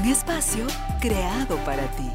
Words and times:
Un 0.00 0.06
espacio 0.06 0.66
creado 0.98 1.58
para 1.58 1.86
ti. 1.94 2.08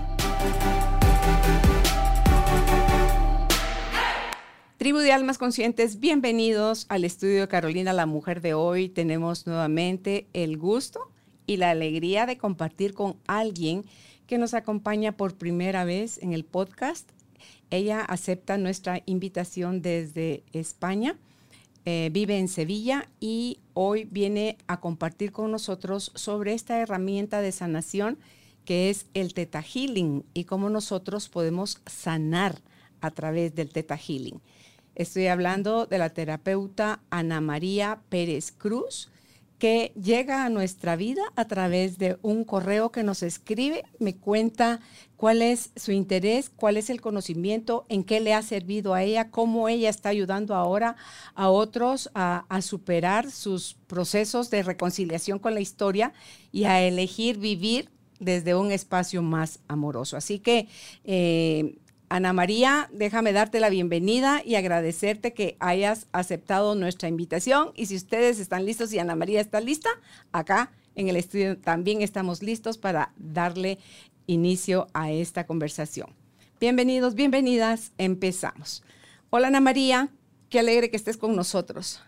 Tribu 4.78 4.98
de 4.98 5.12
Almas 5.12 5.38
Conscientes, 5.38 6.00
bienvenidos 6.00 6.88
al 6.90 7.04
estudio 7.04 7.48
Carolina, 7.48 7.94
la 7.94 8.08
mujer 8.08 8.42
de 8.42 8.56
hoy. 8.56 8.90
Tenemos 8.90 9.46
nuevamente 9.46 10.26
el 10.34 10.58
gusto 10.58 11.12
y 11.46 11.58
la 11.58 11.70
alegría 11.70 12.26
de 12.26 12.40
compartir 12.40 12.96
con 12.96 13.18
alguien 13.28 13.86
que 14.26 14.40
nos 14.40 14.56
acompaña 14.56 15.12
por 15.12 15.36
primera 15.36 15.86
vez 15.86 16.18
en 16.24 16.34
el 16.34 16.44
podcast. 16.44 17.12
Ella 17.70 18.02
acepta 18.02 18.58
nuestra 18.58 19.04
invitación 19.06 19.84
desde 19.84 20.44
España 20.54 21.18
eh, 21.86 22.10
vive 22.12 22.38
en 22.40 22.48
Sevilla 22.48 23.08
y 23.20 23.60
hoy 23.74 24.06
viene 24.06 24.58
a 24.68 24.80
compartir 24.80 25.32
con 25.32 25.52
nosotros 25.52 26.12
sobre 26.16 26.54
esta 26.54 26.80
herramienta 26.80 27.42
de 27.42 27.52
sanación 27.52 28.18
que 28.66 28.90
es 28.90 29.06
el 29.14 29.34
Teta 29.34 29.62
Healing 29.62 30.26
y 30.34 30.46
cómo 30.46 30.70
nosotros 30.70 31.30
podemos 31.30 31.82
sanar 31.86 32.62
a 33.00 33.12
través 33.12 33.54
del 33.54 33.70
Teta 33.70 33.98
Healing. 33.98 34.42
Estoy 34.96 35.28
hablando 35.28 35.86
de 35.86 35.98
la 35.98 36.10
terapeuta 36.10 37.02
Ana 37.10 37.42
María 37.42 38.02
Pérez 38.10 38.52
Cruz, 38.52 39.10
que 39.58 39.94
llega 39.96 40.46
a 40.46 40.50
nuestra 40.50 40.96
vida 40.96 41.22
a 41.36 41.46
través 41.46 41.98
de 41.98 42.18
un 42.22 42.44
correo 42.44 42.92
que 42.92 43.04
nos 43.04 43.24
escribe, 43.24 43.84
me 44.00 44.16
cuenta 44.16 44.82
cuál 45.16 45.42
es 45.42 45.72
su 45.76 45.92
interés, 45.92 46.50
cuál 46.50 46.78
es 46.78 46.90
el 46.90 47.00
conocimiento, 47.00 47.86
en 47.88 48.04
qué 48.04 48.20
le 48.20 48.34
ha 48.34 48.42
servido 48.42 48.94
a 48.94 49.04
ella, 49.04 49.32
cómo 49.32 49.70
ella 49.70 49.90
está 49.90 50.10
ayudando 50.10 50.56
ahora 50.56 50.98
a 51.36 51.50
otros 51.50 52.10
a, 52.14 52.46
superar 52.62 53.32
sus 53.32 53.76
procesos 53.88 54.50
de 54.50 54.64
reconciliación 54.64 55.40
con 55.40 55.54
la 55.54 55.62
historia 55.62 56.14
y 56.52 56.66
a 56.66 56.82
elegir 56.82 57.38
vivir 57.38 57.90
desde 58.20 58.56
un 58.56 58.72
espacio 58.72 59.22
más 59.22 59.60
amoroso. 59.68 60.18
Así 60.18 60.40
que 60.40 60.68
eh, 61.04 61.78
Ana 62.08 62.34
María, 62.34 62.88
déjame 62.94 63.34
darte 63.34 63.60
la 63.60 63.70
bienvenida 63.70 64.42
y 64.46 64.56
agradecerte 64.56 65.34
que 65.34 65.58
hayas 65.60 66.08
aceptado 66.12 66.76
nuestra 66.76 67.10
invitación. 67.10 67.72
Y 67.76 67.88
si 67.88 67.96
ustedes 67.96 68.40
están 68.40 68.66
listos 68.66 68.94
y 68.94 69.00
Ana 69.00 69.16
María 69.16 69.42
está 69.42 69.60
lista, 69.60 69.90
acá 70.32 70.72
en 70.94 71.10
el 71.10 71.16
estudio 71.18 71.58
también 71.58 72.02
estamos 72.02 72.44
listos 72.44 72.78
para 72.78 73.12
darle 73.18 73.80
inicio 74.28 74.88
a 74.94 75.12
esta 75.12 75.48
conversación. 75.48 76.10
Bienvenidos, 76.60 77.16
bienvenidas, 77.16 77.92
empezamos. 77.98 78.84
Hola 79.32 79.48
Ana 79.48 79.60
María, 79.60 80.10
qué 80.50 80.60
alegre 80.60 80.92
que 80.92 80.98
estés 80.98 81.18
con 81.18 81.36
nosotros. 81.36 82.04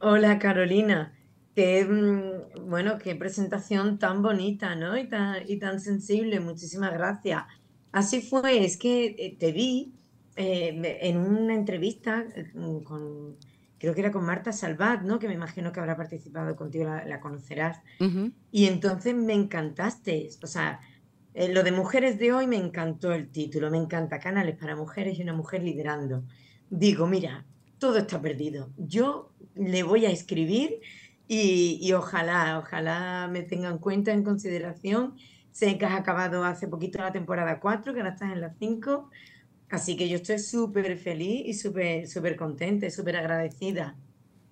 Hola 0.00 0.38
Carolina, 0.38 1.14
qué, 1.54 1.84
mm, 1.84 2.68
bueno, 2.68 2.98
qué 2.98 3.14
presentación 3.16 3.98
tan 3.98 4.22
bonita, 4.22 4.74
¿no? 4.74 4.98
Y 4.98 5.08
tan, 5.08 5.48
y 5.48 5.58
tan 5.58 5.80
sensible, 5.80 6.40
muchísimas 6.40 6.92
gracias. 6.92 7.44
Así 7.92 8.22
fue, 8.22 8.64
es 8.64 8.76
que 8.78 9.14
eh, 9.18 9.36
te 9.38 9.52
vi 9.52 9.92
eh, 10.36 10.98
en 11.02 11.18
una 11.18 11.54
entrevista 11.54 12.24
mm, 12.54 12.78
con, 12.78 13.36
creo 13.78 13.94
que 13.94 14.00
era 14.00 14.10
con 14.10 14.24
Marta 14.24 14.50
Salvat, 14.52 15.02
¿no? 15.02 15.18
Que 15.18 15.28
me 15.28 15.34
imagino 15.34 15.72
que 15.72 15.80
habrá 15.80 15.96
participado 15.96 16.56
contigo, 16.56 16.84
la, 16.84 17.20
conocerás. 17.20 17.80
Y 18.50 18.66
entonces 18.66 19.14
me 19.14 19.34
encantaste, 19.34 20.30
o 20.42 20.46
sea, 20.46 20.80
eh, 21.34 21.52
lo 21.52 21.62
de 21.62 21.72
mujeres 21.72 22.18
de 22.18 22.32
hoy 22.32 22.46
me 22.46 22.56
encantó 22.56 23.12
el 23.12 23.28
título, 23.28 23.70
me 23.70 23.78
encanta 23.78 24.20
canales 24.20 24.56
para 24.56 24.74
mujeres 24.74 25.18
y 25.18 25.22
una 25.22 25.34
mujer 25.34 25.62
liderando. 25.62 26.24
Digo, 26.70 27.06
mira, 27.06 27.44
todo 27.78 27.98
está 27.98 28.22
perdido. 28.22 28.70
Yo 28.78 29.32
le 29.54 29.82
voy 29.82 30.06
a 30.06 30.10
escribir 30.10 30.80
y, 31.28 31.78
y 31.82 31.92
ojalá, 31.92 32.58
ojalá 32.58 33.28
me 33.30 33.42
tengan 33.42 33.72
en 33.72 33.78
cuenta, 33.78 34.12
en 34.12 34.24
consideración 34.24 35.14
Sé 35.52 35.78
que 35.78 35.86
has 35.86 35.94
acabado 36.00 36.44
hace 36.44 36.68
poquito 36.68 36.98
la 36.98 37.12
temporada 37.12 37.60
4, 37.60 37.92
que 37.94 38.00
ahora 38.00 38.12
estás 38.14 38.32
en 38.32 38.40
la 38.40 38.54
5. 38.54 39.10
Así 39.70 39.96
que 39.96 40.08
yo 40.08 40.16
estoy 40.16 40.38
súper 40.38 40.96
feliz 40.98 41.42
y 41.46 41.54
súper, 41.54 42.08
súper 42.08 42.36
contenta 42.36 42.86
y 42.86 42.90
súper 42.90 43.16
agradecida. 43.16 43.96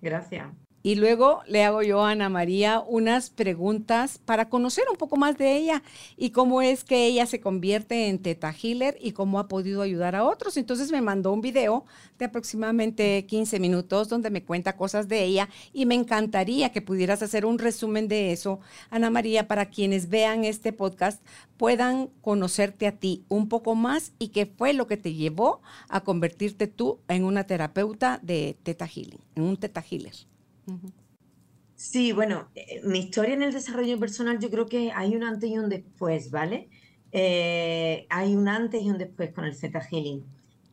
Gracias. 0.01 0.70
Y 0.83 0.95
luego 0.95 1.41
le 1.47 1.63
hago 1.63 1.83
yo 1.83 2.03
a 2.03 2.11
Ana 2.11 2.29
María 2.29 2.79
unas 2.79 3.29
preguntas 3.29 4.19
para 4.25 4.49
conocer 4.49 4.85
un 4.89 4.97
poco 4.97 5.15
más 5.15 5.37
de 5.37 5.55
ella 5.55 5.83
y 6.17 6.31
cómo 6.31 6.61
es 6.61 6.83
que 6.83 7.05
ella 7.05 7.27
se 7.27 7.39
convierte 7.39 8.07
en 8.07 8.19
Teta 8.19 8.51
Healer 8.51 8.97
y 8.99 9.11
cómo 9.11 9.39
ha 9.39 9.47
podido 9.47 9.83
ayudar 9.83 10.15
a 10.15 10.25
otros. 10.25 10.57
Entonces 10.57 10.91
me 10.91 11.01
mandó 11.01 11.31
un 11.33 11.41
video 11.41 11.85
de 12.17 12.25
aproximadamente 12.25 13.25
15 13.27 13.59
minutos 13.59 14.09
donde 14.09 14.31
me 14.31 14.43
cuenta 14.43 14.75
cosas 14.75 15.07
de 15.07 15.23
ella 15.23 15.49
y 15.71 15.85
me 15.85 15.95
encantaría 15.95 16.71
que 16.71 16.81
pudieras 16.81 17.21
hacer 17.21 17.45
un 17.45 17.59
resumen 17.59 18.07
de 18.07 18.31
eso, 18.31 18.59
Ana 18.89 19.11
María, 19.11 19.47
para 19.47 19.67
quienes 19.67 20.09
vean 20.09 20.45
este 20.45 20.73
podcast 20.73 21.23
puedan 21.57 22.07
conocerte 22.21 22.87
a 22.87 22.93
ti 22.93 23.23
un 23.29 23.49
poco 23.49 23.75
más 23.75 24.13
y 24.17 24.29
qué 24.29 24.47
fue 24.47 24.73
lo 24.73 24.87
que 24.87 24.97
te 24.97 25.13
llevó 25.13 25.61
a 25.89 26.01
convertirte 26.01 26.65
tú 26.65 26.99
en 27.07 27.23
una 27.23 27.45
terapeuta 27.45 28.19
de 28.23 28.57
Teta 28.63 28.87
Healing, 28.87 29.21
en 29.35 29.43
un 29.43 29.57
Teta 29.57 29.83
Healer. 29.87 30.30
Sí, 31.75 32.11
bueno, 32.11 32.49
eh, 32.53 32.81
mi 32.83 32.99
historia 32.99 33.33
en 33.33 33.41
el 33.41 33.53
desarrollo 33.53 33.99
personal 33.99 34.39
yo 34.39 34.51
creo 34.51 34.67
que 34.67 34.91
hay 34.91 35.15
un 35.15 35.23
antes 35.23 35.49
y 35.49 35.57
un 35.57 35.67
después, 35.67 36.29
¿vale? 36.29 36.69
Eh, 37.11 38.05
hay 38.09 38.35
un 38.35 38.47
antes 38.47 38.81
y 38.83 38.89
un 38.89 38.97
después 38.97 39.31
con 39.33 39.45
el 39.45 39.55
Zeta 39.55 39.81
Healing. 39.81 40.23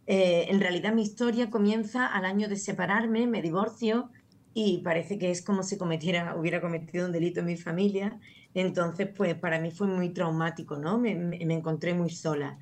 Eh, 0.06 0.47
en 0.48 0.60
realidad 0.60 0.92
mi 0.94 1.03
historia 1.03 1.50
comienza 1.50 2.06
al 2.06 2.25
año 2.25 2.48
de 2.48 2.56
separarme, 2.56 3.26
me 3.26 3.42
divorcio 3.42 4.10
y 4.54 4.78
parece 4.78 5.19
que 5.19 5.31
es 5.31 5.42
como 5.42 5.62
si 5.62 5.78
cometiera, 5.78 6.37
hubiera 6.37 6.60
cometido 6.60 7.06
un 7.06 7.12
delito 7.12 7.41
en 7.41 7.47
mi 7.47 7.56
familia. 7.56 8.19
Entonces, 8.54 9.08
pues 9.16 9.34
para 9.34 9.60
mí 9.60 9.70
fue 9.70 9.87
muy 9.87 10.10
traumático, 10.10 10.76
¿no? 10.78 10.98
Me, 10.98 11.12
encontré 11.41 11.94
muy 11.94 12.10
sola. 12.10 12.58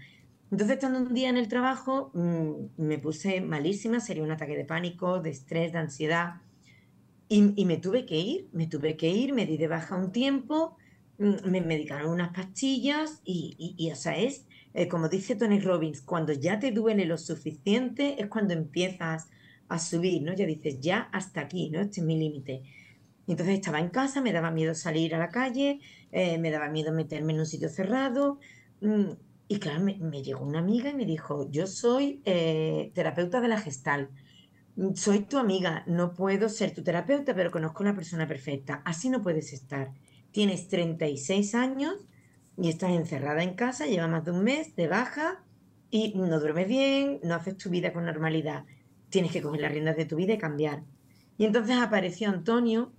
Entonces, 0.50 0.76
estando 0.76 0.98
un 1.00 1.14
día 1.14 1.28
en 1.30 1.36
el 1.36 1.48
trabajo, 1.48 2.10
mm, 2.14 2.50
me 2.78 2.98
puse 2.98 3.40
malísima, 3.40 4.00
sería 4.00 4.22
un 4.22 4.30
ataque 4.30 4.56
de 4.56 4.64
pánico, 4.64 5.20
de 5.20 5.30
estrés, 5.30 5.72
de 5.72 5.78
ansiedad. 5.78 6.42
Y, 7.28 7.64
me 7.64 7.78
tuve 7.78 8.06
que 8.06 8.16
ir, 8.18 8.48
me 8.52 8.68
tuve 8.68 8.96
que 8.96 9.08
ir, 9.08 9.32
me 9.32 9.46
di 9.46 9.56
de 9.56 9.66
baja 9.66 9.96
un 9.96 10.12
tiempo, 10.12 10.76
mm, 11.18 11.50
me 11.50 11.60
medicaron 11.60 12.10
unas 12.12 12.32
pastillas 12.32 13.20
y, 13.24 13.74
y, 13.76 13.92
sea, 13.96 14.16
es, 14.16 14.46
eh, 14.74 14.86
como 14.86 15.08
dice 15.08 15.34
Tony 15.34 15.58
Robbins, 15.58 16.02
cuando 16.02 16.32
ya 16.32 16.60
te 16.60 16.70
duele 16.70 17.04
lo 17.04 17.18
suficiente 17.18 18.20
es 18.22 18.28
cuando 18.28 18.54
empiezas 18.54 19.28
a 19.68 19.78
subir, 19.78 20.22
¿no? 20.22 20.34
Ya 20.34 20.46
dices, 20.46 20.80
ya 20.80 21.08
hasta 21.12 21.40
aquí, 21.40 21.70
¿no? 21.70 21.80
Este 21.80 22.00
es 22.00 22.06
mi 22.06 22.16
límite. 22.16 22.62
Entonces 23.26 23.56
estaba 23.56 23.80
en 23.80 23.88
casa, 23.88 24.20
me 24.20 24.32
daba 24.32 24.52
miedo 24.52 24.74
salir 24.74 25.14
a 25.14 25.18
la 25.18 25.30
calle, 25.30 25.80
eh, 26.12 26.38
me 26.38 26.50
daba 26.52 26.68
miedo 26.68 26.92
meterme 26.92 27.32
en 27.32 27.40
un 27.40 27.46
sitio 27.46 27.68
cerrado. 27.68 28.38
Mm, 28.80 29.12
y 29.48 29.58
claro, 29.58 29.80
me, 29.82 30.22
llegó 30.22 30.44
una 30.44 30.60
amiga 30.60 30.90
y 30.90 30.94
me 30.94 31.06
dijo, 31.06 31.50
yo 31.50 31.66
soy 31.66 32.20
eh, 32.24 32.92
terapeuta 32.94 33.40
de 33.40 33.48
la 33.48 33.60
gestal 33.60 34.10
soy 34.94 35.20
tu 35.20 35.38
amiga, 35.38 35.84
no 35.86 36.12
puedo 36.12 36.48
ser 36.48 36.74
tu 36.74 36.82
terapeuta, 36.82 37.34
pero 37.34 37.50
conozco 37.50 37.86
a 37.86 37.94
persona 37.94 38.28
perfecta. 38.28 38.82
Así 38.84 39.08
no 39.08 39.22
puedes 39.22 39.52
estar. 39.52 39.92
Tienes 40.32 40.68
36 40.68 41.54
años 41.54 41.94
y 42.58 42.68
estás 42.68 42.90
encerrada 42.90 43.42
en 43.42 43.54
casa, 43.54 43.86
lleva 43.86 44.06
más 44.06 44.24
de 44.24 44.32
un 44.32 44.44
mes 44.44 44.76
de 44.76 44.88
baja 44.88 45.42
y 45.90 46.12
no 46.14 46.40
duermes 46.40 46.68
bien, 46.68 47.20
no 47.22 47.34
haces 47.34 47.56
tu 47.56 47.70
vida 47.70 47.92
con 47.92 48.04
normalidad. 48.04 48.64
Tienes 49.08 49.32
que 49.32 49.40
coger 49.40 49.60
las 49.62 49.72
riendas 49.72 49.96
de 49.96 50.04
tu 50.04 50.16
vida 50.16 50.34
y 50.34 50.38
cambiar. 50.38 50.82
Y 51.38 51.44
entonces 51.44 51.76
apareció 51.76 52.28
Antonio, 52.28 52.92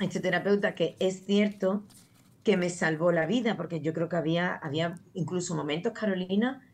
este 0.00 0.20
terapeuta 0.20 0.74
que 0.74 0.96
es 0.98 1.24
cierto 1.24 1.84
que 2.42 2.56
me 2.56 2.70
salvó 2.70 3.10
la 3.10 3.26
vida, 3.26 3.56
porque 3.56 3.80
yo 3.80 3.92
creo 3.92 4.08
que 4.08 4.16
había, 4.16 4.54
había 4.54 5.00
incluso 5.14 5.54
momentos, 5.54 5.92
Carolina, 5.92 6.60
Mm, 6.60 6.65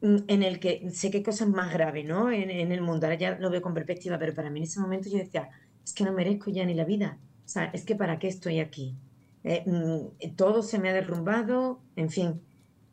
en 0.00 0.42
el 0.42 0.60
que 0.60 0.90
sé 0.92 1.10
que 1.10 1.18
hay 1.18 1.22
cosas 1.22 1.48
más 1.48 1.72
graves, 1.72 2.04
¿no? 2.04 2.30
En, 2.30 2.50
el 2.50 2.80
mundo, 2.82 3.06
ahora 3.06 3.18
ya 3.18 3.38
lo 3.38 3.50
veo 3.50 3.62
con 3.62 3.74
perspectiva, 3.74 4.18
pero 4.18 4.34
para 4.34 4.50
mí 4.50 4.60
en 4.60 4.64
ese 4.64 4.80
momento 4.80 5.08
yo 5.08 5.18
decía, 5.18 5.48
es 5.84 5.92
que 5.92 6.04
no 6.04 6.12
merezco 6.12 6.50
ya 6.50 6.64
ni 6.64 6.74
la 6.74 6.84
vida, 6.84 7.18
o 7.44 7.48
sea, 7.48 7.64
es 7.72 7.84
que 7.84 7.96
para 7.96 8.18
qué 8.18 8.28
estoy 8.28 8.60
aquí. 8.60 8.94
Eh, 9.44 9.62
mm, 9.66 10.34
todo 10.36 10.62
se 10.62 10.78
me 10.78 10.90
ha 10.90 10.92
derrumbado, 10.92 11.80
en 11.96 12.10
fin. 12.10 12.40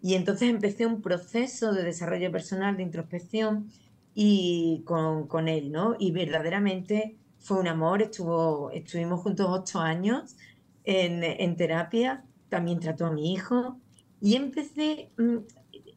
Y 0.01 0.15
entonces 0.15 0.49
empecé 0.49 0.85
un 0.85 1.01
proceso 1.01 1.73
de 1.73 1.83
desarrollo 1.83 2.31
personal, 2.31 2.77
de 2.77 2.83
introspección, 2.83 3.69
y 4.15 4.83
con, 4.85 5.27
con 5.27 5.47
él, 5.47 5.71
¿no? 5.71 5.95
Y 5.99 6.11
verdaderamente 6.11 7.17
fue 7.39 7.59
un 7.59 7.67
amor, 7.67 8.01
estuvo, 8.01 8.71
estuvimos 8.71 9.21
juntos 9.21 9.47
ocho 9.49 9.79
años 9.79 10.35
en, 10.83 11.23
en 11.23 11.55
terapia, 11.55 12.23
también 12.49 12.79
trató 12.79 13.07
a 13.07 13.11
mi 13.11 13.33
hijo 13.33 13.79
y 14.21 14.35
empecé, 14.35 15.11
mm, 15.17 15.37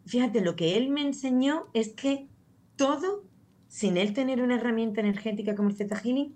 fíjate, 0.06 0.40
lo 0.40 0.56
que 0.56 0.76
él 0.76 0.88
me 0.88 1.02
enseñó 1.02 1.66
es 1.74 1.90
que 1.90 2.28
todo, 2.76 3.24
sin 3.68 3.96
él 3.96 4.12
tener 4.12 4.42
una 4.42 4.56
herramienta 4.56 5.00
energética 5.00 5.54
como 5.54 5.68
el 5.68 5.76
Zeta 5.76 5.96
Healing, 5.96 6.34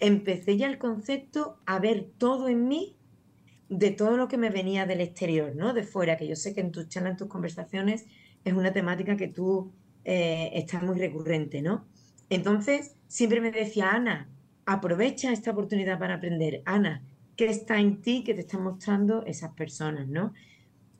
empecé 0.00 0.56
ya 0.56 0.66
el 0.66 0.78
concepto 0.78 1.58
a 1.66 1.78
ver 1.78 2.10
todo 2.18 2.48
en 2.48 2.66
mí 2.66 2.96
de 3.68 3.90
todo 3.90 4.16
lo 4.16 4.26
que 4.26 4.38
me 4.38 4.50
venía 4.50 4.86
del 4.86 5.00
exterior, 5.00 5.54
¿no? 5.54 5.72
De 5.72 5.84
fuera, 5.84 6.16
que 6.16 6.26
yo 6.26 6.34
sé 6.34 6.54
que 6.54 6.60
en 6.60 6.72
tus 6.72 6.88
charlas, 6.88 7.12
en 7.12 7.16
tus 7.18 7.28
conversaciones, 7.28 8.06
es 8.44 8.52
una 8.52 8.72
temática 8.72 9.16
que 9.16 9.28
tú 9.28 9.72
eh, 10.04 10.50
estás 10.54 10.82
muy 10.82 10.98
recurrente, 10.98 11.62
¿no? 11.62 11.84
Entonces, 12.30 12.96
siempre 13.06 13.40
me 13.40 13.52
decía, 13.52 13.90
Ana, 13.90 14.28
aprovecha 14.66 15.32
esta 15.32 15.52
oportunidad 15.52 15.98
para 15.98 16.14
aprender. 16.14 16.62
Ana, 16.64 17.02
¿qué 17.36 17.46
está 17.46 17.78
en 17.78 18.00
ti 18.00 18.24
que 18.24 18.34
te 18.34 18.40
están 18.40 18.62
mostrando 18.62 19.24
esas 19.26 19.52
personas, 19.52 20.08
¿no? 20.08 20.32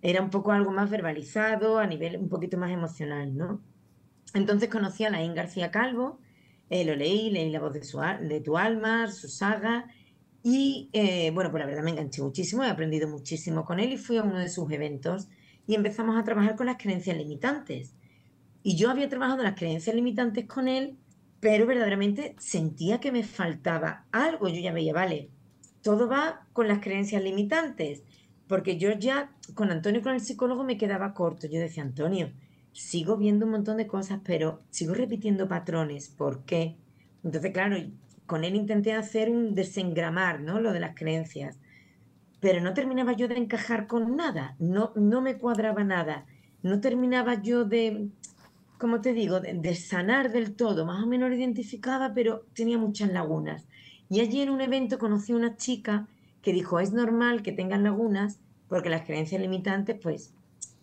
Era 0.03 0.23
un 0.23 0.31
poco 0.31 0.53
algo 0.53 0.71
más 0.71 0.91
verbalizado, 0.91 1.79
a 1.79 1.87
nivel 1.87 2.17
un 2.17 2.29
poquito 2.29 2.57
más 2.57 2.71
emocional, 2.71 3.37
¿no? 3.37 3.61
Entonces 4.35 4.69
conocí 4.69 5.05
a 5.05 5.11
Laín 5.11 5.35
García 5.35 5.71
Calvo, 5.71 6.21
eh, 6.71 6.85
lo 6.85 6.95
leí, 6.95 7.31
leí 7.31 7.51
La 7.51 7.61
voz 7.61 7.73
de, 7.73 7.83
su, 7.83 7.99
de 7.99 8.41
tu 8.41 8.57
alma, 8.57 9.11
su 9.11 9.29
saga, 9.29 9.87
y 10.43 10.89
eh, 10.93 11.31
bueno, 11.33 11.51
pues 11.51 11.61
la 11.61 11.67
verdad 11.67 11.83
me 11.83 11.91
enganché 11.91 12.23
muchísimo, 12.23 12.65
he 12.65 12.71
aprendido 12.71 13.09
muchísimo 13.09 13.65
con 13.65 13.79
él 13.79 13.93
y 13.93 13.99
fui 13.99 14.17
a 14.17 14.23
uno 14.23 14.39
de 14.39 14.49
sus 14.49 14.71
eventos 14.73 15.29
y 15.67 15.75
empezamos 15.75 16.17
a 16.19 16.25
trabajar 16.25 16.57
con 16.57 16.67
las 16.67 16.79
creencias 16.79 17.17
limitantes. 17.17 17.95
Y 18.63 18.77
yo 18.77 18.91
había 18.91 19.09
trabajado 19.09 19.43
las 19.43 19.55
creencias 19.55 19.95
limitantes 19.95 20.47
con 20.47 20.69
él, 20.69 20.97
pero 21.41 21.67
verdaderamente 21.67 22.37
sentía 22.39 23.01
que 23.01 23.13
me 23.13 23.23
faltaba 23.23 24.07
algo. 24.13 24.49
Yo 24.49 24.61
ya 24.61 24.73
veía, 24.73 24.93
vale, 24.93 25.31
todo 25.83 26.09
va 26.09 26.47
con 26.53 26.69
las 26.69 26.81
creencias 26.81 27.23
limitantes, 27.23 28.03
porque 28.51 28.79
yo 28.79 28.91
ya 28.91 29.31
con 29.55 29.71
Antonio, 29.71 30.03
con 30.03 30.13
el 30.13 30.21
psicólogo, 30.21 30.65
me 30.65 30.77
quedaba 30.77 31.15
corto. 31.15 31.47
Yo 31.47 31.61
decía, 31.61 31.85
Antonio, 31.85 32.33
sigo 32.73 33.17
viendo 33.17 33.47
un 33.47 33.53
montón 33.53 33.77
de 33.77 33.87
cosas, 33.87 34.19
pero 34.25 34.61
sigo 34.71 34.93
repitiendo 34.93 35.47
patrones. 35.47 36.09
¿Por 36.09 36.45
qué? 36.45 36.75
Entonces, 37.23 37.53
claro, 37.53 37.77
con 38.27 38.43
él 38.43 38.57
intenté 38.57 38.93
hacer 38.93 39.31
un 39.31 39.55
desengramar, 39.55 40.41
¿no? 40.41 40.61
Lo 40.61 40.73
de 40.73 40.81
las 40.81 40.97
creencias. 40.97 41.61
Pero 42.41 42.61
no 42.61 42.75
terminaba 42.75 43.13
yo 43.13 43.29
de 43.29 43.37
encajar 43.37 43.87
con 43.87 44.17
nada, 44.17 44.57
no, 44.59 44.93
no 44.97 45.21
me 45.21 45.39
cuadraba 45.39 45.85
nada, 45.85 46.27
no 46.65 46.81
terminaba 46.81 47.41
yo 47.41 47.65
de, 47.65 48.09
como 48.79 49.01
te 49.01 49.13
digo, 49.13 49.39
de, 49.39 49.75
sanar 49.77 50.33
del 50.33 50.57
todo, 50.57 50.85
más 50.87 51.05
o 51.05 51.07
menos 51.07 51.31
lo 51.31 51.37
identificaba, 51.37 52.15
pero 52.15 52.47
tenía 52.53 52.79
muchas 52.79 53.13
lagunas. 53.13 53.69
Y 54.09 54.19
allí 54.19 54.41
en 54.41 54.51
un 54.51 54.61
evento 54.61 54.99
conocí 54.99 55.35
a 55.35 55.37
una 55.37 55.57
chica 55.57 56.09
que 56.43 56.53
dijo, 56.53 56.81
es 56.81 56.93
normal 56.93 57.43
que 57.43 57.53
tengan 57.53 57.85
lagunas, 57.85 58.41
porque 58.69 58.89
las 58.89 59.03
creencias 59.03 59.41
limitantes, 59.41 59.99
pues, 60.01 60.35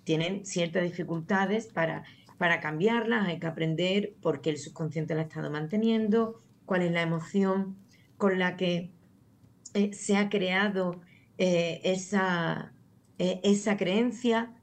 tienen 0.04 0.46
ciertas 0.46 0.84
dificultades 0.84 1.68
para, 1.68 2.04
para 2.38 2.60
cambiarlas, 2.60 3.28
hay 3.28 3.40
que 3.40 3.48
aprender 3.48 4.14
por 4.22 4.42
qué 4.42 4.52
el 4.52 4.58
subconsciente 4.58 5.16
la 5.16 5.22
ha 5.22 5.26
estado 5.26 5.52
manteniendo, 5.52 6.42
cuál 6.66 6.84
es 6.84 6.92
la 6.92 7.02
emoción 7.02 7.76
con 8.18 8.40
la 8.40 8.56
que 8.56 8.92
eh, 9.74 9.94
se 9.94 10.18
ha 10.18 10.30
creado 10.30 11.02
eh, 11.38 11.82
esa, 11.84 12.74
eh, 13.18 13.40
esa 13.44 13.78
creencia. 13.78 14.54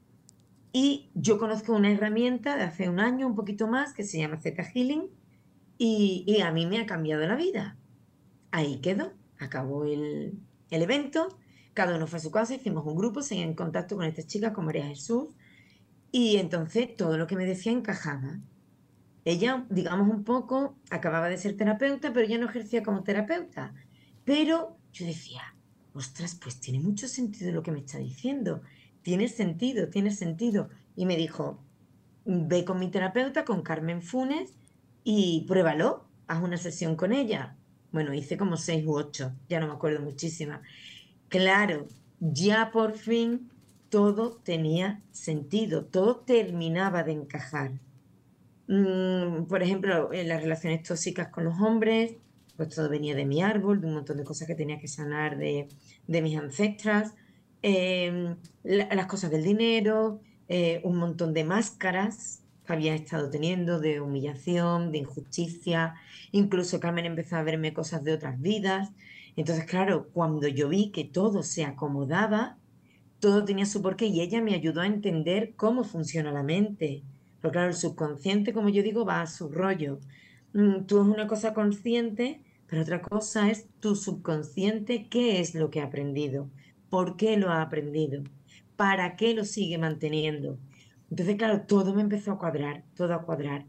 Y 0.73 1.09
yo 1.13 1.39
conozco 1.39 1.73
una 1.73 1.91
herramienta 1.91 2.57
de 2.57 2.63
hace 2.63 2.89
un 2.89 2.99
año, 2.99 3.27
un 3.27 3.35
poquito 3.35 3.67
más, 3.67 3.93
que 3.93 4.03
se 4.03 4.19
llama 4.19 4.37
Z 4.37 4.61
Healing, 4.63 5.09
y, 5.77 6.41
a 6.41 6.51
mí 6.51 6.65
me 6.65 6.79
ha 6.79 6.85
cambiado 6.85 7.25
la 7.25 7.35
vida. 7.35 7.77
Ahí 8.51 8.79
quedó, 8.81 9.11
acabó 9.39 9.85
el, 9.85 10.39
el 10.75 10.83
evento, 10.83 11.37
cada 11.73 11.95
uno 11.95 12.07
fue 12.07 12.17
a 12.17 12.21
su 12.21 12.31
casa, 12.31 12.55
hicimos 12.55 12.85
un 12.85 12.95
grupo, 12.95 13.21
seguí 13.21 13.41
en 13.41 13.53
contacto 13.53 13.95
con 13.95 14.05
esta 14.05 14.23
chica, 14.23 14.53
con 14.53 14.65
María 14.65 14.85
Jesús, 14.85 15.29
y 16.11 16.37
entonces 16.37 16.95
todo 16.95 17.17
lo 17.17 17.27
que 17.27 17.35
me 17.35 17.45
decía 17.45 17.71
encajaba. 17.71 18.39
Ella, 19.25 19.65
digamos 19.69 20.07
un 20.07 20.23
poco, 20.23 20.77
acababa 20.91 21.29
de 21.29 21.37
ser 21.37 21.57
terapeuta, 21.57 22.13
pero 22.13 22.27
ya 22.27 22.37
no 22.37 22.45
ejercía 22.45 22.83
como 22.83 23.03
terapeuta. 23.03 23.73
Pero 24.23 24.77
yo 24.93 25.05
decía, 25.05 25.41
ostras, 25.93 26.35
pues 26.35 26.59
tiene 26.59 26.79
mucho 26.79 27.07
sentido 27.07 27.51
lo 27.51 27.63
que 27.63 27.71
me 27.71 27.79
está 27.79 27.97
diciendo. 27.97 28.61
Tiene 29.01 29.27
sentido, 29.27 29.89
tiene 29.89 30.11
sentido. 30.11 30.69
Y 30.95 31.05
me 31.07 31.17
dijo, 31.17 31.59
ve 32.25 32.65
con 32.65 32.79
mi 32.79 32.89
terapeuta, 32.91 33.45
con 33.45 33.63
Carmen 33.63 34.01
Funes, 34.01 34.53
y 35.03 35.45
pruébalo, 35.47 36.07
haz 36.27 36.43
una 36.43 36.57
sesión 36.57 36.95
con 36.95 37.11
ella. 37.11 37.57
Bueno, 37.95 38.13
hice 38.13 38.35
como 38.35 38.57
seis 38.57 38.85
u 38.85 38.93
ocho, 38.93 39.31
ya 39.47 39.61
no 39.61 39.67
me 39.67 39.73
acuerdo 39.73 40.01
muchísima. 40.01 40.61
Claro, 41.29 41.87
ya 42.19 42.69
por 42.73 42.97
fin 42.97 43.49
todo 43.87 44.35
tenía 44.43 45.01
sentido, 45.11 45.85
todo 45.85 46.17
terminaba 46.17 47.03
de 47.03 47.13
encajar. 47.13 47.71
Mm, 48.67 49.45
por 49.45 49.63
ejemplo, 49.63 50.11
en 50.11 50.27
las 50.27 50.43
relaciones 50.43 50.83
tóxicas 50.83 51.29
con 51.29 51.45
los 51.45 51.57
hombres, 51.61 52.17
pues 52.57 52.67
todo 52.75 52.89
venía 52.89 53.15
de 53.15 53.25
mi 53.25 53.41
árbol, 53.41 53.79
de 53.79 53.87
un 53.87 53.93
montón 53.93 54.17
de 54.17 54.25
cosas 54.25 54.45
que 54.45 54.55
tenía 54.55 54.77
que 54.77 54.89
sanar 54.89 55.37
de, 55.37 55.69
mis 56.07 56.37
ancestras, 56.37 57.15
em, 57.61 58.35
las 58.63 59.05
cosas 59.07 59.31
del 59.31 59.43
dinero, 59.45 60.19
eh, 60.49 60.81
un 60.83 60.97
montón 60.97 61.33
de 61.33 61.45
máscaras 61.45 62.44
había 62.73 62.95
estado 62.95 63.29
teniendo 63.29 63.79
de 63.79 64.01
humillación, 64.01 64.91
de 64.91 64.99
injusticia, 64.99 65.95
incluso 66.31 66.79
Carmen 66.79 67.05
empezó 67.05 67.37
a 67.37 67.43
verme 67.43 67.73
cosas 67.73 68.03
de 68.03 68.13
otras 68.13 68.39
vidas. 68.41 68.91
Entonces, 69.35 69.65
claro, 69.65 70.09
cuando 70.13 70.47
yo 70.47 70.69
vi 70.69 70.91
que 70.91 71.03
todo 71.03 71.43
se 71.43 71.65
acomodaba, 71.65 72.57
todo 73.19 73.45
tenía 73.45 73.65
su 73.65 73.81
porqué 73.81 74.07
y 74.07 74.21
ella 74.21 74.41
me 74.41 74.55
ayudó 74.55 74.81
a 74.81 74.87
entender 74.87 75.53
cómo 75.55 75.83
funciona 75.83 76.31
la 76.31 76.43
mente 76.43 77.03
pero 77.45 77.51
claro, 77.51 77.67
el 77.67 77.75
subconsciente, 77.75 78.53
como 78.53 78.69
yo 78.69 78.81
digo, 78.81 79.05
va 79.05 79.21
a 79.21 79.27
su 79.27 79.49
rollo. 79.49 79.99
Mm, 80.53 80.85
tú 80.87 80.99
es 80.99 81.07
una 81.07 81.27
cosa 81.27 81.53
consciente, 81.53 82.41
pero 82.65 82.81
otra 82.81 83.03
cosa 83.03 83.51
es 83.51 83.67
tu 83.79 83.95
subconsciente, 83.95 85.07
qué 85.09 85.39
es 85.39 85.53
lo 85.53 85.69
que 85.69 85.79
ha 85.79 85.83
aprendido, 85.83 86.49
por 86.89 87.17
qué 87.17 87.37
lo 87.37 87.51
ha 87.51 87.61
aprendido, 87.61 88.23
para 88.75 89.15
qué 89.15 89.35
lo 89.35 89.45
sigue 89.45 89.77
manteniendo. 89.77 90.57
Entonces, 91.09 91.35
claro, 91.35 91.61
todo 91.61 91.93
me 91.93 92.01
empezó 92.01 92.31
a 92.31 92.39
cuadrar, 92.39 92.83
todo 92.95 93.13
a 93.13 93.23
cuadrar. 93.23 93.65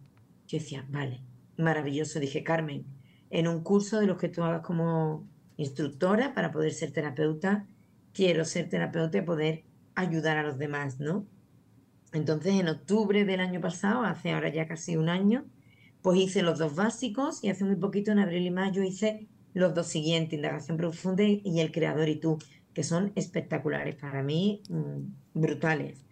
Yo 0.47 0.59
decía, 0.59 0.85
vale, 0.89 1.21
maravilloso, 1.57 2.21
dije, 2.21 2.43
Carmen, 2.43 2.87
en 3.31 3.49
un 3.49 3.63
curso 3.63 4.01
de 4.01 4.07
los 4.07 4.19
que 4.19 4.29
tú 4.29 4.43
hagas 4.43 4.63
como 4.63 5.27
instructora 5.57 6.35
para 6.35 6.53
poder 6.53 6.73
ser 6.73 6.93
terapeuta, 6.93 7.67
quiero 8.13 8.45
ser 8.45 8.69
terapeuta 8.69 9.19
y 9.19 9.23
poder 9.23 9.65
ayudar 9.95 10.39
a 10.39 10.43
los 10.43 10.59
demás, 10.59 11.01
¿no? 11.01 11.27
Entonces, 12.13 12.55
en 12.55 12.69
octubre 12.69 13.25
del 13.25 13.41
año 13.41 13.61
pasado, 13.61 14.03
hace 14.03 14.33
ahora 14.33 14.49
ya 14.49 14.67
casi 14.67 14.97
un 14.97 15.09
año, 15.09 15.45
pues 16.03 16.19
hice 16.19 16.43
los 16.43 16.59
dos 16.59 16.75
básicos 16.77 17.43
y 17.43 17.51
hace 17.51 17.65
muy 17.65 17.77
poquito, 17.77 18.13
en 18.13 18.21
abril 18.21 18.47
y 18.47 18.51
mayo, 18.51 18.83
hice 18.83 19.27
los 19.55 19.75
dos 19.75 19.89
siguientes, 19.89 20.35
Indagación 20.35 20.77
Profunda 20.77 21.25
y 21.25 21.61
El 21.61 21.73
Creador 21.73 22.09
y 22.09 22.17
tú, 22.17 22.39
que 22.73 22.85
son 22.85 23.13
espectaculares, 23.17 23.97
para 23.97 24.23
mí 24.23 24.63
mm, 24.69 25.41
brutales. 25.41 26.06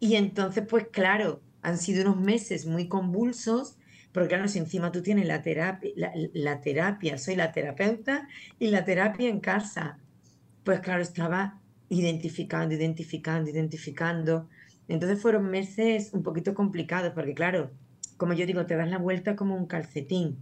Y 0.00 0.16
entonces, 0.16 0.64
pues 0.68 0.88
claro, 0.90 1.40
han 1.62 1.78
sido 1.78 2.02
unos 2.02 2.16
meses 2.16 2.66
muy 2.66 2.88
convulsos, 2.88 3.76
porque 4.12 4.30
claro, 4.30 4.48
si 4.48 4.58
encima 4.58 4.90
tú 4.90 5.02
tienes 5.02 5.26
la 5.26 5.42
terapia, 5.42 5.92
la 6.34 6.60
terapia, 6.60 7.16
soy 7.18 7.36
la 7.36 7.52
terapeuta 7.52 8.26
y 8.58 8.68
la 8.68 8.84
terapia 8.84 9.28
en 9.28 9.38
casa, 9.38 9.98
pues 10.64 10.80
claro, 10.80 11.02
estaba 11.02 11.60
identificando, 11.88 12.74
identificando, 12.74 13.50
identificando 13.50 14.48
entonces 14.90 15.22
fueron 15.22 15.48
meses 15.48 16.10
un 16.12 16.24
poquito 16.24 16.52
complicados 16.52 17.12
porque 17.14 17.32
claro, 17.32 17.70
como 18.16 18.32
yo 18.32 18.44
digo, 18.44 18.66
te 18.66 18.74
das 18.74 18.90
la 18.90 18.98
vuelta 18.98 19.36
como 19.36 19.54
un 19.54 19.66
calcetín, 19.66 20.38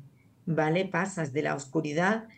¿vale? 0.46 0.86
Pasas 0.86 1.34
de 1.34 1.42
la 1.42 1.54
oscuridad 1.54 2.28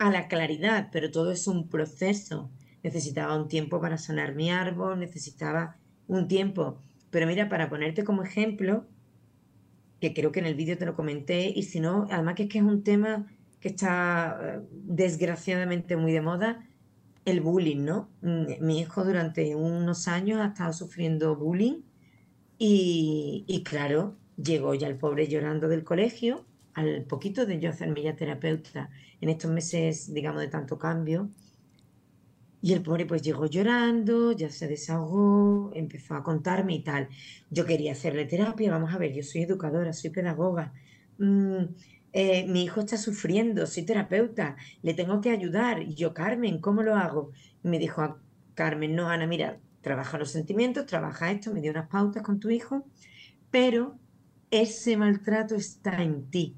a 0.00 0.10
la 0.10 0.26
claridad, 0.26 0.88
pero 0.90 1.12
todo 1.12 1.30
es 1.30 1.46
un 1.46 1.68
proceso. 1.68 2.50
Necesitaba 2.82 3.40
un 3.40 3.46
tiempo 3.46 3.80
para 3.80 3.96
sanar 3.96 4.34
mi 4.34 4.50
árbol, 4.50 4.98
necesitaba 4.98 5.76
un 6.16 6.28
tiempo. 6.28 6.78
Pero 7.10 7.26
mira, 7.26 7.48
para 7.48 7.68
ponerte 7.68 8.04
como 8.04 8.22
ejemplo, 8.22 8.86
que 10.00 10.14
creo 10.14 10.32
que 10.32 10.40
en 10.40 10.46
el 10.46 10.54
vídeo 10.54 10.78
te 10.78 10.86
lo 10.86 10.94
comenté, 10.94 11.52
y 11.54 11.62
si 11.64 11.80
no, 11.80 12.06
además 12.10 12.34
que 12.34 12.44
es 12.44 12.48
que 12.48 12.58
es 12.58 12.64
un 12.64 12.82
tema 12.82 13.26
que 13.60 13.68
está 13.68 14.38
eh, 14.42 14.60
desgraciadamente 14.72 15.96
muy 15.96 16.12
de 16.12 16.20
moda, 16.20 16.66
el 17.24 17.40
bullying, 17.40 17.84
¿no? 17.84 18.10
Mm, 18.22 18.64
mi 18.64 18.80
hijo 18.80 19.04
durante 19.04 19.54
unos 19.54 20.08
años 20.08 20.40
ha 20.40 20.46
estado 20.48 20.72
sufriendo 20.72 21.36
bullying 21.36 21.82
y, 22.58 23.62
claro, 23.64 24.16
llegó 24.36 24.74
ya 24.74 24.86
el 24.88 24.96
pobre 24.96 25.26
llorando 25.28 25.68
del 25.68 25.84
colegio, 25.84 26.46
al 26.74 27.04
poquito 27.06 27.44
de 27.46 27.58
yo 27.60 27.70
hacerme 27.70 28.02
ya 28.02 28.16
terapeuta 28.16 28.90
en 29.20 29.28
estos 29.30 29.50
meses, 29.50 30.12
digamos, 30.14 30.40
de 30.42 30.48
tanto 30.48 30.78
cambio. 30.78 31.30
Y 32.62 32.72
el 32.72 32.82
pobre 32.82 33.06
pues 33.06 33.22
llegó 33.22 33.46
llorando, 33.46 34.32
ya 34.32 34.48
se 34.50 34.68
desahogó, 34.68 35.72
empezó 35.74 36.14
a 36.14 36.22
contarme 36.22 36.74
y 36.76 36.82
tal. 36.84 37.08
Yo 37.50 37.66
quería 37.66 37.92
hacerle 37.92 38.24
terapia, 38.24 38.70
vamos 38.70 38.94
a 38.94 38.98
ver, 38.98 39.12
yo 39.12 39.22
soy 39.22 39.42
educadora, 39.42 39.92
soy 39.92 40.10
pedagoga. 40.10 40.72
Mm, 41.18 41.64
eh, 42.12 42.46
mi 42.46 42.64
hijo 42.64 42.80
está 42.80 42.96
sufriendo, 42.98 43.66
soy 43.66 43.84
terapeuta, 43.84 44.56
le 44.82 44.94
tengo 44.94 45.20
que 45.20 45.30
ayudar. 45.30 45.82
Y 45.82 45.94
yo, 45.94 46.14
Carmen, 46.14 46.60
¿cómo 46.60 46.82
lo 46.82 46.94
hago? 46.96 47.32
me 47.62 47.78
dijo, 47.78 48.18
Carmen, 48.54 48.94
no, 48.94 49.08
Ana, 49.08 49.26
mira, 49.26 49.60
trabaja 49.80 50.18
los 50.18 50.30
sentimientos, 50.30 50.86
trabaja 50.86 51.30
esto, 51.30 51.52
me 51.52 51.60
dio 51.60 51.70
unas 51.70 51.88
pautas 51.88 52.22
con 52.22 52.40
tu 52.40 52.50
hijo, 52.50 52.86
pero 53.50 53.98
ese 54.50 54.96
maltrato 54.96 55.54
está 55.54 56.02
en 56.02 56.30
ti, 56.30 56.56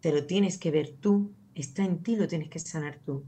te 0.00 0.12
lo 0.12 0.26
tienes 0.26 0.58
que 0.58 0.70
ver 0.70 0.96
tú, 1.00 1.32
está 1.54 1.84
en 1.84 2.02
ti, 2.02 2.16
lo 2.16 2.28
tienes 2.28 2.48
que 2.48 2.58
sanar 2.58 3.00
tú. 3.04 3.24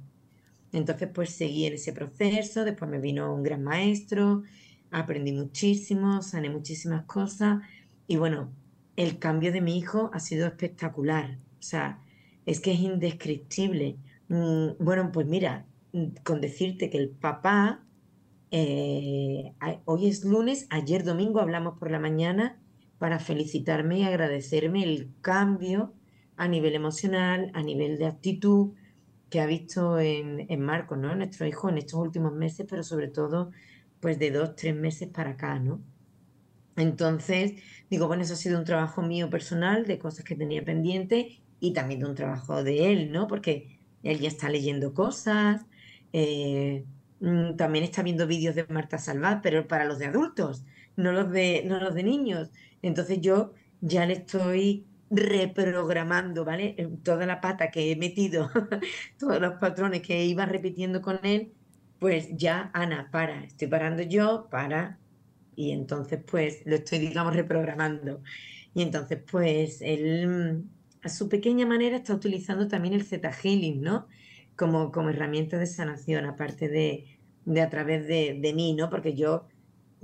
Entonces, 0.72 1.08
pues 1.12 1.30
seguí 1.30 1.66
en 1.66 1.74
ese 1.74 1.92
proceso, 1.92 2.64
después 2.64 2.90
me 2.90 3.00
vino 3.00 3.34
un 3.34 3.42
gran 3.42 3.62
maestro, 3.62 4.42
aprendí 4.90 5.32
muchísimo, 5.32 6.22
sané 6.22 6.50
muchísimas 6.50 7.04
cosas 7.04 7.62
y 8.06 8.16
bueno, 8.16 8.52
el 8.96 9.18
cambio 9.18 9.52
de 9.52 9.60
mi 9.60 9.78
hijo 9.78 10.10
ha 10.12 10.20
sido 10.20 10.46
espectacular, 10.46 11.38
o 11.58 11.62
sea, 11.62 12.00
es 12.46 12.60
que 12.60 12.72
es 12.72 12.80
indescriptible. 12.80 13.96
Mm, 14.28 14.70
bueno, 14.78 15.10
pues 15.12 15.26
mira, 15.26 15.66
con 16.24 16.40
decirte 16.40 16.90
que 16.90 16.98
el 16.98 17.10
papá, 17.10 17.84
eh, 18.50 19.54
hoy 19.84 20.08
es 20.08 20.24
lunes, 20.24 20.66
ayer 20.70 21.04
domingo 21.04 21.40
hablamos 21.40 21.78
por 21.78 21.90
la 21.90 22.00
mañana 22.00 22.60
para 22.98 23.18
felicitarme 23.18 24.00
y 24.00 24.02
agradecerme 24.02 24.82
el 24.84 25.12
cambio 25.20 25.94
a 26.36 26.48
nivel 26.48 26.74
emocional, 26.74 27.50
a 27.54 27.62
nivel 27.62 27.98
de 27.98 28.06
actitud 28.06 28.72
que 29.30 29.40
ha 29.40 29.46
visto 29.46 29.98
en, 30.00 30.46
en 30.50 30.60
Marcos, 30.60 30.98
¿no? 30.98 31.14
Nuestro 31.14 31.46
hijo 31.46 31.68
en 31.70 31.78
estos 31.78 32.00
últimos 32.00 32.32
meses, 32.34 32.66
pero 32.68 32.82
sobre 32.82 33.08
todo 33.08 33.52
pues 34.00 34.18
de 34.18 34.30
dos, 34.30 34.56
tres 34.56 34.74
meses 34.76 35.08
para 35.10 35.30
acá, 35.32 35.58
¿no? 35.58 35.84
Entonces, 36.76 37.54
digo, 37.90 38.06
bueno, 38.06 38.22
eso 38.22 38.34
ha 38.34 38.36
sido 38.36 38.58
un 38.58 38.64
trabajo 38.64 39.02
mío 39.02 39.28
personal, 39.30 39.86
de 39.86 39.98
cosas 39.98 40.24
que 40.24 40.36
tenía 40.36 40.64
pendiente 40.64 41.42
y 41.60 41.72
también 41.72 42.00
de 42.00 42.06
un 42.06 42.14
trabajo 42.14 42.64
de 42.64 42.92
él, 42.92 43.12
¿no? 43.12 43.26
Porque 43.26 43.80
él 44.02 44.20
ya 44.20 44.28
está 44.28 44.48
leyendo 44.48 44.94
cosas, 44.94 45.66
eh, 46.12 46.86
mm, 47.20 47.56
también 47.56 47.84
está 47.84 48.02
viendo 48.02 48.26
vídeos 48.26 48.54
de 48.54 48.66
Marta 48.68 48.98
Salvat, 48.98 49.42
pero 49.42 49.68
para 49.68 49.84
los 49.84 49.98
de 49.98 50.06
adultos, 50.06 50.64
no 50.96 51.12
los 51.12 51.30
de, 51.30 51.64
no 51.66 51.80
los 51.80 51.94
de 51.94 52.02
niños. 52.04 52.50
Entonces 52.82 53.20
yo 53.20 53.52
ya 53.80 54.06
le 54.06 54.14
estoy 54.14 54.89
reprogramando, 55.10 56.44
¿vale? 56.44 56.76
Toda 57.02 57.26
la 57.26 57.40
pata 57.40 57.70
que 57.70 57.92
he 57.92 57.96
metido, 57.96 58.50
todos 59.18 59.40
los 59.40 59.54
patrones 59.54 60.02
que 60.02 60.24
iba 60.24 60.46
repitiendo 60.46 61.02
con 61.02 61.20
él, 61.24 61.54
pues 61.98 62.28
ya, 62.36 62.70
Ana, 62.74 63.10
para, 63.12 63.44
estoy 63.44 63.68
parando 63.68 64.02
yo, 64.02 64.48
para, 64.50 65.00
y 65.56 65.72
entonces 65.72 66.22
pues 66.24 66.62
lo 66.64 66.76
estoy, 66.76 66.98
digamos, 67.00 67.34
reprogramando. 67.36 68.22
Y 68.72 68.82
entonces 68.82 69.20
pues 69.30 69.80
él 69.82 70.64
a 71.02 71.08
su 71.08 71.28
pequeña 71.28 71.66
manera 71.66 71.96
está 71.96 72.14
utilizando 72.14 72.68
también 72.68 72.94
el 72.94 73.04
Zeta 73.04 73.32
Healing, 73.32 73.80
¿no? 73.82 74.08
Como, 74.56 74.92
como 74.92 75.10
herramienta 75.10 75.58
de 75.58 75.66
sanación, 75.66 76.26
aparte 76.26 76.68
de, 76.68 77.18
de 77.44 77.60
a 77.62 77.70
través 77.70 78.06
de, 78.06 78.38
de 78.40 78.54
mí, 78.54 78.74
¿no? 78.74 78.90
Porque 78.90 79.14
yo 79.14 79.48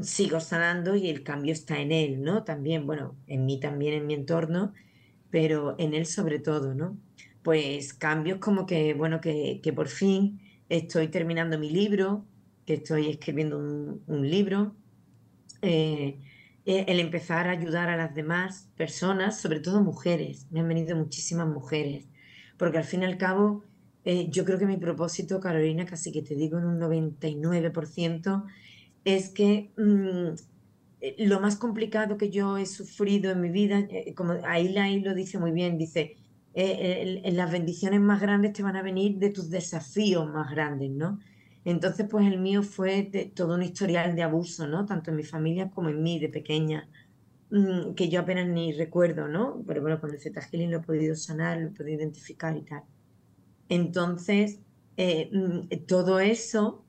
sigo 0.01 0.41
sanando 0.41 0.95
y 0.97 1.09
el 1.11 1.23
cambio 1.23 1.53
está 1.53 1.81
en 1.81 1.93
él, 1.93 2.23
¿no? 2.23 2.45
También, 2.45 2.87
bueno, 2.87 3.19
en 3.27 3.47
mí 3.47 3.61
también, 3.61 3.95
en 3.95 4.07
mi 4.07 4.15
entorno, 4.15 4.75
pero 5.37 5.75
en 5.79 5.93
él 5.93 6.07
sobre 6.07 6.39
todo, 6.39 6.73
¿no? 6.75 6.97
Pues 7.43 7.93
cambios 7.93 8.39
como 8.39 8.65
que, 8.65 8.95
bueno, 8.95 9.21
que, 9.21 9.61
que 9.63 9.71
por 9.71 9.89
fin 9.89 10.41
estoy 10.71 11.09
terminando 11.09 11.59
mi 11.59 11.69
libro, 11.69 12.25
que 12.65 12.73
estoy 12.73 13.11
escribiendo 13.11 13.59
un, 13.59 14.31
libro, 14.31 14.75
eh, 15.61 16.19
eh, 16.65 16.87
el 16.89 17.01
empezar 17.01 17.49
a 17.49 17.51
ayudar 17.51 17.91
a 17.91 17.99
las 17.99 18.15
demás 18.15 18.71
personas, 18.79 19.39
sobre 19.39 19.61
todo 19.61 19.83
mujeres, 19.83 20.47
me 20.51 20.61
han 20.61 20.69
venido 20.69 20.97
muchísimas 20.97 21.49
mujeres, 21.49 22.09
porque 22.57 22.79
al 22.79 22.85
fin 22.85 23.03
y 23.03 23.05
al 23.05 23.19
cabo 23.19 23.63
eh, 24.07 24.31
yo 24.31 24.47
creo 24.47 24.59
que 24.59 24.65
mi 24.65 24.79
propósito, 24.79 25.39
Carolina, 25.39 25.85
casi 25.85 26.13
que 26.13 26.23
te 26.23 26.35
digo 26.35 26.57
en 26.57 26.65
un 26.65 26.81
99%, 26.81 28.43
es 29.05 29.29
que 29.29 29.71
mm, 29.77 30.56
lo 31.19 31.41
más 31.41 31.57
complicado 31.57 32.17
que 32.17 32.31
yo 32.31 32.59
he 32.59 32.67
sufrido 32.67 33.31
en 33.31 33.41
mi 33.41 33.51
vida, 33.51 33.87
como 34.15 34.35
ahí 34.45 34.77
ahí 34.79 35.01
lo 35.01 35.15
dice 35.15 35.39
muy 35.39 35.53
bien, 35.53 35.79
dice, 35.79 36.17
eh, 36.55 37.23
las 37.33 37.53
bendiciones 37.53 38.01
más 38.01 38.21
grandes 38.21 38.55
te 38.55 38.63
van 38.63 38.77
a 38.77 38.83
venir 38.83 39.19
de 39.19 39.31
tus 39.31 39.51
desafíos 39.51 40.27
más 40.33 40.51
grandes, 40.51 40.91
¿no? 40.91 41.19
Entonces, 41.67 42.07
pues 42.09 42.27
el 42.27 42.39
mío 42.39 42.63
fue 42.63 43.11
todo 43.35 43.57
un 43.57 43.63
historial 43.63 44.15
de 44.15 44.23
abuso, 44.23 44.67
¿no? 44.67 44.87
Tanto 44.87 45.11
en 45.11 45.17
mi 45.17 45.25
familia 45.25 45.69
como 45.71 45.89
en 45.91 46.03
mí 46.03 46.19
de 46.19 46.29
pequeña, 46.29 46.89
mm, 47.51 47.95
que 47.95 48.09
yo 48.09 48.21
apenas 48.21 48.49
ni 48.49 48.73
recuerdo, 48.73 49.29
¿no? 49.29 49.63
Pero 49.67 49.83
bueno, 49.83 50.01
con 50.01 50.11
el 50.13 50.21
Zeta 50.21 50.41
lo 50.53 50.77
he 50.79 50.81
podido 50.81 51.17
sanar, 51.17 51.59
lo 51.59 51.69
he 51.69 51.71
podido 51.73 51.99
identificar 51.99 52.57
y 52.57 52.63
tal. 52.63 52.83
Entonces, 53.69 54.61
eh, 54.97 55.29
mm, 55.33 55.87
todo 55.87 56.21
eso 56.21 56.85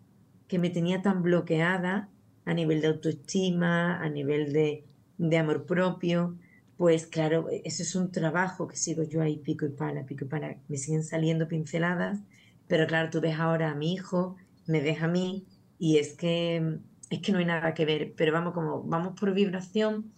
que 0.47 0.59
me 0.59 0.69
tenía 0.69 1.01
tan 1.01 1.23
bloqueada 1.23 2.09
a 2.47 2.53
nivel 2.53 2.81
de 2.81 2.87
autoestima, 2.87 4.01
a 4.01 4.09
nivel 4.09 4.53
de, 4.53 4.85
de 5.17 5.37
amor 5.37 5.65
propio, 5.65 6.37
pues 6.77 7.05
claro, 7.07 7.47
eso 7.63 7.83
es 7.83 7.95
un 7.95 8.11
trabajo 8.11 8.67
que 8.67 8.77
sigo 8.77 9.03
yo 9.03 9.21
ahí 9.21 9.37
pico 9.37 9.65
y 9.65 9.69
pala, 9.69 10.05
pico 10.05 10.25
y 10.25 10.27
pala. 10.27 10.57
Me 10.67 10.77
siguen 10.77 11.03
saliendo 11.03 11.47
pinceladas, 11.47 12.19
pero 12.67 12.87
claro, 12.87 13.09
tú 13.09 13.19
ves 13.19 13.37
ahora 13.39 13.71
a 13.71 13.75
mi 13.75 13.93
hijo, 13.93 14.37
me 14.65 14.81
ves 14.81 15.01
a 15.01 15.07
mí 15.07 15.45
y 15.77 15.97
es 15.97 16.13
que 16.13 16.79
es 17.09 17.19
que 17.21 17.31
no 17.31 17.39
hay 17.39 17.45
nada 17.45 17.73
que 17.73 17.85
ver, 17.85 18.13
pero 18.15 18.31
vamos 18.33 18.53
como 18.53 18.83
vamos 18.83 19.19
por 19.19 19.33
vibración, 19.33 20.11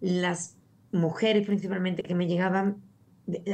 las 0.00 0.56
mujeres 0.92 1.46
principalmente 1.46 2.02
que 2.02 2.14
me 2.14 2.26
llegaban 2.26 2.82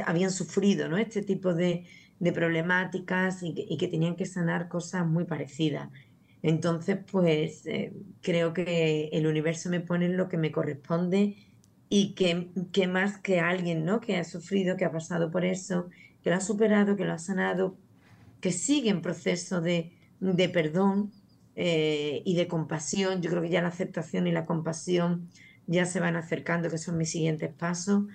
habían 0.05 0.31
sufrido 0.31 0.89
¿no? 0.89 0.97
este 0.97 1.21
tipo 1.21 1.53
de, 1.53 1.85
problemáticas 2.35 3.41
y 3.41 3.77
que, 3.77 3.87
tenían 3.87 4.15
que 4.15 4.25
sanar 4.25 4.67
cosas 4.67 5.07
muy 5.07 5.25
parecidas. 5.25 5.89
Entonces, 6.43 6.97
pues 7.11 7.65
eh, 7.65 7.93
creo 8.21 8.53
que 8.53 9.09
el 9.13 9.27
universo 9.27 9.69
me 9.69 9.79
pone 9.79 10.09
lo 10.09 10.27
que 10.27 10.37
me 10.37 10.51
corresponde 10.51 11.37
y 11.89 12.13
que, 12.13 12.87
más 12.87 13.19
que 13.19 13.39
alguien 13.39 13.85
¿no? 13.85 13.99
que 13.99 14.17
ha 14.17 14.23
sufrido, 14.23 14.77
que 14.77 14.85
ha 14.85 14.91
pasado 14.91 15.29
por 15.29 15.45
eso, 15.45 15.89
que 16.23 16.29
lo 16.29 16.37
ha 16.37 16.41
superado, 16.41 16.95
que 16.95 17.05
lo 17.05 17.13
ha 17.13 17.19
sanado, 17.19 17.75
que 18.39 18.51
sigue 18.51 18.89
en 18.89 19.01
proceso 19.01 19.61
de, 19.61 19.91
perdón 20.53 21.11
eh, 21.55 22.21
y 22.25 22.35
de 22.35 22.47
compasión. 22.47 23.21
Yo 23.21 23.29
creo 23.29 23.41
que 23.41 23.49
ya 23.49 23.61
la 23.61 23.67
aceptación 23.67 24.25
y 24.27 24.31
la 24.31 24.45
compasión 24.45 25.29
ya 25.67 25.85
se 25.85 25.99
van 25.99 26.15
acercando, 26.15 26.69
que 26.69 26.77
son 26.77 26.97
mis 26.97 27.11
siguientes 27.11 27.53
pasos, 27.53 28.05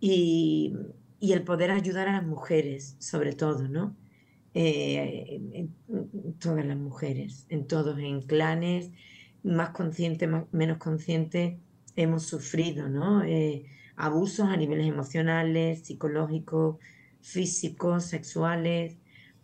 y, 0.00 0.74
el 1.20 1.42
poder 1.42 1.70
ayudar 1.70 2.08
a 2.08 2.12
las 2.12 2.26
mujeres, 2.26 2.96
sobre 2.98 3.32
todo, 3.32 3.66
¿no? 3.66 3.96
Eh, 4.54 5.40
todas 6.38 6.64
las 6.64 6.76
mujeres, 6.76 7.46
en 7.48 7.66
todos, 7.66 7.98
en 7.98 8.22
clanes, 8.22 8.90
más 9.42 9.70
conscientes, 9.70 10.28
menos 10.52 10.78
conscientes, 10.78 11.58
hemos 11.96 12.24
sufrido, 12.24 12.88
¿no? 12.88 13.22
Eh, 13.24 13.66
abusos 13.96 14.48
a 14.48 14.56
niveles 14.56 14.86
emocionales, 14.86 15.86
psicológicos, 15.86 16.76
físicos, 17.20 18.04
sexuales. 18.04 18.96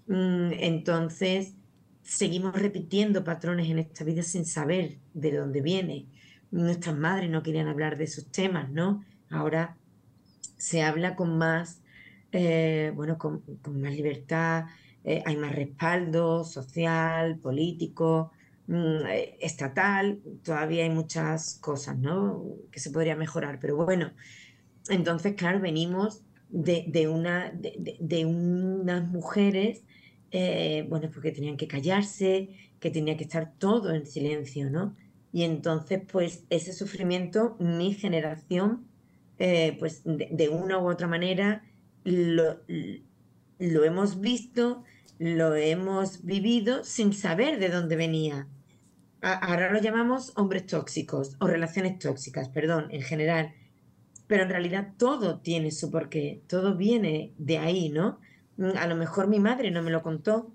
Mm, 0.06 0.52
entonces, 0.58 1.54
seguimos 2.02 2.54
repitiendo 2.54 3.24
patrones 3.24 3.68
en 3.70 3.78
esta 3.78 4.04
vida 4.04 4.22
sin 4.22 4.44
saber 4.44 4.98
de 5.14 5.36
dónde 5.36 5.60
viene. 5.60 6.06
Nuestras 6.50 6.96
madres 6.96 7.30
no 7.30 7.42
querían 7.42 7.68
hablar 7.68 7.96
de 7.96 8.04
esos 8.04 8.26
temas, 8.26 8.70
¿no? 8.70 9.04
Ahora 9.30 9.76
se 10.56 10.82
habla 10.82 11.16
con 11.16 11.38
más, 11.38 11.80
eh, 12.32 12.92
bueno, 12.94 13.18
con, 13.18 13.42
más 13.72 13.94
libertad, 13.94 14.66
eh, 15.04 15.22
hay 15.24 15.36
más 15.36 15.54
respaldo 15.54 16.44
social, 16.44 17.38
político, 17.38 18.32
Mm, 18.70 19.04
eh, 19.08 19.36
estatal, 19.40 20.20
todavía 20.44 20.84
hay 20.84 20.90
muchas 20.90 21.58
cosas, 21.60 21.98
¿no? 21.98 22.44
Que 22.70 22.78
se 22.78 22.92
podría 22.92 23.16
mejorar, 23.16 23.58
pero 23.60 23.74
bueno, 23.74 24.12
entonces, 24.88 25.34
claro, 25.34 25.58
venimos 25.60 26.22
de, 26.50 27.08
una, 27.08 27.52
de, 27.52 28.26
unas 28.26 29.08
mujeres, 29.08 29.82
eh, 30.30 30.86
bueno, 30.88 31.10
porque 31.12 31.32
tenían 31.32 31.56
que 31.56 31.66
callarse, 31.66 32.50
que 32.78 32.90
tenía 32.92 33.16
que 33.16 33.24
estar 33.24 33.54
todo 33.58 33.92
en 33.92 34.06
silencio, 34.06 34.70
¿no? 34.70 34.94
Y 35.32 35.42
entonces, 35.42 36.02
pues 36.10 36.44
ese 36.50 36.72
sufrimiento, 36.72 37.56
mi 37.58 37.94
generación, 37.94 38.86
eh, 39.40 39.76
pues 39.80 40.02
de, 40.04 40.48
una 40.48 40.78
u 40.78 40.88
otra 40.88 41.08
manera, 41.08 41.64
lo, 42.04 42.60
lo 43.60 43.84
hemos 43.84 44.20
visto, 44.20 44.82
lo 45.18 45.54
hemos 45.54 46.24
vivido 46.24 46.82
sin 46.82 47.12
saber 47.12 47.60
de 47.60 47.68
dónde 47.68 47.94
venía 47.94 48.48
ahora 49.22 49.72
lo 49.72 49.80
llamamos 49.80 50.32
hombres 50.36 50.66
tóxicos 50.66 51.36
o 51.40 51.46
relaciones 51.46 51.98
tóxicas, 51.98 52.48
perdón, 52.48 52.86
en 52.90 53.02
general. 53.02 53.52
Pero 54.26 54.44
en 54.44 54.50
realidad 54.50 54.94
todo 54.96 55.40
tiene 55.40 55.70
su 55.70 55.90
porqué, 55.90 56.42
todo 56.46 56.76
viene 56.76 57.34
de 57.36 57.58
ahí, 57.58 57.90
¿no? 57.90 58.20
Mm, 58.56 58.76
a 58.78 58.86
lo 58.86 58.96
mejor 58.96 59.28
mi 59.28 59.40
madre 59.40 59.70
no 59.70 59.82
me 59.82 59.90
lo 59.90 60.02
contó, 60.02 60.52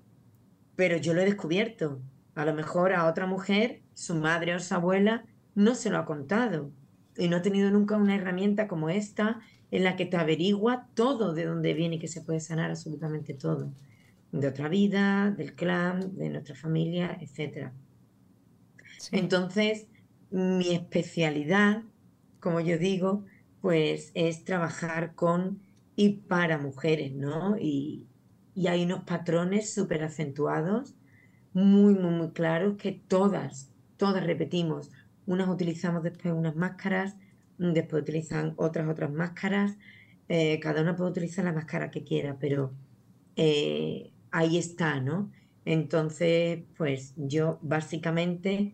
pero 0.75 0.97
yo 0.97 1.13
lo 1.13 1.21
he 1.21 1.25
descubierto. 1.25 2.01
A 2.35 2.45
lo 2.45 2.53
mejor 2.53 2.93
a 2.93 3.05
otra 3.05 3.27
mujer, 3.27 3.81
su 3.93 4.15
madre 4.15 4.55
o 4.55 4.59
su 4.59 4.73
abuela, 4.73 5.25
no 5.53 5.75
se 5.75 5.89
lo 5.89 5.97
ha 5.97 6.05
contado. 6.05 6.71
Y 7.17 7.27
no 7.29 7.37
ha 7.37 7.41
tenido 7.41 7.69
nunca 7.71 7.95
una 7.97 8.15
herramienta 8.15 8.67
como 8.67 8.89
esta 8.89 9.39
en 9.71 9.83
la 9.83 9.95
que 9.95 10.05
te 10.05 10.17
averigua 10.17 10.89
todo 10.95 11.33
de 11.33 11.45
dónde 11.45 11.73
viene 11.73 11.95
y 11.97 11.99
que 11.99 12.07
se 12.07 12.21
puede 12.21 12.39
sanar 12.39 12.69
absolutamente 12.71 13.33
todo. 13.33 13.73
De 14.31 14.47
otra 14.47 14.69
vida, 14.69 15.31
del 15.31 15.55
clan, 15.55 16.15
de 16.17 16.29
nuestra 16.29 16.55
familia, 16.55 17.17
etcétera. 17.21 17.73
Entonces, 19.11 19.87
mi 20.29 20.73
especialidad, 20.73 21.83
como 22.39 22.59
yo 22.61 22.77
digo, 22.77 23.25
pues 23.61 24.11
es 24.15 24.43
trabajar 24.43 25.15
con 25.15 25.61
y 25.95 26.09
para 26.27 26.57
mujeres, 26.57 27.13
¿no? 27.13 27.57
Y, 27.57 28.07
y 28.53 28.67
hay 28.67 28.83
unos 28.83 29.03
patrones 29.03 29.73
súper 29.73 30.03
acentuados, 30.03 30.95
muy, 31.53 31.95
muy, 31.95 32.11
muy 32.13 32.31
claros, 32.31 32.77
que 32.77 32.91
todas, 32.93 33.73
todas 33.97 34.25
repetimos. 34.25 34.91
Unas 35.25 35.47
utilizamos 35.49 36.03
después 36.03 36.33
unas 36.33 36.55
máscaras, 36.55 37.17
después 37.57 38.03
utilizan 38.03 38.53
otras 38.57 38.87
otras 38.87 39.11
máscaras, 39.11 39.77
eh, 40.27 40.59
cada 40.59 40.81
una 40.81 40.95
puede 40.95 41.11
utilizar 41.11 41.45
la 41.45 41.53
máscara 41.53 41.91
que 41.91 42.03
quiera, 42.03 42.37
pero 42.39 42.73
eh, 43.35 44.11
ahí 44.31 44.57
está, 44.57 44.99
¿no? 44.99 45.31
Entonces, 45.65 46.63
pues 46.77 47.13
yo 47.17 47.59
básicamente 47.61 48.73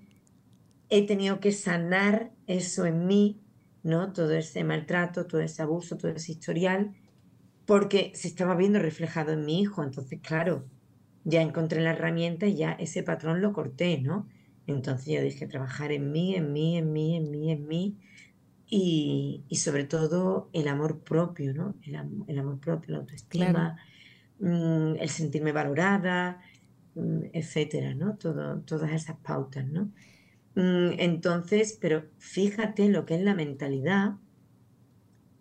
he 0.89 1.05
tenido 1.05 1.39
que 1.39 1.51
sanar 1.51 2.31
eso 2.47 2.85
en 2.85 3.07
mí, 3.07 3.41
¿no? 3.83 4.11
Todo 4.13 4.33
ese 4.33 4.63
maltrato, 4.63 5.25
todo 5.25 5.41
ese 5.41 5.61
abuso, 5.61 5.97
todo 5.97 6.11
ese 6.11 6.33
historial, 6.33 6.93
porque 7.65 8.11
se 8.15 8.27
estaba 8.27 8.55
viendo 8.55 8.79
reflejado 8.79 9.31
en 9.31 9.45
mi 9.45 9.61
hijo. 9.61 9.83
Entonces, 9.83 10.19
claro, 10.21 10.65
ya 11.23 11.41
encontré 11.41 11.81
la 11.81 11.91
herramienta 11.91 12.45
y 12.47 12.55
ya 12.55 12.73
ese 12.73 13.03
patrón 13.03 13.41
lo 13.41 13.53
corté, 13.53 14.01
¿no? 14.01 14.27
Entonces 14.67 15.13
yo 15.13 15.21
dije, 15.21 15.47
trabajar 15.47 15.91
en 15.91 16.11
mí, 16.11 16.35
en 16.35 16.51
mí, 16.53 16.77
en 16.77 16.91
mí, 16.91 17.15
en 17.15 17.31
mí, 17.31 17.51
en 17.51 17.67
mí, 17.67 17.97
y, 18.73 19.43
sobre 19.57 19.83
todo 19.83 20.49
el 20.53 20.69
amor 20.69 21.01
propio, 21.01 21.53
¿no? 21.53 21.75
El, 21.83 22.39
amor 22.39 22.57
propio, 22.61 22.93
la 22.93 22.99
autoestima, 22.99 23.77
mm, 24.39 24.95
el 24.97 25.09
sentirme 25.09 25.51
valorada, 25.51 26.39
mm, 26.95 27.23
etcétera, 27.33 27.93
¿no? 27.93 28.15
Todo, 28.15 28.61
todas 28.61 28.91
esas 28.93 29.17
pautas, 29.17 29.67
¿no? 29.67 29.91
Mm, 30.55 30.93
entonces, 30.99 31.77
pero 31.81 32.05
fíjate 32.17 32.87
lo 32.87 33.05
que 33.05 33.15
es 33.15 33.21
la 33.21 33.35
mentalidad, 33.35 34.15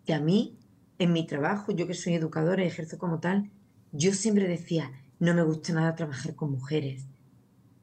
que 0.05 0.13
a 0.13 0.19
mí, 0.19 0.57
en 0.99 1.13
mi 1.13 1.25
trabajo, 1.25 1.71
yo 1.71 1.87
que 1.87 1.93
soy 1.93 2.15
educadora 2.15 2.65
y 2.65 2.67
ejerzo 2.67 2.97
como 2.97 3.21
tal, 3.21 3.49
yo 3.93 4.11
siempre 4.11 4.45
decía, 4.45 4.91
no 5.19 5.33
me 5.33 5.43
gusta 5.43 5.71
nada 5.71 5.95
trabajar 5.95 6.35
con 6.35 6.51
mujeres. 6.51 7.07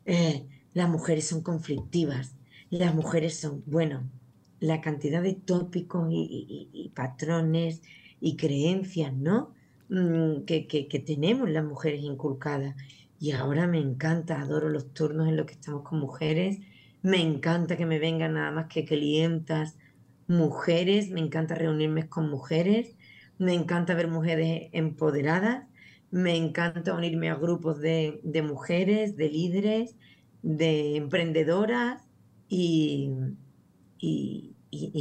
Eh, 0.05 0.47
las 0.75 0.91
mujeres 0.91 1.27
son 1.27 1.43
conflictivas, 1.43 2.37
las 2.69 2.95
mujeres 2.95 3.39
son, 3.39 3.63
bueno, 3.65 4.11
la 4.61 4.81
cantidad 4.81 5.23
de 5.23 5.35
tópicos 5.35 6.09
y, 6.11 6.93
patrones 6.95 7.83
y 8.21 8.37
creencias, 8.37 9.13
¿no? 9.15 9.55
Mm, 9.89 10.45
que, 10.45 10.67
que, 10.67 10.99
tenemos 11.01 11.49
las 11.49 11.65
mujeres 11.65 12.03
inculcadas. 12.03 12.77
Y 13.21 13.33
ahora 13.33 13.67
me 13.67 13.79
encanta, 13.79 14.41
adoro 14.41 14.69
los 14.69 14.93
turnos 14.93 15.29
en 15.29 15.37
los 15.37 15.47
que 15.47 15.55
estamos 15.55 15.83
con 15.83 15.99
mujeres, 16.01 16.61
me 17.03 17.21
encanta 17.21 17.77
que 17.77 17.87
me 17.87 17.99
vengan 17.99 18.35
nada 18.35 18.51
más 18.51 18.67
que 18.67 18.85
clientas 18.85 19.77
mujeres, 20.27 21.11
me 21.11 21.21
encanta 21.21 21.55
reunirme 21.55 22.09
con 22.09 22.29
mujeres, 22.31 22.97
me 23.39 23.55
encanta 23.55 23.95
ver 23.95 24.09
mujeres 24.09 24.69
empoderadas, 24.73 25.67
me 26.11 26.37
encanta 26.37 26.95
unirme 26.95 27.31
a 27.31 27.37
grupos 27.37 27.81
de, 27.81 28.21
de 28.25 28.43
mujeres, 28.43 29.17
de 29.17 29.29
líderes, 29.31 29.97
de 30.43 30.97
emprendedoras. 30.97 32.03
Y, 32.49 33.11
y, 33.99 34.55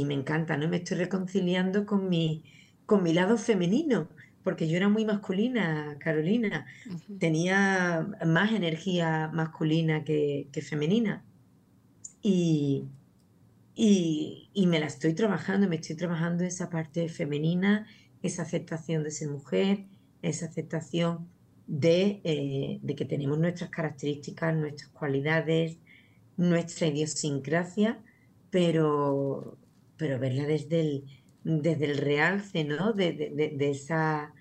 me 0.06 0.14
encanta, 0.14 0.56
¿no? 0.56 0.68
Me 0.68 0.78
estoy 0.78 0.98
reconciliando 0.98 1.86
con 1.86 2.08
mi, 2.08 2.44
con 2.86 3.02
mi 3.02 3.12
lado 3.12 3.36
femenino, 3.36 4.08
porque 4.42 4.68
yo 4.68 4.76
era 4.76 4.88
muy 4.88 5.04
masculina, 5.04 5.96
Carolina. 5.98 6.66
Tenía 7.18 8.08
más 8.26 8.52
energía 8.52 9.30
masculina 9.32 10.04
que, 10.04 10.48
femenina. 10.62 11.24
Y, 12.22 12.88
y, 13.74 14.66
me 14.66 14.80
la 14.80 14.86
estoy 14.86 15.14
trabajando, 15.14 15.68
me 15.68 15.76
estoy 15.76 15.96
trabajando 15.96 16.44
esa 16.44 16.70
parte 16.70 17.08
femenina, 17.08 17.86
esa 18.22 18.42
aceptación 18.42 19.04
de 19.04 19.10
ser 19.10 19.28
mujer, 19.28 19.84
esa 20.22 20.46
aceptación 20.46 21.28
de, 21.66 22.20
eh, 22.24 22.80
de 22.82 22.94
que 22.96 23.04
tenemos 23.04 23.38
nuestras 23.38 23.70
características, 23.70 24.56
nuestras 24.56 24.88
cualidades, 24.90 25.78
nuestra 26.36 26.86
idiosincrasia 26.86 28.00
pero, 28.50 29.56
pero 29.96 30.18
verla 30.18 30.44
desde 30.46 30.80
el, 30.80 31.04
desde 31.44 31.84
el 31.86 31.98
realce, 31.98 32.64
¿no? 32.64 32.92
De, 32.92 33.56
esa, 33.60 34.32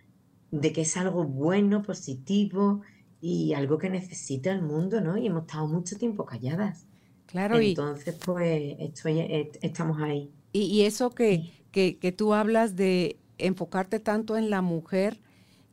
de 0.51 0.73
que 0.73 0.81
es 0.81 0.97
algo 0.97 1.23
bueno, 1.23 1.81
positivo 1.81 2.81
y 3.21 3.53
algo 3.53 3.77
que 3.77 3.89
necesita 3.89 4.51
el 4.51 4.61
mundo, 4.61 5.01
¿no? 5.01 5.17
Y 5.17 5.27
hemos 5.27 5.43
estado 5.43 5.67
mucho 5.67 5.97
tiempo 5.97 6.25
calladas. 6.25 6.85
Claro, 7.25 7.59
Entonces, 7.59 8.15
pues, 8.25 8.75
estoy, 8.79 9.19
estamos 9.61 10.01
ahí. 10.01 10.31
Y, 10.53 10.83
eso 10.83 11.09
que, 11.11 11.51
que, 11.71 11.97
que, 11.97 12.11
tú 12.11 12.33
hablas 12.33 12.75
de 12.75 13.17
enfocarte 13.37 13.99
tanto 13.99 14.37
en 14.37 14.49
la 14.49 14.61
mujer, 14.61 15.19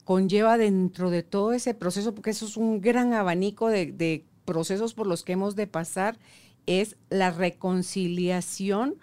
conlleva 0.04 0.58
dentro 0.58 1.10
de 1.10 1.22
todo 1.22 1.52
ese 1.52 1.72
proceso, 1.72 2.14
porque 2.14 2.30
eso 2.30 2.46
es 2.46 2.56
un 2.56 2.80
gran 2.80 3.14
abanico 3.14 3.68
de, 3.68 3.92
de 3.92 4.24
procesos 4.44 4.94
por 4.94 5.06
los 5.06 5.22
que 5.22 5.32
hemos 5.32 5.56
de 5.56 5.66
pasar 5.66 6.18
es 6.66 6.96
la 7.10 7.30
reconciliación 7.30 8.96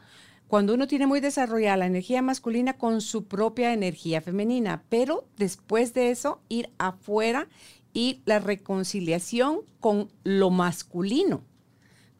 cuando 0.52 0.74
uno 0.74 0.86
tiene 0.86 1.08
muy 1.08 1.22
desarrollada 1.22 1.78
la 1.78 1.86
energía 1.86 2.22
masculina 2.22 2.78
con 2.78 3.00
su 3.00 3.24
propia 3.24 3.72
energía 3.72 4.20
femenina, 4.20 4.84
pero 4.90 5.24
después 5.38 5.94
de 5.94 6.12
eso 6.12 6.42
ir 6.50 6.70
afuera 6.78 7.48
y 7.94 8.22
la 8.26 8.40
reconciliación 8.40 9.62
con 9.80 10.12
lo 10.26 10.50
masculino, 10.50 11.42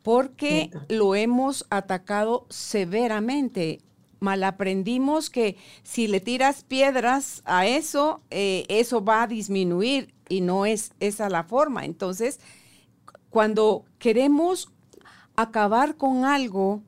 porque 0.02 0.72
lo 0.88 1.16
hemos 1.16 1.66
atacado 1.70 2.46
severamente. 2.50 3.82
Malaprendimos 4.22 5.30
que 5.30 5.58
si 5.84 6.08
le 6.08 6.22
tiras 6.22 6.64
piedras 6.64 7.42
a 7.44 7.68
eso, 7.68 8.22
eh, 8.30 8.64
eso 8.70 9.04
va 9.04 9.24
a 9.24 9.28
disminuir 9.28 10.14
y 10.30 10.40
no 10.40 10.66
es 10.66 10.94
esa 11.02 11.28
la 11.28 11.44
forma. 11.44 11.84
Entonces, 11.84 12.40
cuando 13.30 13.84
queremos 14.00 14.70
acabar 15.36 15.96
con 15.96 16.26
algo 16.26 16.82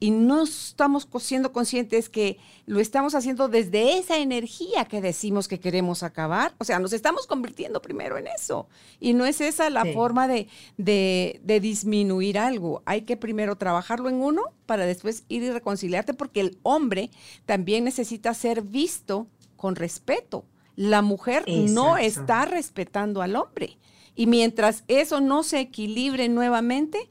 y 0.00 0.10
no 0.10 0.44
estamos 0.44 1.08
siendo 1.18 1.52
conscientes 1.52 2.08
que 2.08 2.38
lo 2.66 2.80
estamos 2.80 3.14
haciendo 3.14 3.48
desde 3.48 3.98
esa 3.98 4.18
energía 4.18 4.84
que 4.84 5.00
decimos 5.00 5.48
que 5.48 5.58
queremos 5.58 6.02
acabar. 6.02 6.54
O 6.58 6.64
sea, 6.64 6.78
nos 6.78 6.92
estamos 6.92 7.26
convirtiendo 7.26 7.82
primero 7.82 8.16
en 8.16 8.28
eso. 8.28 8.68
Y 9.00 9.14
no 9.14 9.26
es 9.26 9.40
esa 9.40 9.70
la 9.70 9.84
forma 9.86 10.28
de, 10.28 10.48
de, 10.76 11.60
disminuir 11.60 12.38
algo. 12.38 12.82
Hay 12.86 13.02
que 13.02 13.16
primero 13.16 13.56
trabajarlo 13.56 14.08
en 14.08 14.16
uno 14.16 14.42
para 14.66 14.86
después 14.86 15.24
ir 15.28 15.42
y 15.42 15.50
reconciliarte 15.50 16.14
porque 16.14 16.40
el 16.40 16.58
hombre 16.62 17.10
también 17.44 17.84
necesita 17.84 18.34
ser 18.34 18.62
visto 18.62 19.26
con 19.56 19.74
respeto. 19.74 20.44
La 20.76 21.02
mujer 21.02 21.44
no 21.48 21.96
está 21.96 22.44
respetando 22.44 23.20
al 23.20 23.34
hombre. 23.34 23.78
Y 24.14 24.26
mientras 24.26 24.84
eso 24.88 25.20
no 25.20 25.42
se 25.42 25.60
equilibre 25.60 26.28
nuevamente, 26.28 27.08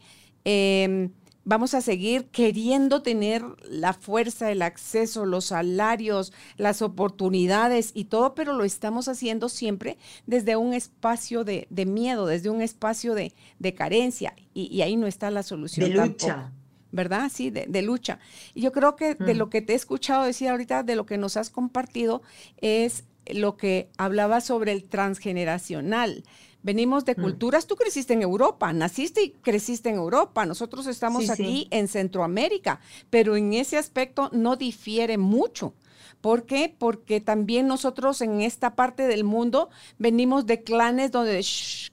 Em, 0.49 1.12
vamos 1.43 1.73
a 1.73 1.81
seguir 1.81 2.27
queriendo 2.27 3.01
tener 3.01 3.43
la 3.69 3.91
fuerza, 3.91 4.49
el 4.49 4.62
acceso, 4.62 5.25
los 5.25 5.47
salarios, 5.47 6.31
las 6.55 6.81
oportunidades 6.81 7.91
y 7.93 8.05
todo, 8.05 8.33
pero 8.33 8.53
lo 8.53 8.63
estamos 8.63 9.10
haciendo 9.10 9.49
siempre 9.49 9.97
desde 10.25 10.55
un 10.55 10.73
espacio 10.73 11.43
de, 11.43 11.67
miedo, 11.86 12.27
desde 12.27 12.49
un 12.49 12.62
espacio 12.62 13.13
de, 13.13 13.33
carencia. 13.75 14.36
Y, 14.53 14.81
ahí 14.83 14.95
no 14.95 15.05
está 15.05 15.31
la 15.31 15.43
solución. 15.43 15.89
De 15.89 15.95
lucha. 15.97 16.53
¿Verdad? 16.93 17.29
Sí, 17.29 17.49
de, 17.49 17.81
lucha. 17.81 18.19
Y 18.53 18.62
yo 18.62 18.71
creo 18.71 18.95
que 18.95 19.15
de 19.15 19.33
mm. 19.33 19.38
lo 19.38 19.49
que 19.49 19.62
te 19.62 19.73
he 19.73 19.75
escuchado 19.75 20.23
decir 20.23 20.47
ahorita, 20.47 20.83
de 20.83 20.95
lo 20.95 21.05
que 21.05 21.17
nos 21.17 21.36
has 21.36 21.49
compartido, 21.49 22.21
es 22.62 23.03
lo 23.25 23.57
que 23.57 23.89
hablaba 23.97 24.39
sobre 24.39 24.71
el 24.71 24.86
transgeneracional. 24.86 26.23
Venimos 26.67 27.06
de 27.06 27.15
mm. 27.17 27.21
culturas, 27.21 27.65
tú 27.65 27.77
creciste 27.77 28.12
en 28.12 28.21
Europa, 28.21 28.73
naciste 28.73 29.23
y 29.23 29.30
creciste 29.30 29.88
en 29.88 29.95
Europa, 29.95 30.45
nosotros 30.45 30.86
estamos 30.86 31.30
aquí 31.30 31.69
en 31.71 31.88
Centroamérica, 31.88 32.82
pero 33.10 33.38
en 33.38 33.53
ese 33.53 33.77
aspecto 33.77 34.30
no 34.34 34.58
difiere 34.58 35.17
mucho. 35.17 35.75
¿Por 36.19 36.45
qué? 36.45 36.75
Porque 36.77 37.21
también 37.21 37.67
nosotros 37.67 38.19
en 38.19 38.41
esta 38.41 38.75
parte 38.75 39.08
del 39.08 39.23
mundo 39.23 39.69
venimos 39.97 40.45
de 40.45 40.62
clanes 40.62 41.10
donde 41.13 41.41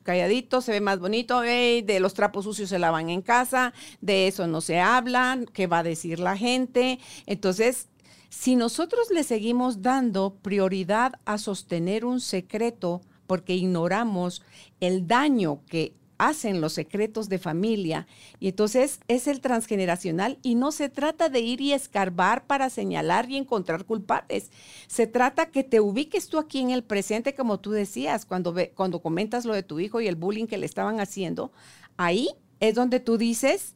calladito 0.03 0.61
se 0.61 0.73
ve 0.73 0.81
más 0.81 0.99
bonito, 0.99 1.43
de 1.43 1.99
los 2.01 2.15
trapos 2.15 2.43
sucios 2.43 2.71
se 2.71 2.81
lavan 2.81 3.11
en 3.11 3.23
casa, 3.23 3.73
de 4.01 4.27
eso 4.27 4.49
no 4.49 4.61
se 4.61 4.81
habla, 4.81 5.39
qué 5.53 5.69
va 5.69 5.79
a 5.79 5.83
decir 5.85 6.19
la 6.19 6.37
gente. 6.37 6.99
Entonces, 7.27 7.87
si 8.29 8.57
nosotros 8.57 9.13
le 9.13 9.23
seguimos 9.23 9.83
dando 9.83 10.35
prioridad 10.43 11.13
a 11.27 11.39
sostener 11.39 12.05
un 12.05 12.21
secreto, 12.21 13.03
porque 13.27 13.55
ignoramos 13.55 14.43
el 14.81 15.07
daño 15.07 15.61
que 15.67 15.95
hacen 16.19 16.61
los 16.61 16.73
secretos 16.73 17.29
de 17.29 17.39
familia. 17.39 18.07
Y 18.39 18.49
entonces 18.49 19.01
es 19.09 19.27
el 19.27 19.41
transgeneracional 19.41 20.39
y 20.43 20.55
no 20.55 20.73
se 20.73 20.89
trata 20.89 21.29
de 21.29 21.41
ir 21.41 21.61
y 21.61 21.73
escarbar 21.73 22.47
para 22.47 22.71
señalar 22.71 23.31
y 23.31 23.37
encontrar 23.37 23.85
culpables. 23.85 24.51
Se 24.87 25.07
trata 25.07 25.47
que 25.47 25.65
te 25.65 25.81
ubiques 25.81 26.29
tú 26.29 26.39
aquí 26.39 26.61
en 26.61 26.71
el 26.71 26.85
presente, 26.85 27.35
como 27.35 27.61
tú 27.61 27.73
decías, 27.73 28.25
cuando, 28.27 28.53
ve, 28.53 28.73
cuando 28.75 29.01
comentas 29.01 29.45
lo 29.45 29.55
de 29.55 29.63
tu 29.63 29.81
hijo 29.81 30.01
y 30.01 30.07
el 30.07 30.17
bullying 30.17 30.47
que 30.47 30.59
le 30.59 30.67
estaban 30.67 31.01
haciendo. 31.01 31.53
Ahí 31.97 32.29
es 32.61 32.75
donde 32.75 33.01
tú 33.01 33.19
dices, 33.19 33.75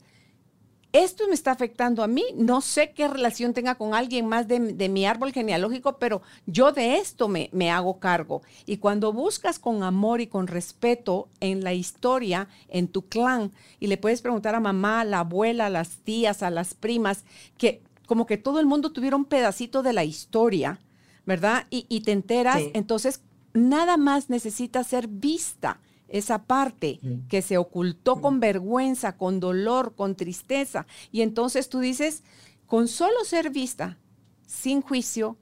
esto 0.92 1.28
me 1.28 1.34
está 1.34 1.50
afectando 1.50 2.02
a 2.02 2.06
mí, 2.06 2.24
no 2.34 2.60
sé 2.60 2.92
qué 2.92 3.08
relación 3.08 3.52
tenga 3.52 3.74
con 3.74 3.94
alguien 3.94 4.26
más 4.26 4.48
de, 4.48 4.88
mi 4.88 5.04
árbol 5.04 5.32
genealógico, 5.32 5.98
pero 5.98 6.22
yo 6.46 6.72
de 6.72 6.96
esto 6.96 7.28
me, 7.28 7.50
me, 7.52 7.70
hago 7.70 7.98
cargo. 7.98 8.42
Y 8.64 8.78
cuando 8.78 9.12
buscas 9.12 9.58
con 9.58 9.82
amor 9.82 10.20
y 10.20 10.26
con 10.26 10.46
respeto 10.46 11.28
en 11.40 11.62
la 11.62 11.74
historia, 11.74 12.48
en 12.68 12.88
tu 12.88 13.02
clan, 13.02 13.52
y 13.80 13.88
le 13.88 13.98
puedes 13.98 14.22
preguntar 14.22 14.54
a 14.54 14.60
mamá, 14.60 15.00
a 15.00 15.04
la 15.04 15.20
abuela, 15.20 15.66
a 15.66 15.70
las 15.70 15.98
tías, 15.98 16.42
a 16.42 16.50
las 16.50 16.74
primas, 16.74 17.24
que 17.58 17.82
como 18.06 18.24
que 18.24 18.38
todo 18.38 18.58
el 18.58 18.66
mundo 18.66 18.90
tuviera 18.90 19.16
un 19.16 19.26
pedacito 19.26 19.82
de 19.82 19.92
la 19.92 20.04
historia, 20.04 20.80
¿verdad? 21.26 21.66
Y, 21.68 22.00
te 22.00 22.12
enteras, 22.12 22.62
entonces 22.72 23.20
nada 23.52 23.98
más 23.98 24.30
necesita 24.30 24.82
ser 24.84 25.08
vista 25.08 25.80
esa 26.08 26.44
parte 26.44 27.00
que 27.28 27.42
se 27.42 27.58
ocultó 27.58 28.20
con 28.20 28.40
vergüenza, 28.40 29.16
con 29.16 29.40
dolor, 29.40 29.94
con 29.94 30.16
tristeza. 30.16 30.86
Y 31.12 31.22
entonces 31.22 31.68
tú 31.68 31.80
dices, 31.80 32.22
con 32.66 32.88
solo 32.88 33.24
ser 33.24 33.50
vista, 33.50 33.98
sin 34.46 34.82
juicio, 34.82 35.36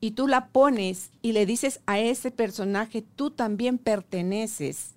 y 0.00 0.12
tú 0.12 0.28
la 0.28 0.48
pones 0.48 1.10
y 1.22 1.32
le 1.32 1.46
dices 1.46 1.80
a 1.86 1.98
ese 1.98 2.30
personaje, 2.30 3.02
tú 3.02 3.30
también 3.30 3.78
perteneces, 3.78 4.94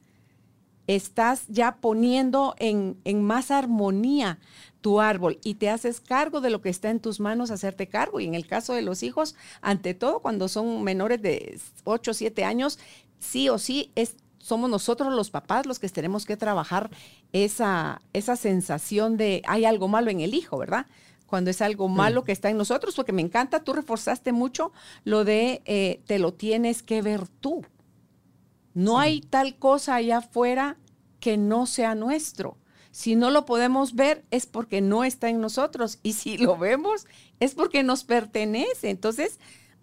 estás 0.88 1.46
ya 1.48 1.78
poniendo 1.78 2.56
en, 2.60 2.98
en, 3.04 3.24
más 3.24 3.50
armonía 3.52 4.40
tu 4.82 5.00
árbol 5.00 5.40
y 5.44 5.56
te 5.56 5.70
haces 5.70 6.02
cargo 6.02 6.42
de 6.42 6.50
lo 6.50 6.62
que 6.62 6.70
está 6.70 6.90
en 6.90 7.00
tus 7.00 7.20
manos, 7.20 7.52
hacerte 7.52 7.88
cargo. 7.88 8.20
Y 8.20 8.26
en 8.26 8.36
el 8.36 8.46
caso 8.46 8.74
de 8.74 8.82
los 8.82 9.04
hijos, 9.04 9.36
ante 9.62 9.94
todo, 9.94 10.20
cuando 10.20 10.48
son 10.48 10.84
menores 10.84 11.22
de 11.22 11.60
8 11.84 12.12
o 12.12 12.14
7 12.14 12.44
años, 12.44 12.80
sí 13.20 13.50
o 13.50 13.58
sí 13.58 13.92
es 13.96 14.16
somos 14.42 14.70
nosotros 14.70 15.14
los 15.14 15.30
papás 15.30 15.66
los 15.66 15.80
que 15.80 15.90
tenemos 15.90 16.26
que 16.26 16.38
trabajar 16.38 16.90
esa, 17.32 18.02
esa 18.14 18.36
sensación 18.36 19.18
de 19.18 19.42
hay 19.48 19.66
algo 19.66 19.88
malo 19.88 20.12
en 20.12 20.22
el 20.22 20.34
hijo, 20.34 20.58
¿verdad? 20.58 20.86
Cuando 21.28 21.50
es 21.50 21.62
algo 21.62 21.88
malo 21.88 22.24
que 22.26 22.34
está 22.34 22.50
en 22.50 22.58
nosotros, 22.58 22.96
porque 22.96 23.14
me 23.14 23.22
encanta, 23.22 23.64
tú 23.64 23.72
reforzaste 23.72 24.34
mucho 24.34 24.74
lo 25.06 25.24
de 25.24 25.62
eh, 25.66 26.02
te 26.06 26.20
lo 26.20 26.34
tienes 26.34 26.84
que 26.84 27.02
ver 27.02 27.28
tú. 27.28 27.66
No 28.74 29.00
hay 29.00 29.22
tal 29.22 29.56
cosa 29.56 29.96
allá 29.96 30.18
afuera 30.18 30.78
que 31.20 31.38
no 31.38 31.66
sea 31.68 31.96
nuestro. 31.96 32.58
Si 32.92 33.16
no 33.16 33.30
lo 33.30 33.46
podemos 33.46 33.96
ver 33.96 34.26
es 34.32 34.46
porque 34.46 34.82
no 34.82 35.06
está 35.06 35.30
en 35.30 35.40
nosotros 35.40 36.00
y 36.04 36.14
si 36.14 36.38
lo 36.38 36.58
vemos 36.58 37.08
es 37.40 37.56
porque 37.56 37.84
nos 37.84 38.04
pertenece. 38.04 38.90
Entonces, 38.90 39.40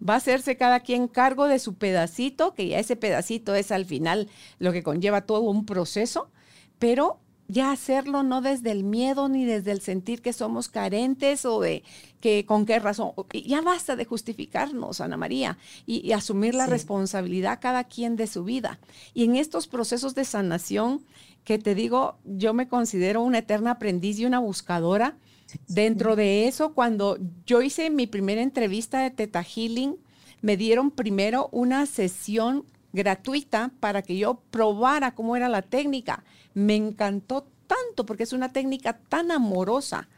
va 0.07 0.15
a 0.15 0.17
hacerse 0.17 0.57
cada 0.57 0.79
quien 0.81 1.07
cargo 1.07 1.47
de 1.47 1.59
su 1.59 1.75
pedacito, 1.75 2.53
que 2.53 2.67
ya 2.67 2.79
ese 2.79 2.95
pedacito 2.95 3.55
es 3.55 3.71
al 3.71 3.85
final 3.85 4.29
lo 4.59 4.71
que 4.71 4.83
conlleva 4.83 5.21
todo 5.21 5.41
un 5.41 5.65
proceso, 5.65 6.29
pero 6.77 7.19
ya 7.49 7.71
hacerlo 7.71 8.21
no 8.21 8.41
desde 8.41 8.69
el 8.69 8.83
miedo 8.83 9.27
ni 9.27 9.43
desde 9.43 9.71
el 9.71 9.81
sentir 9.81 10.21
que 10.21 10.33
somos 10.33 10.69
carentes 10.69 11.45
o 11.45 11.59
de 11.59 11.83
que 12.21 12.45
con 12.45 12.65
qué 12.65 12.77
razón. 12.79 13.11
Ya 13.33 13.61
basta 13.61 13.95
de 13.95 14.05
justificarnos, 14.05 15.01
Ana 15.01 15.17
María, 15.17 15.57
y, 15.87 16.11
asumir 16.11 16.53
la 16.53 16.67
responsabilidad 16.67 17.59
cada 17.59 17.85
quien 17.85 18.15
de 18.15 18.27
su 18.27 18.43
vida. 18.43 18.79
Y 19.15 19.23
en 19.23 19.35
estos 19.35 19.67
procesos 19.67 20.13
de 20.13 20.25
sanación, 20.25 21.03
que 21.43 21.57
te 21.57 21.73
digo, 21.73 22.19
yo 22.23 22.53
me 22.53 22.67
considero 22.67 23.23
una 23.23 23.39
eterna 23.39 23.71
aprendiz 23.71 24.19
y 24.19 24.25
una 24.27 24.39
buscadora 24.39 25.17
Dentro 25.67 26.15
de 26.15 26.47
eso, 26.47 26.73
cuando 26.73 27.17
yo 27.45 27.61
hice 27.61 27.89
mi 27.89 28.07
primera 28.07 28.41
entrevista 28.41 29.01
de 29.01 29.11
Teta 29.11 29.43
Healing, 29.43 29.97
me 30.41 30.57
dieron 30.57 30.91
primero 30.91 31.49
una 31.51 31.85
sesión 31.85 32.65
gratuita 32.93 33.71
para 33.79 34.01
que 34.01 34.17
yo 34.17 34.41
probara 34.51 35.13
cómo 35.13 35.35
era 35.35 35.49
la 35.49 35.61
técnica. 35.61 36.23
Me 36.53 36.75
encantó 36.75 37.47
tanto 37.67 38.05
porque 38.05 38.23
es 38.23 38.33
una 38.33 38.51
técnica 38.51 38.99
tan 39.09 39.31
amorosa, 39.31 40.09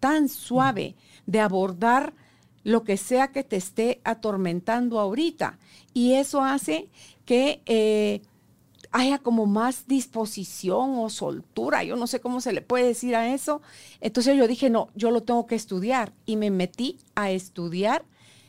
tan 0.00 0.28
suave 0.28 0.94
de 1.26 1.40
abordar 1.40 2.14
lo 2.64 2.84
que 2.84 2.96
sea 2.96 3.28
que 3.28 3.44
te 3.44 3.56
esté 3.56 4.00
atormentando 4.04 4.98
ahorita. 5.00 5.58
Y 5.94 6.14
eso 6.14 6.42
hace 6.42 6.88
que 7.24 7.62
eh, 7.66 8.22
haya 8.92 9.18
como 9.18 9.46
más 9.46 9.86
disposición 9.86 10.98
o 10.98 11.10
soltura, 11.10 11.84
yo 11.84 11.96
no 11.96 12.06
sé 12.06 12.20
cómo 12.20 12.40
se 12.40 12.52
le 12.52 12.62
puede 12.62 12.86
decir 12.86 13.14
a 13.16 13.32
eso. 13.34 13.60
Entonces 14.00 14.36
yo 14.36 14.48
dije, 14.48 14.70
no, 14.70 14.88
yo 14.94 15.10
lo 15.10 15.22
tengo 15.22 15.46
que 15.46 15.54
estudiar 15.54 16.12
y 16.26 16.36
me 16.36 16.50
metí 16.50 16.98
a 17.14 17.30
estudiar 17.30 18.04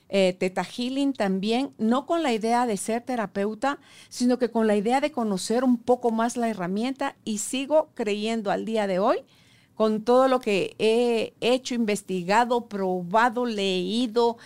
eh, 0.09 0.35
Teta 0.37 0.63
Healing 0.63 1.13
también, 1.13 1.71
no 1.77 2.05
con 2.05 2.23
la 2.23 2.33
idea 2.33 2.65
de 2.65 2.77
ser 2.77 3.03
terapeuta, 3.03 3.79
sino 4.09 4.39
que 4.39 4.49
con 4.49 4.65
la 4.65 4.75
idea 4.75 5.01
de 5.01 5.11
conocer 5.11 5.63
un 5.63 5.77
poco 5.77 6.09
más 6.09 6.35
la 6.35 6.49
herramienta 6.49 7.15
y 7.25 7.37
sigo 7.37 7.89
creyendo 7.93 8.49
al 8.49 8.65
día 8.65 8.87
de 8.87 8.99
hoy 8.99 9.19
con 9.75 10.01
todo 10.01 10.27
lo 10.27 10.41
que 10.41 10.75
he 10.77 11.33
hecho, 11.39 11.73
investigado, 11.73 12.65
probado, 12.65 13.45
leído, 13.45 14.37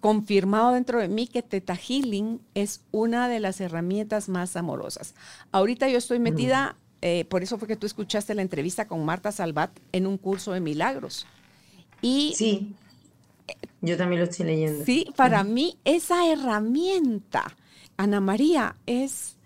confirmado 0.00 0.72
dentro 0.72 1.00
de 1.00 1.08
mí 1.08 1.26
que 1.26 1.42
Teta 1.42 1.76
Healing 1.76 2.40
es 2.54 2.80
una 2.92 3.28
de 3.28 3.40
las 3.40 3.60
herramientas 3.60 4.28
más 4.28 4.56
amorosas. 4.56 5.14
Ahorita 5.52 5.88
yo 5.88 5.98
estoy 5.98 6.18
metida, 6.18 6.76
eh, 7.02 7.24
por 7.26 7.42
eso 7.42 7.58
fue 7.58 7.68
que 7.68 7.76
tú 7.76 7.86
escuchaste 7.86 8.34
la 8.34 8.42
entrevista 8.42 8.86
con 8.86 9.04
Marta 9.04 9.32
Salvat 9.32 9.70
en 9.92 10.06
un 10.06 10.18
curso 10.18 10.52
de 10.52 10.60
milagros. 10.60 11.26
Y 12.02 12.34
sí, 12.36 12.74
yo 13.80 13.96
también 13.96 14.20
lo 14.20 14.28
estoy 14.28 14.46
leyendo. 14.46 14.84
Sí, 14.84 15.06
para 15.16 15.44
mí 15.44 15.78
esa 15.84 16.30
herramienta, 16.30 17.56
Ana 17.96 18.20
María, 18.20 18.76
es, 18.86 19.36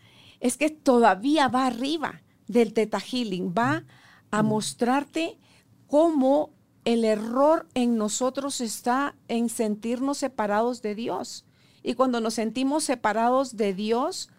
es 0.40 0.56
que 0.56 0.70
todavía 0.70 1.48
va 1.48 1.66
arriba 1.66 2.22
del 2.48 2.72
Teta 2.72 3.00
Healing, 3.00 3.54
va 3.56 3.84
a 4.30 4.42
mostrarte 4.42 5.38
cómo 5.86 6.50
el 6.84 7.04
error 7.04 7.66
en 7.74 7.96
nosotros 7.96 8.60
está 8.60 9.14
en 9.28 9.48
sentirnos 9.48 10.18
separados 10.18 10.82
de 10.82 10.94
Dios. 10.94 11.44
Y 11.82 11.94
cuando 11.94 12.20
nos 12.20 12.34
sentimos 12.34 12.84
separados 12.84 13.56
de 13.56 13.74
Dios, 13.74 14.30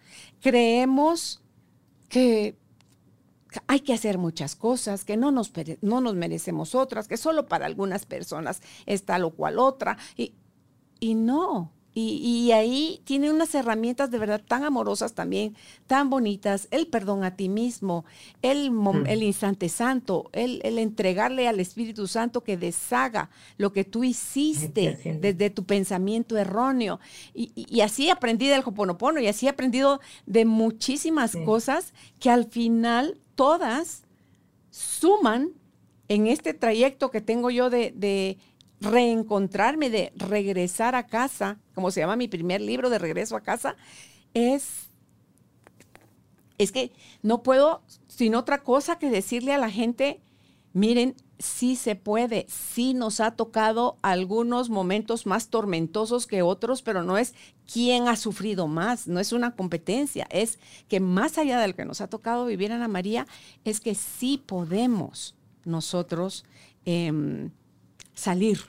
creemos 0.41 1.41
que 2.09 2.57
hay 3.67 3.81
que 3.81 3.93
hacer 3.93 4.17
muchas 4.17 4.55
cosas, 4.55 5.03
que 5.03 5.17
no 5.17 5.31
nos, 5.31 5.51
no 5.81 6.01
nos 6.01 6.15
merecemos 6.15 6.75
otras, 6.75 7.07
que 7.07 7.17
solo 7.17 7.47
para 7.47 7.65
algunas 7.65 8.05
personas 8.05 8.61
está 8.85 9.17
lo 9.17 9.31
cual 9.31 9.59
otra. 9.59 9.97
Y, 10.15 10.33
y 10.99 11.15
no, 11.15 11.71
y, 11.93 12.51
ahí 12.53 13.01
tiene 13.03 13.29
unas 13.29 13.53
herramientas 13.53 14.09
de 14.11 14.17
verdad 14.17 14.41
tan 14.45 14.63
amorosas 14.63 15.13
también, 15.13 15.57
tan 15.87 16.09
bonitas, 16.09 16.69
el 16.71 16.87
perdón 16.87 17.25
a 17.25 17.35
ti 17.35 17.49
mismo, 17.49 18.05
el, 18.41 18.71
mm. 18.71 19.07
el 19.07 19.23
instante 19.23 19.67
santo, 19.67 20.29
el, 20.31 20.61
el, 20.63 20.79
entregarle 20.79 21.49
al 21.49 21.59
Espíritu 21.59 22.07
Santo 22.07 22.45
que 22.45 22.55
deshaga 22.55 23.29
lo 23.57 23.73
que 23.73 23.83
tú 23.83 24.05
hiciste 24.05 25.17
desde 25.19 25.49
tu 25.49 25.65
pensamiento 25.65 26.37
erróneo. 26.37 27.01
Y, 27.33 27.81
así 27.81 28.09
aprendí 28.09 28.47
del 28.47 28.63
Hoponopono 28.65 29.19
y 29.19 29.27
así 29.27 29.47
he 29.47 29.49
aprendido 29.49 29.99
de 30.25 30.45
muchísimas 30.45 31.35
cosas 31.45 31.93
que 32.19 32.29
al 32.29 32.45
final 32.45 33.17
todas 33.35 34.03
suman 34.69 35.49
en 36.07 36.27
este 36.27 36.53
trayecto 36.53 37.11
que 37.11 37.19
tengo 37.19 37.49
yo 37.49 37.69
de 37.69 38.37
reencontrarme, 38.81 39.89
de 39.89 40.11
regresar 40.15 40.95
a 40.95 41.07
casa, 41.07 41.59
como 41.73 41.91
se 41.91 42.01
llama 42.01 42.15
mi 42.15 42.27
primer 42.27 42.61
libro 42.61 42.89
de 42.89 42.99
regreso 42.99 43.35
a 43.35 43.41
casa, 43.41 43.75
es, 44.33 44.89
es 46.57 46.71
que 46.71 46.91
no 47.21 47.43
puedo 47.43 47.83
sin 48.07 48.35
otra 48.35 48.63
cosa 48.63 48.99
que 48.99 49.09
decirle 49.09 49.53
a 49.53 49.57
la 49.57 49.69
gente, 49.69 50.21
miren, 50.73 51.15
sí 51.37 51.75
se 51.75 51.95
puede, 51.95 52.45
sí 52.49 52.93
nos 52.93 53.19
ha 53.19 53.31
tocado 53.31 53.97
algunos 54.01 54.69
momentos 54.69 55.25
más 55.25 55.49
tormentosos 55.49 56.27
que 56.27 56.41
otros, 56.41 56.81
pero 56.81 57.03
no 57.03 57.17
es 57.17 57.33
quién 57.71 58.07
ha 58.07 58.15
sufrido 58.15 58.67
más, 58.67 59.07
no 59.07 59.19
es 59.19 59.31
una 59.31 59.55
competencia, 59.55 60.27
es 60.29 60.59
que 60.87 60.99
más 60.99 61.37
allá 61.37 61.59
de 61.59 61.69
lo 61.69 61.75
que 61.75 61.85
nos 61.85 62.01
ha 62.01 62.07
tocado 62.07 62.45
vivir 62.45 62.71
Ana 62.71 62.87
María, 62.87 63.27
es 63.63 63.79
que 63.79 63.95
sí 63.95 64.41
podemos 64.43 65.35
nosotros 65.65 66.45
em, 66.85 67.51
salir 68.21 68.59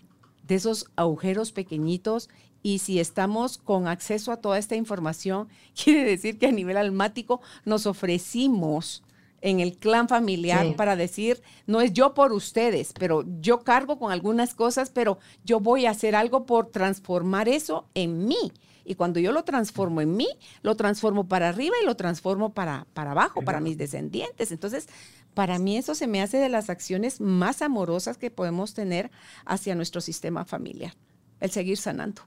de 0.47 0.57
esos 0.57 0.87
agujeros 0.97 1.53
pequeñitos 1.53 2.29
y 2.63 2.79
si 2.79 3.01
estamos 3.01 3.59
con 3.59 3.87
acceso 3.87 4.33
a 4.33 4.39
toda 4.39 4.59
esta 4.59 4.77
información, 4.77 5.49
quiere 5.85 6.05
decir 6.05 6.39
que 6.39 6.47
a 6.47 6.53
nivel 6.53 6.77
almático 6.77 7.41
nos 7.65 7.87
ofrecimos 7.87 9.03
en 9.43 9.59
el 9.59 9.77
clan 9.77 10.09
familiar 10.09 10.77
para 10.77 10.95
decir, 10.95 11.43
no 11.67 11.81
es 11.81 11.93
yo 11.93 12.15
por 12.15 12.33
ustedes, 12.33 12.93
pero 12.93 13.25
yo 13.41 13.65
cargo 13.65 13.99
con 13.99 14.13
algunas 14.13 14.55
cosas, 14.55 14.91
pero 14.91 15.19
yo 15.45 15.59
voy 15.59 15.87
a 15.87 15.91
hacer 15.91 16.15
algo 16.15 16.47
por 16.47 16.69
transformar 16.69 17.49
eso 17.49 17.89
en 17.95 18.27
mí. 18.27 18.53
Y 18.85 18.95
cuando 18.95 19.21
yo 19.21 19.33
lo 19.33 19.45
transformo 19.45 20.01
en 20.01 20.17
mí, 20.17 20.29
lo 20.63 20.77
transformo 20.77 21.27
para 21.27 21.49
arriba 21.49 21.75
y 21.83 21.87
lo 21.87 21.97
transformo 21.97 22.53
para, 22.53 22.87
para 22.95 23.13
abajo, 23.13 23.43
para 23.43 23.61
mis 23.61 23.77
descendientes. 23.77 24.53
Entonces, 24.53 24.89
para 25.35 25.59
mí 25.59 25.77
eso 25.77 25.95
se 25.95 26.07
me 26.07 26.23
hace 26.23 26.39
de 26.39 26.49
las 26.49 26.71
acciones 26.71 27.21
más 27.21 27.63
amorosas 27.63 28.19
que 28.19 28.31
podemos 28.31 28.75
tener 28.75 29.11
hacia 29.45 29.75
nuestro 29.75 30.01
sistema 30.01 30.45
familiar, 30.45 30.95
el 31.41 31.51
seguir 31.51 31.77
sanando. 31.77 32.23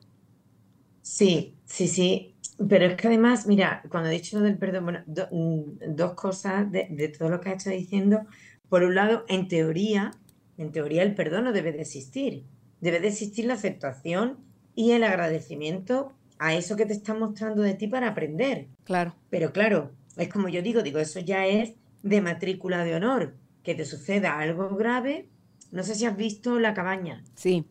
Sí, 1.02 1.56
sí, 1.66 1.88
sí. 1.88 2.36
Pero 2.68 2.86
es 2.86 2.96
que 2.96 3.08
además, 3.08 3.48
mira, 3.48 3.84
cuando 3.90 4.10
he 4.10 4.14
dicho 4.14 4.40
del 4.40 4.58
perdón, 4.58 4.86
bueno, 4.86 5.04
mm, 5.06 5.96
dos 5.96 6.14
cosas 6.14 6.72
de, 6.72 7.14
todo 7.18 7.30
lo 7.30 7.42
que 7.42 7.50
has 7.50 7.58
estado 7.58 7.76
diciendo. 7.76 8.22
Por 8.70 8.84
un 8.84 8.96
lado, 8.96 9.26
en 9.28 9.48
teoría, 9.48 10.12
En 10.58 10.72
teoría 10.72 11.04
el 11.04 11.16
perdón 11.16 11.44
no 11.44 11.52
debe 11.52 11.74
de 11.74 11.82
existir. 11.82 12.46
Debe 12.80 13.02
de 13.02 13.10
existir 13.10 13.46
la 13.46 13.56
aceptación 13.56 14.38
y 14.74 14.92
el 14.92 15.04
agradecimiento 15.04 16.14
a 16.40 16.54
eso 16.54 16.78
que 16.78 16.86
te 16.86 16.94
están 16.94 17.20
mostrando 17.20 17.62
de 17.62 17.74
ti 17.74 17.88
para 17.88 18.08
aprender. 18.08 18.68
Claro. 18.86 19.14
Pero 19.30 19.52
claro, 19.52 19.92
es 20.16 20.30
como 20.30 20.48
yo 20.48 20.62
digo, 20.62 20.82
digo, 20.82 21.00
eso 21.00 21.20
ya 21.20 21.46
es 21.46 21.74
de 22.06 22.22
matrícula 22.22 22.86
de 22.86 22.96
honor, 22.96 23.36
que 23.64 23.74
te 23.74 23.84
suceda 23.84 24.38
algo 24.38 24.76
grave. 24.76 25.28
No 25.72 25.82
sé 25.84 25.96
si 25.96 26.06
has 26.06 26.16
visto 26.16 26.60
La 26.60 26.76
cabaña. 26.76 27.24
Sí. 27.34 27.66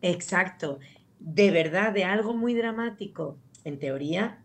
Exacto. 0.00 0.80
De 1.18 1.50
verdad, 1.50 1.92
de 1.92 2.04
algo 2.04 2.34
muy 2.34 2.54
dramático. 2.54 3.38
En 3.62 3.78
teoría, 3.78 4.42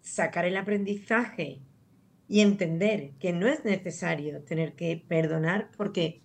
sacar 0.00 0.44
el 0.44 0.56
aprendizaje 0.56 1.60
y 2.28 2.40
entender 2.40 3.10
que 3.18 3.32
no 3.32 3.48
es 3.48 3.64
necesario 3.64 4.42
tener 4.42 4.74
que 4.74 5.04
perdonar 5.08 5.70
porque 5.76 6.22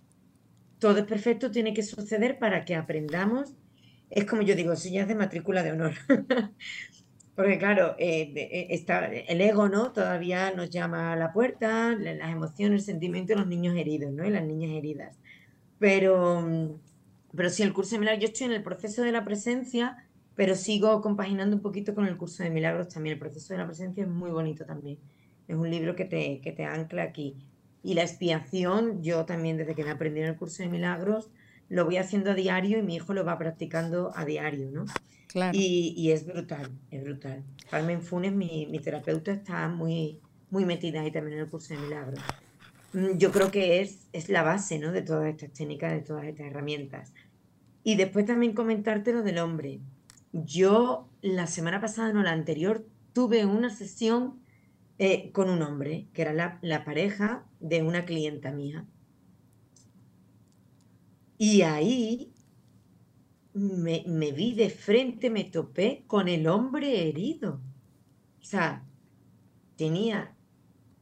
todo 0.78 0.98
es 0.98 1.06
perfecto, 1.06 1.50
tiene 1.50 1.74
que 1.74 1.82
suceder 1.82 2.38
para 2.38 2.64
que 2.64 2.76
aprendamos. 2.76 3.56
Es 4.10 4.26
como 4.26 4.42
yo 4.42 4.54
digo, 4.54 4.72
eso 4.72 4.88
ya 4.88 5.02
es 5.02 5.08
de 5.08 5.16
matrícula 5.16 5.64
de 5.64 5.72
honor. 5.72 5.94
porque 7.34 7.58
claro, 7.58 7.94
eh, 7.98 8.32
eh, 8.36 8.66
está, 8.70 9.06
el 9.06 9.40
ego, 9.40 9.68
¿no? 9.68 9.92
Todavía 9.92 10.52
nos 10.52 10.70
llama 10.70 11.12
a 11.12 11.16
la 11.16 11.32
puerta, 11.32 11.96
las 11.96 12.30
emociones, 12.30 12.80
el 12.80 12.86
sentimiento 12.86 13.32
de 13.32 13.38
los 13.40 13.46
niños 13.48 13.76
heridos, 13.76 14.12
¿no? 14.12 14.26
Y 14.26 14.30
las 14.30 14.44
niñas 14.44 14.72
heridas. 14.72 15.18
Pero, 15.78 16.78
pero 17.34 17.50
sí, 17.50 17.62
el 17.62 17.72
curso 17.72 17.92
de 17.92 18.00
milagros, 18.00 18.22
yo 18.22 18.28
estoy 18.28 18.46
en 18.46 18.52
el 18.52 18.62
proceso 18.62 19.02
de 19.02 19.12
la 19.12 19.24
presencia, 19.24 20.06
pero 20.34 20.54
sigo 20.54 21.00
compaginando 21.00 21.56
un 21.56 21.62
poquito 21.62 21.94
con 21.94 22.06
el 22.06 22.16
curso 22.16 22.42
de 22.42 22.50
milagros 22.50 22.88
también. 22.88 23.14
El 23.14 23.20
proceso 23.20 23.54
de 23.54 23.58
la 23.58 23.66
presencia 23.66 24.02
es 24.04 24.08
muy 24.10 24.30
bonito 24.30 24.64
también. 24.66 24.98
Es 25.48 25.56
un 25.56 25.70
libro 25.70 25.96
que 25.96 26.04
te, 26.04 26.40
que 26.42 26.52
te 26.52 26.64
ancla 26.64 27.04
aquí. 27.04 27.36
Y 27.82 27.94
la 27.94 28.02
expiación, 28.02 29.02
yo 29.02 29.24
también 29.24 29.56
desde 29.56 29.74
que 29.74 29.84
me 29.84 29.90
aprendí 29.90 30.20
en 30.20 30.26
el 30.26 30.36
curso 30.36 30.62
de 30.62 30.68
milagros, 30.68 31.30
lo 31.70 31.84
voy 31.84 31.96
haciendo 31.96 32.32
a 32.32 32.34
diario 32.34 32.78
y 32.78 32.82
mi 32.82 32.96
hijo 32.96 33.14
lo 33.14 33.24
va 33.24 33.38
practicando 33.38 34.12
a 34.14 34.24
diario, 34.24 34.70
¿no? 34.70 34.84
Claro. 35.32 35.56
Y, 35.56 35.94
y 35.96 36.10
es 36.10 36.26
brutal, 36.26 36.70
es 36.90 37.04
brutal. 37.04 37.44
Carmen 37.70 38.02
Funes, 38.02 38.32
mi, 38.32 38.66
mi 38.66 38.80
terapeuta, 38.80 39.32
está 39.32 39.68
muy, 39.68 40.20
muy 40.50 40.64
metida 40.64 41.02
ahí 41.02 41.12
también 41.12 41.38
en 41.38 41.44
el 41.44 41.50
curso 41.50 41.74
de 41.74 41.80
milagros. 41.80 42.20
Mm, 42.92 43.16
Yo 43.18 43.30
creo 43.32 43.50
que 43.50 43.80
es, 43.80 44.08
es 44.12 44.28
la 44.28 44.42
base, 44.42 44.78
¿no? 44.78 44.92
De 44.92 45.02
todas 45.02 45.28
estas 45.28 45.52
técnicas, 45.52 45.92
de 45.92 46.00
todas 46.00 46.24
estas 46.26 46.46
herramientas. 46.46 47.12
Y 47.84 47.96
después 47.96 48.26
también 48.26 48.54
comentarte 48.54 49.12
lo 49.12 49.22
del 49.22 49.38
hombre. 49.38 49.80
Yo 50.32 51.08
la 51.22 51.46
semana 51.46 51.80
pasada, 51.80 52.12
no 52.12 52.22
la 52.22 52.32
anterior, 52.32 52.86
tuve 53.12 53.46
una 53.46 53.70
sesión 53.70 54.40
eh, 54.98 55.30
con 55.32 55.48
un 55.50 55.62
hombre, 55.62 56.08
que 56.12 56.22
era 56.22 56.32
la, 56.32 56.58
la 56.62 56.84
pareja 56.84 57.44
de 57.60 57.82
una 57.82 58.04
clienta 58.04 58.52
mía. 58.52 58.86
Y 61.38 61.62
ahí 61.62 62.32
me, 63.54 64.04
me 64.06 64.32
vi 64.32 64.54
de 64.54 64.70
frente, 64.70 65.30
me 65.30 65.44
topé 65.44 66.04
con 66.06 66.28
el 66.28 66.46
hombre 66.46 67.08
herido. 67.08 67.60
O 68.40 68.44
sea, 68.44 68.84
tenía 69.76 70.36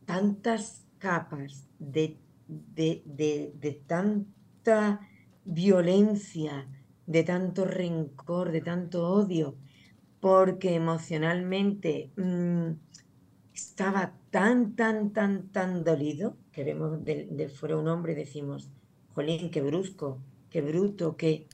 tantas 0.04 0.86
capas 0.98 1.68
de, 1.78 2.16
de, 2.46 3.02
de, 3.04 3.52
de 3.58 3.72
tanta 3.72 5.00
violencia, 5.44 6.68
de 7.06 7.22
tanto 7.24 7.64
rencor, 7.64 8.52
de 8.52 8.60
tanto 8.60 9.08
odio, 9.08 9.56
porque 10.20 10.74
emocionalmente 10.74 12.12
mm, 12.16 12.72
estaba 13.54 14.14
tan, 14.30 14.76
tan, 14.76 15.12
tan, 15.12 15.48
tan 15.50 15.84
dolido, 15.84 16.36
que 16.52 16.64
vemos 16.64 17.04
de, 17.04 17.48
fuera 17.48 17.76
un 17.76 17.88
hombre 17.88 18.12
y 18.12 18.16
decimos, 18.16 18.70
jolín, 19.14 19.50
qué 19.50 19.62
brusco, 19.62 20.22
qué 20.50 20.60
bruto, 20.60 21.16
qué... 21.16 21.46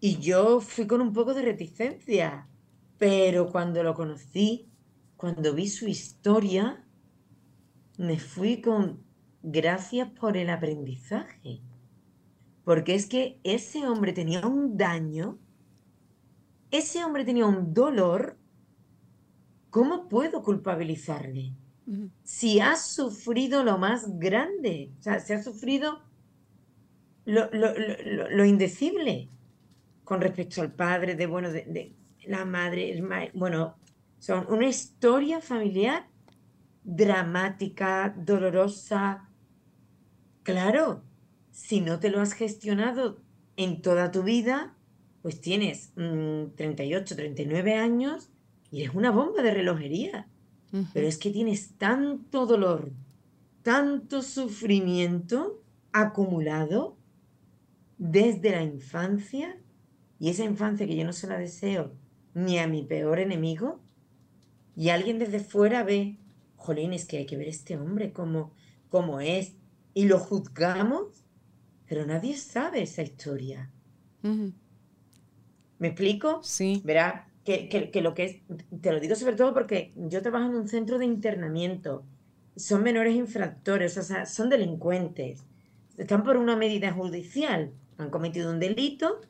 Y 0.00 0.18
yo 0.18 0.60
fui 0.60 0.86
con 0.86 1.00
un 1.00 1.12
poco 1.12 1.34
de 1.34 1.42
reticencia, 1.42 2.48
pero 2.98 3.50
cuando 3.50 3.82
lo 3.82 3.94
conocí, 3.94 4.70
cuando 5.16 5.54
vi 5.54 5.68
su 5.68 5.86
historia, 5.88 6.84
me 7.98 8.18
fui 8.18 8.60
con 8.60 9.04
gracias 9.42 10.10
por 10.10 10.36
el 10.36 10.50
aprendizaje. 10.50 11.60
Porque 12.64 12.94
es 12.94 13.06
que 13.06 13.40
ese 13.44 13.86
hombre 13.86 14.12
tenía 14.12 14.46
un 14.46 14.76
daño, 14.76 15.38
ese 16.70 17.04
hombre 17.04 17.24
tenía 17.24 17.46
un 17.46 17.72
dolor, 17.74 18.38
¿cómo 19.70 20.08
puedo 20.08 20.42
culpabilizarle? 20.42 21.54
Si 22.22 22.60
ha 22.60 22.76
sufrido 22.76 23.64
lo 23.64 23.78
más 23.78 24.18
grande, 24.18 24.92
o 25.00 25.02
sea, 25.02 25.20
se 25.20 25.34
ha 25.34 25.42
sufrido 25.42 26.00
lo, 27.24 27.50
lo- 27.52 27.74
lo- 27.78 27.96
lo- 28.04 28.30
lo 28.30 28.44
indecible 28.44 29.30
con 30.10 30.20
respecto 30.20 30.60
al 30.60 30.72
padre, 30.72 31.14
de 31.14 31.26
bueno, 31.28 31.52
de, 31.52 31.62
de 31.66 31.94
la 32.26 32.44
madre, 32.44 32.90
el 32.90 33.00
ma- 33.04 33.28
bueno, 33.32 33.76
son 34.18 34.44
una 34.48 34.66
historia 34.66 35.40
familiar 35.40 36.08
dramática, 36.82 38.12
dolorosa. 38.18 39.28
Claro, 40.42 41.04
si 41.52 41.80
no 41.80 42.00
te 42.00 42.10
lo 42.10 42.20
has 42.20 42.32
gestionado 42.32 43.20
en 43.56 43.82
toda 43.82 44.10
tu 44.10 44.24
vida, 44.24 44.74
pues 45.22 45.40
tienes 45.40 45.92
mm, 45.94 46.56
38, 46.56 47.14
39 47.14 47.76
años 47.76 48.30
y 48.72 48.82
eres 48.82 48.96
una 48.96 49.12
bomba 49.12 49.42
de 49.44 49.54
relojería. 49.54 50.26
Pero 50.92 51.06
es 51.06 51.18
que 51.18 51.30
tienes 51.30 51.78
tanto 51.78 52.46
dolor, 52.46 52.90
tanto 53.62 54.22
sufrimiento 54.22 55.62
acumulado 55.92 56.96
desde 57.98 58.50
la 58.50 58.64
infancia 58.64 59.56
y 60.20 60.28
esa 60.30 60.44
infancia 60.44 60.86
que 60.86 60.94
yo 60.96 61.04
no 61.04 61.12
se 61.12 61.26
la 61.26 61.38
deseo 61.38 61.92
ni 62.34 62.58
a 62.58 62.68
mi 62.68 62.84
peor 62.84 63.18
enemigo 63.18 63.80
y 64.76 64.90
alguien 64.90 65.18
desde 65.18 65.40
fuera 65.40 65.82
ve, 65.82 66.18
jolín, 66.56 66.92
es 66.92 67.06
que 67.06 67.16
hay 67.18 67.26
que 67.26 67.36
ver 67.36 67.48
este 67.48 67.76
hombre 67.76 68.12
como, 68.12 68.52
como 68.88 69.20
es 69.20 69.54
y 69.94 70.04
lo 70.04 70.18
juzgamos, 70.18 71.24
pero 71.88 72.06
nadie 72.06 72.36
sabe 72.36 72.82
esa 72.82 73.02
historia. 73.02 73.70
¿Me 75.78 75.88
explico? 75.88 76.40
Sí. 76.42 76.82
Verá, 76.84 77.28
que, 77.44 77.68
que- 77.68 77.90
que 77.90 78.02
lo 78.02 78.14
que 78.14 78.24
es, 78.24 78.36
te 78.80 78.92
lo 78.92 79.00
digo 79.00 79.16
sobre 79.16 79.34
todo 79.36 79.54
porque 79.54 79.92
yo 79.96 80.22
trabajo 80.22 80.46
en 80.50 80.54
un 80.54 80.68
centro 80.68 80.98
de 80.98 81.06
internamiento, 81.06 82.04
son 82.56 82.82
menores 82.82 83.14
infractores, 83.16 83.96
o 83.96 84.02
sea, 84.02 84.26
son 84.26 84.50
delincuentes, 84.50 85.44
están 85.96 86.22
por 86.22 86.36
una 86.36 86.56
medida 86.56 86.92
judicial, 86.92 87.72
han 87.96 88.10
cometido 88.10 88.50
un 88.50 88.60
delito, 88.60 89.20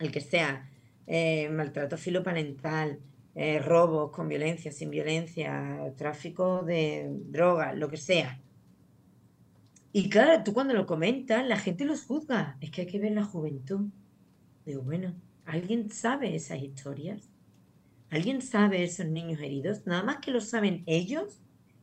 el 0.00 0.10
que 0.10 0.20
sea, 0.20 0.68
eh, 1.06 1.48
maltrato 1.50 1.96
filoparental, 1.96 2.98
eh, 3.34 3.60
robos 3.60 4.10
con 4.10 4.28
violencia, 4.28 4.72
sin 4.72 4.90
violencia, 4.90 5.92
tráfico 5.96 6.62
de 6.62 7.08
drogas, 7.28 7.76
lo 7.76 7.88
que 7.88 7.96
sea. 7.96 8.40
Y 9.92 10.08
claro, 10.08 10.42
tú 10.44 10.52
cuando 10.52 10.74
lo 10.74 10.86
comentas, 10.86 11.46
la 11.46 11.56
gente 11.56 11.84
los 11.84 12.02
juzga, 12.02 12.56
es 12.60 12.70
que 12.70 12.82
hay 12.82 12.86
que 12.86 12.98
ver 12.98 13.12
la 13.12 13.24
juventud. 13.24 13.88
Digo, 14.64 14.82
bueno, 14.82 15.14
¿alguien 15.44 15.90
sabe 15.90 16.34
esas 16.34 16.62
historias? 16.62 17.28
¿Alguien 18.10 18.42
sabe 18.42 18.82
esos 18.82 19.06
niños 19.06 19.40
heridos? 19.40 19.86
Nada 19.86 20.02
más 20.02 20.18
que 20.18 20.30
lo 20.30 20.40
saben 20.40 20.82
ellos 20.86 21.40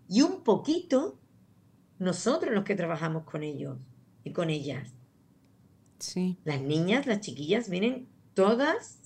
y 0.10 0.22
un 0.22 0.44
poquito 0.44 1.20
nosotros 2.00 2.54
los 2.54 2.64
que 2.64 2.76
trabajamos 2.76 3.24
con 3.24 3.44
ellos 3.44 3.78
y 4.24 4.32
con 4.32 4.50
ellas. 4.50 4.97
Sí. 6.00 6.38
Las 6.44 6.62
niñas, 6.62 7.08
las 7.08 7.22
chiquillas 7.22 7.70
vienen 7.70 8.08
todas 8.34 9.00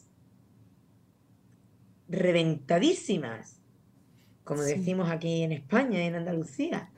reventadísimas, 2.10 3.62
como 4.44 4.64
Sí. 4.64 4.74
decimos 4.76 5.10
aquí 5.10 5.44
en 5.44 5.52
España 5.54 6.04
y 6.04 6.08
en 6.08 6.16
Andalucía. 6.16 6.92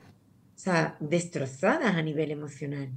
O 0.56 0.58
sea, 0.58 0.96
destrozadas 1.00 1.94
a 1.94 2.02
nivel 2.02 2.30
emocional. 2.30 2.90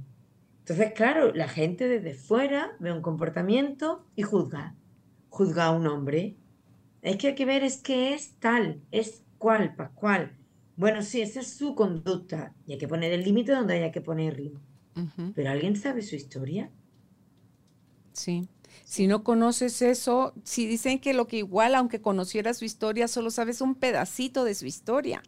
Entonces, 0.60 0.92
claro, 0.92 1.32
la 1.34 1.48
gente 1.48 1.88
desde 1.88 2.14
fuera 2.14 2.72
ve 2.78 2.92
un 2.92 3.02
comportamiento 3.02 4.04
y 4.16 4.22
juzga. 4.22 4.74
Juzga 5.30 5.66
a 5.66 5.70
un 5.70 5.86
hombre. 5.86 6.36
Es 7.02 7.16
que 7.16 7.28
hay 7.28 7.34
que 7.34 7.44
ver 7.44 7.62
es 7.64 7.78
que 7.78 8.14
es 8.14 8.34
tal, 8.40 8.80
es 8.90 9.24
cual, 9.38 9.74
pascual. 9.76 10.36
Bueno, 10.76 11.02
sí, 11.02 11.20
esa 11.20 11.40
es 11.40 11.48
su 11.56 11.74
conducta 11.74 12.54
y 12.66 12.72
hay 12.72 12.78
que 12.78 12.88
poner 12.88 13.12
el 13.12 13.24
límite 13.24 13.52
donde 13.52 13.74
haya 13.74 13.92
que 13.92 14.00
ponerlo. 14.00 14.60
Pero 15.34 15.50
¿alguien 15.50 15.76
sabe 15.76 16.02
su 16.02 16.16
historia? 16.16 16.70
Sí. 18.18 18.48
Si 18.84 19.06
no 19.06 19.22
conoces 19.22 19.82
eso, 19.82 20.32
si 20.44 20.66
dicen 20.66 20.98
que 20.98 21.12
lo 21.14 21.26
que 21.26 21.38
igual, 21.38 21.74
aunque 21.74 22.00
conocieras 22.00 22.58
su 22.58 22.64
historia, 22.64 23.06
solo 23.08 23.30
sabes 23.30 23.60
un 23.60 23.74
pedacito 23.74 24.44
de 24.44 24.54
su 24.54 24.66
historia, 24.66 25.22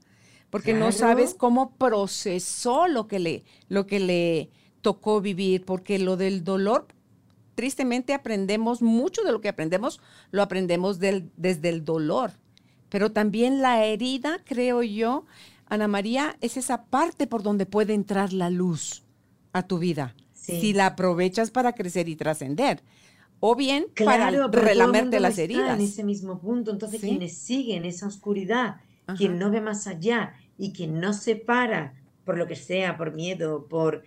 porque 0.51 0.73
no 0.73 0.93
sabes 0.93 1.35
cómo 1.35 1.71
procesó 1.77 2.89
lo 2.89 3.07
que 3.07 3.19
le, 3.19 3.45
lo 3.69 3.87
que 3.87 4.01
le 4.01 4.51
tocó 4.81 5.21
vivir, 5.21 5.65
porque 5.65 5.99
lo 5.99 6.17
del 6.17 6.43
dolor, 6.43 6.87
tristemente 7.55 8.15
aprendemos 8.15 8.81
mucho 8.81 9.23
de 9.23 9.33
lo 9.33 9.41
que 9.43 9.49
aprendemos, 9.51 10.01
lo 10.31 10.43
aprendemos 10.43 10.99
del- 10.99 11.31
desde 11.37 11.69
el 11.69 11.85
dolor, 11.85 12.33
pero 12.89 13.13
también 13.13 13.61
la 13.61 13.85
herida, 13.85 14.41
creo 14.45 14.83
yo, 14.83 15.27
Ana 15.67 15.87
María, 15.87 16.37
es 16.41 16.57
esa 16.57 16.85
parte 16.87 17.27
por 17.27 17.43
donde 17.43 17.67
puede 17.67 17.93
entrar 17.95 18.33
la 18.33 18.49
luz 18.51 19.03
a 19.53 19.63
tu 19.67 19.79
vida. 19.79 20.15
Si 20.41 20.73
la 20.73 20.87
aprovechas 20.87 21.51
para 21.51 21.75
crecer 21.75 22.09
y 22.09 22.17
trascender. 22.17 22.83
O 23.41 23.57
bien 23.57 23.87
para 24.05 24.31
relamerte 24.49 25.19
las 25.21 25.39
heridas. 25.39 25.79
En 25.79 25.85
ese 25.85 26.05
mismo 26.05 26.41
punto. 26.41 26.71
Entonces, 26.71 27.01
quienes 27.01 27.39
siguen 27.39 27.85
esa 27.85 28.07
oscuridad, 28.07 28.77
quien 29.17 29.39
no 29.39 29.51
ve 29.51 29.61
más 29.61 29.87
allá 29.87 30.35
y 30.59 30.73
quien 30.73 31.01
no 31.01 31.13
se 31.13 31.37
para 31.37 31.95
por 32.25 32.37
lo 32.37 32.47
que 32.47 32.57
sea, 32.57 32.97
por 32.97 33.13
miedo, 33.13 33.67
por 33.67 34.05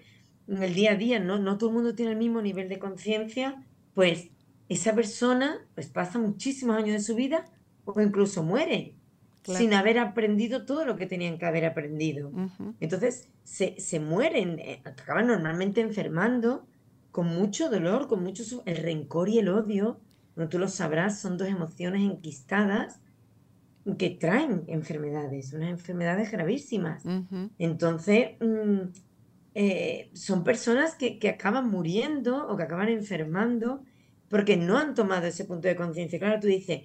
el 0.48 0.74
día 0.74 0.92
a 0.92 0.96
día, 0.96 1.20
no, 1.20 1.40
no 1.40 1.58
todo 1.58 1.70
el 1.70 1.76
mundo 1.76 1.96
tiene 1.96 2.12
el 2.12 2.18
mismo 2.18 2.42
nivel 2.42 2.70
de 2.70 2.80
conciencia, 2.80 3.66
pues 3.94 4.30
esa 4.70 4.94
persona 4.94 5.66
pues 5.74 5.88
pasa 5.88 6.20
muchísimos 6.20 6.78
años 6.78 6.94
de 6.94 7.00
su 7.00 7.16
vida 7.16 7.46
o 7.86 8.00
incluso 8.00 8.44
muere 8.44 8.96
sin 9.44 9.74
haber 9.74 10.00
aprendido 10.00 10.66
todo 10.66 10.86
lo 10.86 10.96
que 10.96 11.06
tenían 11.06 11.38
que 11.38 11.46
haber 11.46 11.66
aprendido. 11.66 12.32
Entonces 12.80 13.30
se, 13.44 13.80
se 13.80 14.00
mueren, 14.00 14.60
eh, 14.60 14.82
acaban 14.86 15.28
normalmente 15.28 15.82
enfermando 15.82 16.66
con 17.12 17.28
mucho 17.28 17.70
dolor, 17.70 18.08
con 18.08 18.24
mucho... 18.24 18.44
El 18.66 18.78
rencor 18.78 19.30
y 19.30 19.40
el 19.40 19.50
odio, 19.50 20.00
no 20.36 20.50
tú 20.50 20.60
lo 20.60 20.68
sabrás, 20.68 21.20
son 21.20 21.38
dos 21.38 21.48
emociones 21.48 22.02
enquistadas 22.02 23.00
que 23.98 24.10
traen 24.12 24.64
enfermedades, 24.68 25.54
unas 25.54 25.70
enfermedades 25.70 26.32
gravísimas. 26.32 27.04
Entonces, 27.60 28.32
mm, 28.40 28.80
eh, 29.56 30.10
son 30.14 30.44
personas 30.44 30.96
que, 30.96 31.20
que, 31.20 31.30
acaban 31.30 31.70
muriendo 31.70 32.48
o 32.48 32.56
que 32.56 32.64
acaban 32.64 32.90
enfermando 32.90 33.84
porque 34.30 34.58
no 34.58 34.78
han 34.78 34.96
tomado 34.96 35.28
ese 35.28 35.46
punto 35.46 35.68
de 35.68 35.76
conciencia. 35.76 36.18
Claro, 36.18 36.40
tú 36.40 36.48
dices, 36.48 36.82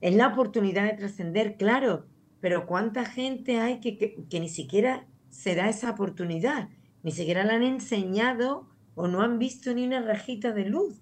es 0.00 0.14
la 0.14 0.28
oportunidad 0.28 0.84
de 0.84 0.96
trascender, 0.96 1.56
claro, 1.56 2.06
pero 2.40 2.66
¿cuánta 2.66 3.04
gente 3.04 3.58
hay 3.58 3.80
que, 3.80 4.24
ni 4.32 4.48
siquiera 4.48 5.06
se 5.30 5.54
da 5.54 5.68
esa 5.68 5.90
oportunidad? 5.90 6.68
Ni 7.02 7.12
siquiera 7.12 7.44
la 7.44 7.54
han 7.54 7.62
enseñado 7.62 8.68
o 8.94 9.08
no 9.08 9.22
han 9.22 9.38
visto 9.38 9.74
ni 9.74 9.86
una 9.86 10.02
rajita 10.02 10.52
de 10.52 10.66
luz, 10.66 11.00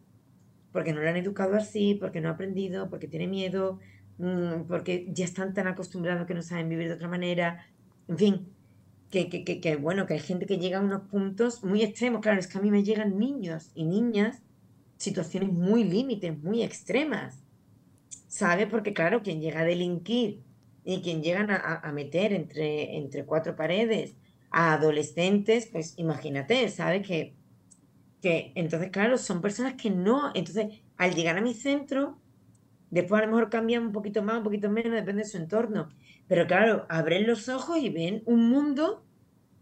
porque 0.72 0.92
no 0.92 1.00
la 1.00 1.10
han 1.10 1.16
educado 1.16 1.56
así, 1.56 1.94
porque 1.94 2.20
no 2.20 2.28
ha 2.28 2.32
aprendido, 2.32 2.88
porque 2.88 3.08
tiene 3.08 3.26
miedo, 3.26 3.80
mm, 4.18 4.66
porque 4.68 5.08
ya 5.12 5.24
están 5.24 5.54
tan 5.54 5.66
acostumbrados 5.66 6.26
que 6.26 6.34
no 6.34 6.42
saben 6.42 6.68
vivir 6.68 6.88
de 6.88 6.94
otra 6.94 7.08
manera, 7.08 7.66
en 8.08 8.18
fin, 8.18 8.48
que, 9.10 9.28
que, 9.28 9.60
que, 9.60 9.76
bueno, 9.76 10.06
que 10.06 10.14
hay 10.14 10.20
gente 10.20 10.46
que 10.46 10.58
llega 10.58 10.78
a 10.78 10.82
unos 10.82 11.02
puntos 11.08 11.62
muy 11.64 11.82
extremos, 11.82 12.20
claro, 12.20 12.40
es 12.40 12.46
que 12.46 12.58
a 12.58 12.60
mí 12.60 12.70
me 12.70 12.82
llegan 12.82 13.18
niños 13.18 13.70
y 13.74 13.84
niñas, 13.84 14.42
situaciones 14.96 15.52
muy 15.52 15.84
límites, 15.84 16.38
muy 16.42 16.62
extremas, 16.62 17.45
¿sabe? 18.28 18.66
Porque 18.66 18.92
claro, 18.92 19.22
quien 19.22 19.40
llega 19.40 19.60
a 19.60 19.64
delinquir 19.64 20.42
y 20.84 21.00
quien 21.02 21.22
llegan 21.22 21.50
a, 21.50 21.90
meter 21.92 22.32
entre, 22.32 22.96
entre 22.96 23.24
cuatro 23.24 23.56
paredes 23.56 24.16
a 24.50 24.74
adolescentes, 24.74 25.66
pues 25.66 25.94
imagínate, 25.96 26.68
¿sabe? 26.68 27.02
Que, 27.02 27.34
que 28.22 28.52
entonces, 28.54 28.90
claro, 28.90 29.18
son 29.18 29.40
personas 29.40 29.74
que 29.74 29.90
no, 29.90 30.30
entonces 30.34 30.80
al 30.96 31.14
llegar 31.14 31.36
a 31.38 31.40
mi 31.40 31.54
centro, 31.54 32.18
después 32.90 33.20
a 33.20 33.26
lo 33.26 33.32
mejor 33.32 33.50
cambian 33.50 33.86
un 33.86 33.92
poquito 33.92 34.22
más, 34.22 34.38
un 34.38 34.44
poquito 34.44 34.70
menos, 34.70 34.92
depende 34.92 35.22
de 35.24 35.28
su 35.28 35.36
entorno, 35.36 35.88
pero 36.28 36.46
claro, 36.46 36.86
abren 36.88 37.26
los 37.26 37.48
ojos 37.48 37.78
y 37.78 37.90
ven 37.90 38.22
un 38.26 38.48
mundo 38.48 39.04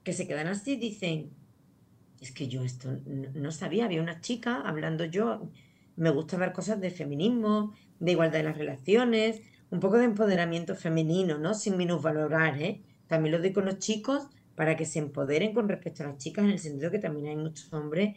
que 0.03 0.13
se 0.13 0.27
quedan 0.27 0.47
así 0.47 0.73
y 0.73 0.77
dicen, 0.77 1.31
es 2.21 2.33
que 2.33 2.49
yo 2.49 2.63
esto 2.63 2.91
no 3.35 3.51
sabía, 3.51 3.87
había 3.87 4.03
una 4.03 4.21
chica 4.21 4.61
hablando 4.61 5.05
yo, 5.05 5.51
me 5.97 6.11
gusta 6.11 6.37
ver 6.37 6.53
cosas 6.53 6.81
de 6.81 6.91
feminismo, 6.91 7.75
de 8.05 8.13
igualdad 8.13 8.39
de 8.39 8.45
las 8.45 8.59
relaciones, 8.59 9.41
un 9.71 9.81
poco 9.81 9.97
de 9.97 10.05
empoderamiento 10.05 10.75
femenino, 10.75 11.39
¿no? 11.39 11.55
Sin 11.55 11.77
minusvalorar, 11.77 12.61
¿eh? 12.61 12.83
También 13.07 13.33
lo 13.33 13.41
digo 13.41 13.55
con 13.55 13.65
los 13.65 13.79
chicos 13.79 14.29
para 14.55 14.77
que 14.77 14.85
se 14.85 14.99
empoderen 14.99 15.55
con 15.55 15.69
respecto 15.69 16.05
a 16.05 16.09
las 16.09 16.19
chicas, 16.19 16.45
en 16.45 16.51
el 16.51 16.59
sentido 16.59 16.91
que 16.91 16.99
también 16.99 17.27
hay 17.29 17.37
muchos 17.37 17.73
hombres 17.73 18.17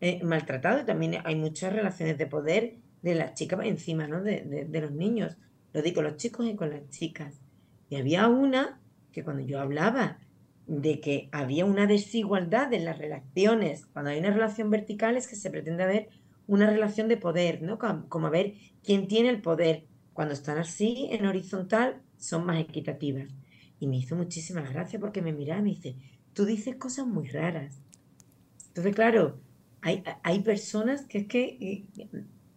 eh, 0.00 0.22
maltratados 0.22 0.82
y 0.82 0.86
también 0.86 1.16
hay 1.24 1.36
muchas 1.36 1.72
relaciones 1.72 2.18
de 2.18 2.26
poder 2.26 2.76
de 3.02 3.14
las 3.14 3.34
chicas 3.34 3.60
encima, 3.64 4.06
¿no? 4.06 4.22
De, 4.22 4.66
de 4.68 4.80
los 4.80 4.92
niños. 4.92 5.36
Lo 5.72 5.82
digo 5.82 5.96
con 5.96 6.04
los 6.04 6.16
chicos 6.16 6.46
y 6.46 6.54
con 6.54 6.70
las 6.70 6.88
chicas. 6.90 7.40
Y 7.88 7.96
había 7.96 8.28
una 8.28 8.80
que 9.10 9.24
cuando 9.24 9.42
yo 9.42 9.60
hablaba 9.60 10.18
de 10.66 11.00
que 11.00 11.28
había 11.32 11.64
una 11.64 11.86
desigualdad 11.86 12.72
en 12.72 12.84
las 12.84 12.98
relaciones, 12.98 13.86
cuando 13.86 14.10
hay 14.10 14.18
una 14.18 14.30
relación 14.30 14.70
vertical 14.70 15.16
es 15.16 15.28
que 15.28 15.36
se 15.36 15.50
pretende 15.50 15.86
ver 15.86 16.08
una 16.46 16.68
relación 16.68 17.08
de 17.08 17.16
poder, 17.16 17.62
¿no? 17.62 17.78
Como, 17.78 18.26
a 18.26 18.30
ver 18.30 18.54
quién 18.84 19.08
tiene 19.08 19.30
el 19.30 19.40
poder. 19.40 19.86
Cuando 20.12 20.34
están 20.34 20.58
así, 20.58 21.08
en 21.10 21.26
horizontal, 21.26 22.02
son 22.18 22.46
más 22.46 22.60
equitativas. 22.60 23.28
Y 23.80 23.86
me 23.86 23.96
hizo 23.96 24.14
muchísimas 24.14 24.72
gracias 24.72 25.00
porque 25.00 25.22
me 25.22 25.32
miraba 25.32 25.60
y 25.60 25.64
me 25.64 25.70
dice, 25.70 25.96
tú 26.32 26.44
dices 26.44 26.76
cosas 26.76 27.06
muy 27.06 27.28
raras. 27.28 27.80
Entonces, 28.68 28.94
claro, 28.94 29.40
hay, 29.82 30.02
hay 30.22 30.40
personas 30.40 31.06
que 31.06 31.18
es 31.18 31.26
que, 31.26 31.84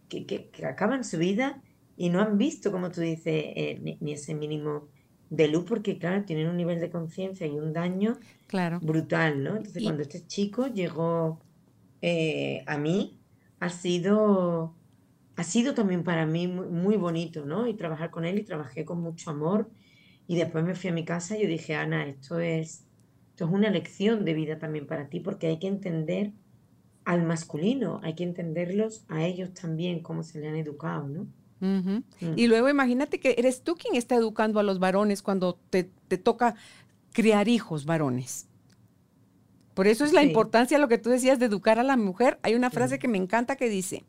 que, 0.08 0.26
que, 0.26 0.66
acaban 0.66 1.04
su 1.04 1.18
vida 1.18 1.62
y 1.96 2.10
no 2.10 2.20
han 2.20 2.38
visto, 2.38 2.72
como 2.72 2.90
tú 2.90 3.00
dices, 3.00 3.26
eh, 3.26 3.98
ni, 4.00 4.12
ese 4.12 4.34
mínimo 4.34 4.88
de 5.30 5.48
luz 5.48 5.64
porque, 5.68 5.98
claro, 5.98 6.24
tienen 6.24 6.48
un 6.48 6.56
nivel 6.56 6.80
de 6.80 6.90
conciencia 6.90 7.46
y 7.46 7.58
un 7.58 7.72
daño 7.72 8.18
claro. 8.46 8.80
brutal, 8.80 9.42
¿no? 9.42 9.56
Entonces, 9.56 9.82
cuando 9.82 10.02
este 10.02 10.26
chico 10.26 10.68
llegó 10.68 11.40
eh, 12.00 12.62
a 12.66 12.78
mí, 12.78 13.18
ha 13.60 13.68
sido, 13.68 14.74
ha 15.38 15.44
sido 15.44 15.72
también 15.72 16.02
para 16.02 16.26
mí 16.26 16.48
muy, 16.48 16.96
bonito, 16.96 17.46
¿no? 17.46 17.68
Y 17.68 17.74
trabajar 17.74 18.10
con 18.10 18.24
él 18.24 18.40
y 18.40 18.42
trabajé 18.42 18.84
con 18.84 19.00
mucho 19.00 19.30
amor. 19.30 19.70
Y 20.26 20.34
después 20.34 20.64
me 20.64 20.74
fui 20.74 20.90
a 20.90 20.92
mi 20.92 21.04
casa 21.04 21.38
y 21.38 21.42
yo 21.42 21.48
dije, 21.48 21.76
Ana, 21.76 22.08
esto 22.08 22.40
es, 22.40 22.84
esto 23.30 23.44
es 23.44 23.50
una 23.52 23.70
lección 23.70 24.24
de 24.24 24.34
vida 24.34 24.58
también 24.58 24.88
para 24.88 25.08
ti, 25.08 25.20
porque 25.20 25.46
hay 25.46 25.60
que 25.60 25.68
entender 25.68 26.32
al 27.04 27.22
masculino, 27.22 28.00
hay 28.02 28.16
que 28.16 28.24
entenderlos 28.24 29.04
a 29.06 29.24
ellos 29.24 29.54
también, 29.54 30.02
cómo 30.02 30.24
se 30.24 30.40
le 30.40 30.48
han 30.48 30.56
educado, 30.56 31.06
¿no? 31.06 31.28
Mm. 31.60 32.02
Y 32.34 32.48
luego 32.48 32.68
imagínate 32.68 33.20
que 33.20 33.36
eres 33.38 33.62
tú 33.62 33.76
quien 33.76 33.94
está 33.94 34.16
educando 34.16 34.58
a 34.58 34.64
los 34.64 34.80
varones 34.80 35.22
cuando 35.22 35.56
te, 35.70 35.88
te 36.08 36.18
toca 36.18 36.56
criar 37.12 37.46
hijos 37.46 37.84
varones. 37.84 38.48
Por 39.74 39.86
eso 39.86 40.04
es 40.04 40.12
la 40.12 40.24
importancia, 40.24 40.80
lo 40.80 40.88
que 40.88 40.98
tú 40.98 41.10
decías, 41.10 41.38
de 41.38 41.46
educar 41.46 41.78
a 41.78 41.84
la 41.84 41.96
mujer. 41.96 42.40
Hay 42.42 42.56
una 42.56 42.70
frase 42.70 42.98
que 42.98 43.06
me 43.06 43.18
encanta 43.18 43.54
que 43.54 43.68
dice, 43.68 44.04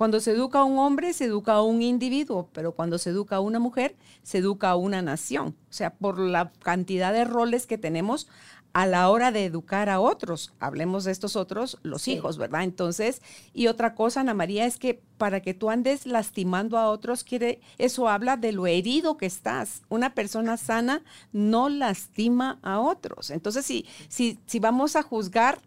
cuando 0.00 0.18
se 0.20 0.30
educa 0.30 0.60
a 0.60 0.64
un 0.64 0.78
hombre, 0.78 1.12
se 1.12 1.26
educa 1.26 1.52
a 1.52 1.62
un 1.62 1.82
individuo, 1.82 2.48
pero 2.54 2.72
cuando 2.72 2.96
se 2.96 3.10
educa 3.10 3.36
a 3.36 3.40
una 3.40 3.58
mujer, 3.58 3.96
se 4.22 4.38
educa 4.38 4.70
a 4.70 4.76
una 4.76 5.02
nación. 5.02 5.48
O 5.68 5.72
sea, 5.74 5.92
por 5.92 6.18
la 6.18 6.52
cantidad 6.62 7.12
de 7.12 7.26
roles 7.26 7.66
que 7.66 7.76
tenemos 7.76 8.26
a 8.72 8.86
la 8.86 9.10
hora 9.10 9.30
de 9.30 9.44
educar 9.44 9.90
a 9.90 10.00
otros. 10.00 10.54
Hablemos 10.58 11.04
de 11.04 11.12
estos 11.12 11.36
otros, 11.36 11.76
los 11.82 12.08
hijos, 12.08 12.38
¿verdad? 12.38 12.62
Entonces, 12.62 13.20
y 13.52 13.66
otra 13.66 13.94
cosa, 13.94 14.22
Ana 14.22 14.32
María, 14.32 14.64
es 14.64 14.78
que 14.78 15.02
para 15.18 15.42
que 15.42 15.52
tú 15.52 15.68
andes 15.68 16.06
lastimando 16.06 16.78
a 16.78 16.88
otros, 16.88 17.22
quiere, 17.22 17.60
eso 17.76 18.08
habla 18.08 18.38
de 18.38 18.52
lo 18.52 18.66
herido 18.66 19.18
que 19.18 19.26
estás. 19.26 19.82
Una 19.90 20.14
persona 20.14 20.56
sana 20.56 21.02
no 21.34 21.68
lastima 21.68 22.58
a 22.62 22.80
otros. 22.80 23.28
Entonces, 23.28 23.66
si, 23.66 23.84
si, 24.08 24.38
si 24.46 24.60
vamos 24.60 24.96
a 24.96 25.02
juzgar, 25.02 25.60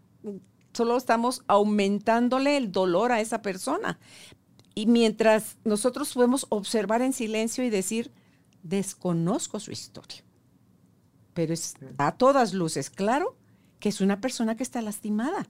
solo 0.74 0.96
estamos 0.96 1.42
aumentándole 1.46 2.56
el 2.56 2.72
dolor 2.72 3.12
a 3.12 3.20
esa 3.20 3.40
persona. 3.40 3.98
Y 4.74 4.86
mientras 4.86 5.56
nosotros 5.64 6.12
podemos 6.12 6.46
observar 6.50 7.00
en 7.00 7.12
silencio 7.12 7.64
y 7.64 7.70
decir, 7.70 8.12
desconozco 8.62 9.60
su 9.60 9.70
historia 9.70 10.24
pero 11.34 11.52
es 11.52 11.74
a 11.98 12.12
todas 12.12 12.54
luces 12.54 12.88
claro 12.88 13.36
que 13.80 13.88
es 13.90 14.00
una 14.00 14.20
persona 14.20 14.56
que 14.56 14.62
está 14.62 14.80
lastimada. 14.80 15.46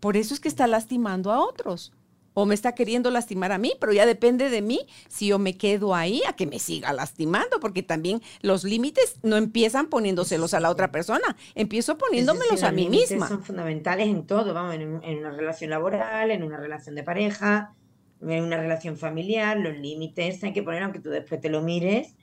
Por 0.00 0.16
eso 0.16 0.34
es 0.34 0.40
que 0.40 0.48
está 0.48 0.66
lastimando 0.66 1.30
a 1.30 1.40
otros. 1.40 1.92
O 2.40 2.46
me 2.46 2.54
está 2.54 2.76
queriendo 2.76 3.10
lastimar 3.10 3.50
a 3.50 3.58
mí, 3.58 3.72
pero 3.80 3.92
ya 3.92 4.06
depende 4.06 4.48
de 4.48 4.62
mí 4.62 4.86
si 5.08 5.26
yo 5.26 5.40
me 5.40 5.56
quedo 5.56 5.92
ahí 5.92 6.22
a 6.28 6.34
que 6.34 6.46
me 6.46 6.60
siga 6.60 6.92
lastimando, 6.92 7.58
porque 7.58 7.82
también 7.82 8.22
los 8.42 8.62
límites 8.62 9.16
no 9.24 9.36
empiezan 9.36 9.88
poniéndoselos 9.88 10.54
a 10.54 10.60
la 10.60 10.70
otra 10.70 10.92
persona, 10.92 11.36
empiezo 11.56 11.98
poniéndomelos 11.98 12.62
a 12.62 12.70
mí 12.70 12.88
misma. 12.88 13.26
Son 13.26 13.42
fundamentales 13.42 14.06
en 14.06 14.24
todo, 14.24 14.54
vamos, 14.54 14.76
en, 14.76 15.02
en 15.02 15.18
una 15.18 15.32
relación 15.32 15.70
laboral, 15.70 16.30
en 16.30 16.44
una 16.44 16.56
relación 16.58 16.94
de 16.94 17.02
pareja, 17.02 17.74
en 18.22 18.44
una 18.44 18.56
relación 18.56 18.96
familiar, 18.96 19.58
los 19.58 19.76
límites 19.76 20.44
hay 20.44 20.52
que 20.52 20.62
poner, 20.62 20.84
aunque 20.84 21.00
tú 21.00 21.10
después 21.10 21.40
te 21.40 21.48
lo 21.48 21.60
mires 21.62 22.14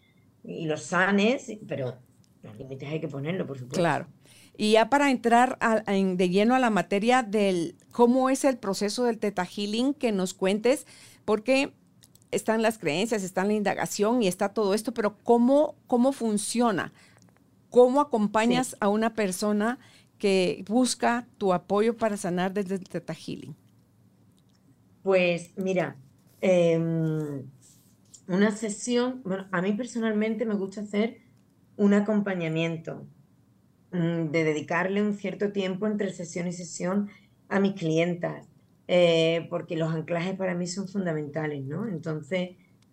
y 0.46 0.66
los 0.66 0.82
sanes, 0.82 1.52
pero 1.68 1.98
los 2.42 2.58
límites 2.58 2.88
hay 2.88 3.02
que 3.02 3.10
ponerlo, 3.10 3.46
por 3.46 3.58
supuesto. 3.58 3.82
Claro. 3.82 4.08
Y 4.58 4.72
ya 4.72 4.90
para 4.90 5.12
entrar 5.12 5.58
de 5.86 6.30
lleno 6.30 6.56
a 6.56 6.60
la 6.60 6.70
materia 6.70 7.22
del 7.22 7.76
cómo 7.96 8.30
es 8.30 8.44
el 8.44 8.58
proceso 8.58 9.06
del 9.06 9.20
Teta 9.20 9.46
Healing, 9.46 9.94
que 9.94 10.12
nos 10.12 10.34
cuentes, 10.34 10.86
porque 11.24 11.72
están 12.30 12.62
las 12.62 12.78
creencias, 12.78 13.24
está 13.24 13.46
la 13.46 13.54
indagación 13.54 14.22
y 14.22 14.28
está 14.28 14.50
todo 14.50 14.74
esto, 14.74 14.94
pero 14.94 15.16
cómo, 15.24 15.76
cómo 15.88 16.12
funciona, 16.12 16.92
cómo 17.70 18.02
acompañas 18.02 18.76
a 18.82 18.90
una 18.90 19.14
persona 19.14 19.80
que 20.18 20.66
busca 20.68 21.26
tu 21.38 21.54
apoyo 21.54 21.96
para 21.96 22.18
sanar 22.18 22.54
desde 22.54 22.76
el 22.76 22.84
Teta 22.84 23.14
Healing. 23.14 23.56
Pues 25.02 25.52
mira, 25.56 25.96
em, 26.42 27.44
una 28.28 28.52
sesión, 28.52 29.22
bueno, 29.24 29.48
a 29.54 29.62
mí 29.62 29.72
personalmente 29.72 30.46
me 30.46 30.56
gusta 30.56 30.82
hacer 30.82 31.22
un 31.78 31.94
acompañamiento, 31.94 33.08
mm, 33.92 34.32
de 34.32 34.44
dedicarle 34.44 35.02
un 35.02 35.14
cierto 35.14 35.54
tiempo 35.54 35.88
entre 35.88 36.12
sesión 36.12 36.50
y 36.50 36.52
sesión 36.52 37.10
a 37.56 37.60
mis 37.60 37.74
clientas, 37.74 38.48
eh, 38.88 39.48
porque 39.50 39.76
los 39.76 39.94
anclajes 39.94 40.36
para 40.36 40.56
mí 40.56 40.68
son 40.68 40.88
fundamentales, 40.88 41.64
¿no? 41.66 41.88
Entonces, 41.88 42.52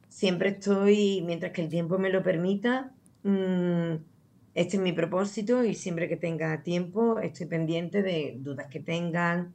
siempre 0.08 0.50
estoy, 0.50 1.22
mientras 1.26 1.52
que 1.52 1.62
el 1.62 1.68
tiempo 1.68 1.98
me 1.98 2.10
lo 2.10 2.22
permita, 2.22 2.92
mm, 3.24 3.94
este 4.54 4.76
es 4.76 4.82
mi 4.82 4.92
propósito 4.92 5.64
y 5.64 5.74
siempre 5.74 6.08
que 6.08 6.16
tenga 6.16 6.62
tiempo 6.62 7.18
estoy 7.18 7.46
pendiente 7.46 8.02
de 8.02 8.36
dudas 8.38 8.68
que 8.68 8.80
tengan 8.80 9.54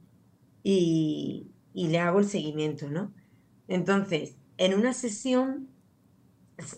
y, 0.62 1.52
le 1.74 1.98
hago 2.00 2.18
el 2.18 2.26
seguimiento, 2.26 2.90
¿no? 2.90 3.12
Entonces, 3.68 4.36
en 4.56 4.74
una 4.74 4.92
sesión 4.92 5.68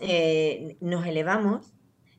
eh, 0.00 0.76
nos 0.80 1.06
elevamos 1.06 1.72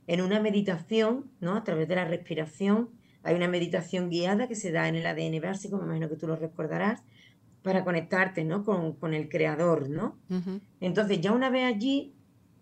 en 0.08 0.22
una 0.22 0.40
meditación, 0.40 1.32
¿no? 1.40 1.56
A 1.56 1.64
través 1.64 1.88
de 1.88 1.96
la 1.96 2.06
respiración. 2.06 2.90
Hay 3.24 3.36
una 3.36 3.48
meditación 3.48 4.10
guiada 4.10 4.48
que 4.48 4.56
se 4.56 4.72
da 4.72 4.88
en 4.88 4.96
el 4.96 5.06
ADN 5.06 5.42
básico, 5.42 5.78
me 5.78 5.86
imagino 5.86 6.10
que 6.10 6.16
tú 6.16 6.28
lo 6.28 6.36
recordarás, 6.36 7.04
para 7.62 7.84
conectarte, 7.84 8.44
¿no? 8.44 8.64
Con, 8.64 9.14
el 9.14 9.30
creador, 9.30 9.90
¿no? 9.90 10.18
Entonces, 10.80 11.22
ya 11.22 11.32
una 11.32 11.50
vez 11.50 11.66
allí, 11.66 12.16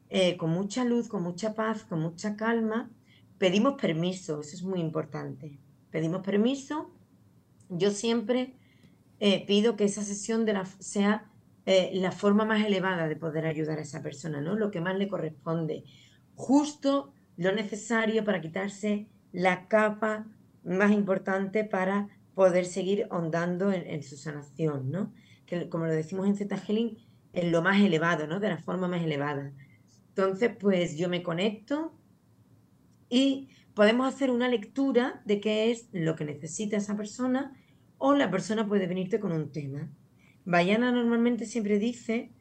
eh, 0.09 0.35
con 0.37 0.49
mucha 0.49 0.83
luz, 0.83 1.07
con 1.07 1.23
mucha 1.23 1.53
paz, 1.53 1.83
con 1.83 2.01
mucha 2.01 2.35
calma, 2.35 2.89
pedimos 3.37 3.79
permiso, 3.79 4.41
eso 4.41 4.55
es 4.55 4.63
muy 4.63 4.79
importante. 4.79 5.57
Pedimos 5.89 6.21
permiso. 6.21 6.91
Yo 7.69 7.91
siempre 7.91 8.55
eh, 9.19 9.45
pido 9.45 9.75
que 9.75 9.85
esa 9.85 10.03
sesión 10.03 10.45
de 10.45 10.53
la, 10.53 10.65
sea 10.65 11.31
eh, 11.65 11.91
la 11.93 12.11
forma 12.11 12.45
más 12.45 12.65
elevada 12.65 13.07
de 13.07 13.15
poder 13.15 13.45
ayudar 13.45 13.79
a 13.79 13.83
esa 13.83 14.01
persona, 14.01 14.41
¿no? 14.41 14.55
Lo 14.55 14.71
que 14.71 14.81
más 14.81 14.97
le 14.97 15.07
corresponde. 15.07 15.83
Justo 16.35 17.13
lo 17.37 17.53
necesario 17.53 18.25
para 18.25 18.41
quitarse 18.41 19.07
la 19.31 19.67
capa 19.67 20.25
más 20.63 20.91
importante 20.91 21.63
para 21.63 22.07
poder 22.35 22.65
seguir 22.65 23.07
ahondando 23.09 23.71
en, 23.71 24.01
su 24.03 24.15
sanación, 24.15 24.91
¿no? 24.91 25.13
Que 25.45 25.69
como 25.69 25.85
lo 25.85 25.93
decimos 25.93 26.27
en 26.27 26.35
Zeta 26.35 26.57
Healing, 26.57 26.97
en 27.33 27.51
lo 27.51 27.61
más 27.61 27.81
elevado, 27.81 28.27
¿no? 28.27 28.39
De 28.39 28.49
la 28.49 28.57
forma 28.57 28.87
más 28.87 29.03
elevada. 29.03 29.53
Entonces, 30.09 30.51
pues 30.59 30.97
yo 30.97 31.09
me 31.09 31.23
conecto 31.23 31.93
y 33.09 33.49
podemos 33.73 34.13
hacer 34.13 34.31
una 34.31 34.47
lectura 34.47 35.21
de 35.25 35.39
qué 35.39 35.71
es 35.71 35.89
lo 35.91 36.15
que 36.15 36.25
necesita 36.25 36.77
esa 36.77 36.95
persona 36.95 37.53
o 37.97 38.13
la 38.13 38.31
persona 38.31 38.67
puede 38.67 38.87
venirte 38.87 39.19
con 39.19 39.31
un 39.31 39.51
tema. 39.51 39.89
Bayana 40.45 40.91
normalmente 40.91 41.45
siempre 41.45 41.79
dice 41.79 42.31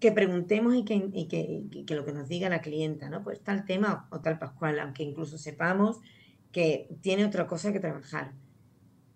que 0.00 0.12
preguntemos 0.12 0.74
y 0.74 0.84
que, 0.84 1.94
lo 1.94 2.04
que 2.04 2.12
nos 2.12 2.28
diga 2.28 2.48
la 2.48 2.62
clienta, 2.62 3.10
¿no? 3.10 3.22
Pues 3.22 3.42
tal 3.42 3.64
tema 3.64 4.08
o, 4.10 4.20
tal 4.20 4.38
Pascual, 4.38 4.80
aunque 4.80 5.02
incluso 5.02 5.38
sepamos 5.38 6.00
que 6.52 6.88
tiene 7.00 7.24
otra 7.24 7.46
cosa 7.46 7.72
que 7.72 7.80
trabajar. 7.80 8.32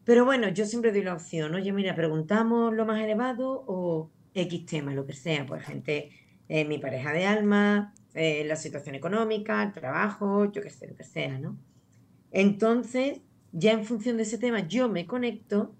Pero 0.04 0.24
bueno, 0.24 0.48
yo 0.48 0.66
siempre 0.66 0.92
doy 0.92 1.02
la 1.02 1.14
opción, 1.14 1.54
oye, 1.54 1.72
mira, 1.72 1.94
preguntamos 1.94 2.74
lo 2.74 2.84
más 2.84 3.02
elevado 3.02 3.64
o 3.66 4.10
X 4.34 4.66
tema, 4.66 4.92
lo 4.92 5.06
que 5.06 5.14
sea, 5.14 5.46
pues 5.46 5.64
gente, 5.64 6.10
eh, 6.48 6.64
mi 6.64 6.78
pareja 6.78 7.12
de 7.12 7.24
alma, 7.24 7.94
eh, 8.12 8.44
la 8.44 8.56
situación 8.56 8.94
económica, 8.94 9.62
el 9.62 9.72
trabajo, 9.72 10.52
yo 10.52 10.60
qué 10.60 10.70
sé, 10.70 10.88
lo 10.88 10.94
que 10.94 11.04
sea, 11.04 11.38
¿no? 11.38 11.58
Entonces, 12.32 13.20
ya 13.52 13.72
en 13.72 13.84
función 13.84 14.16
de 14.16 14.24
ese 14.24 14.38
tema, 14.38 14.66
yo 14.66 14.88
me 14.88 15.06
conecto, 15.06 15.74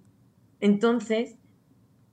entonces, 0.61 1.37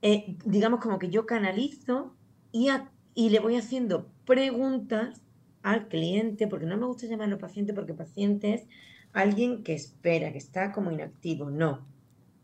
eh, 0.02 0.36
digamos 0.44 0.80
como 0.80 0.98
que 0.98 1.08
yo 1.08 1.26
canalizo 1.26 2.14
y, 2.50 2.68
y 3.14 3.30
le 3.30 3.38
voy 3.38 3.56
haciendo 3.56 4.10
preguntas 4.26 5.22
al 5.62 5.88
cliente, 5.88 6.46
porque 6.46 6.66
no 6.66 6.76
me 6.76 6.86
gusta 6.86 7.06
llamarlo 7.06 7.38
paciente, 7.38 7.72
porque 7.72 7.94
paciente 7.94 8.54
es 8.54 8.66
alguien 9.12 9.62
que 9.62 9.74
espera, 9.74 10.32
que 10.32 10.38
está 10.38 10.72
como 10.72 10.90
inactivo, 10.90 11.50
no. 11.50 11.86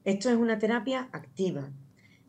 Esto 0.04 0.30
es 0.30 0.36
una 0.36 0.58
terapia 0.58 1.08
activa. 1.12 1.70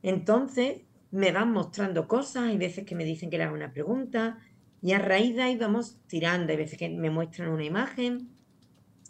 Entonces, 0.02 0.82
me 1.12 1.32
van 1.32 1.52
mostrando 1.52 2.08
cosas, 2.08 2.44
hay 2.44 2.58
veces 2.58 2.86
que 2.86 2.96
me 2.96 3.06
dicen 3.06 3.30
que 3.30 3.38
le 3.38 3.50
una 3.50 3.74
pregunta, 3.74 4.40
y 4.82 4.94
a 4.94 5.00
raíz 5.00 5.36
de 5.36 5.42
ahí 5.44 5.58
vamos 5.58 6.00
tirando. 6.08 6.52
Hay 6.52 6.58
veces 6.58 6.78
que 6.78 6.90
me 6.90 7.10
muestran 7.10 7.50
una 7.50 7.66
imagen, 7.66 8.30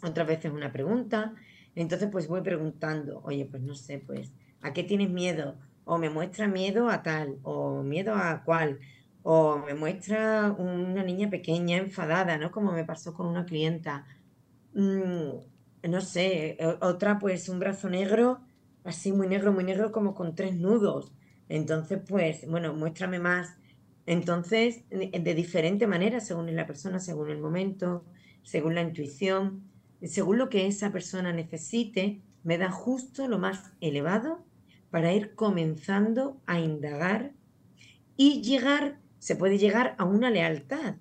otras 0.02 0.26
veces 0.26 0.52
una 0.52 0.72
pregunta. 0.72 1.34
Entonces, 1.74 2.08
pues 2.10 2.26
voy 2.26 2.40
preguntando, 2.42 3.20
oye, 3.24 3.44
pues 3.44 3.62
no 3.62 3.74
sé, 3.74 3.98
pues, 3.98 4.32
¿a 4.60 4.72
qué 4.72 4.82
tienes 4.82 5.10
miedo? 5.10 5.56
O 5.84 5.98
me 5.98 6.10
muestra 6.10 6.48
miedo 6.48 6.88
a 6.88 7.02
tal, 7.02 7.38
o 7.42 7.82
miedo 7.82 8.14
a 8.14 8.42
cuál, 8.44 8.80
o 9.22 9.58
me 9.58 9.74
muestra 9.74 10.54
una 10.58 11.04
niña 11.04 11.30
pequeña 11.30 11.76
enfadada, 11.76 12.38
¿no? 12.38 12.50
Como 12.50 12.72
me 12.72 12.84
pasó 12.84 13.14
con 13.14 13.26
una 13.26 13.44
clienta. 13.44 14.06
Mm, 14.74 15.88
no 15.88 16.00
sé, 16.00 16.58
otra 16.80 17.18
pues 17.18 17.48
un 17.48 17.58
brazo 17.58 17.88
negro, 17.88 18.40
así 18.84 19.12
muy 19.12 19.28
negro, 19.28 19.52
muy 19.52 19.64
negro, 19.64 19.92
como 19.92 20.14
con 20.14 20.34
tres 20.34 20.56
nudos. 20.56 21.12
Entonces, 21.48 22.00
pues, 22.06 22.46
bueno, 22.48 22.74
muéstrame 22.74 23.18
más 23.18 23.56
entonces, 24.10 24.82
de 24.90 25.34
diferente 25.34 25.86
manera, 25.86 26.18
según 26.18 26.54
la 26.56 26.66
persona, 26.66 26.98
según 26.98 27.30
el 27.30 27.38
momento, 27.38 28.04
según 28.42 28.74
la 28.74 28.82
intuición, 28.82 29.62
según 30.02 30.36
lo 30.38 30.48
que 30.48 30.66
esa 30.66 30.90
persona 30.90 31.32
necesite, 31.32 32.20
me 32.42 32.58
da 32.58 32.72
justo 32.72 33.28
lo 33.28 33.38
más 33.38 33.70
elevado 33.80 34.44
para 34.90 35.12
ir 35.12 35.36
comenzando 35.36 36.40
a 36.46 36.58
indagar 36.58 37.34
y 38.16 38.42
llegar, 38.42 38.98
se 39.20 39.36
puede 39.36 39.58
llegar 39.58 39.94
a 39.96 40.04
una 40.04 40.28
lealtad. 40.30 40.96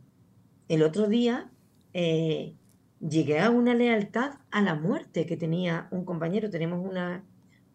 El 0.67 0.83
otro 0.83 1.07
día 1.07 1.49
eh, 1.93 2.53
llegué 2.99 3.39
a 3.39 3.49
una 3.49 3.73
lealtad 3.73 4.33
a 4.51 4.61
la 4.61 4.75
muerte 4.75 5.25
que 5.25 5.37
tenía 5.37 5.87
un 5.91 6.05
compañero. 6.05 6.49
Tenemos 6.49 6.85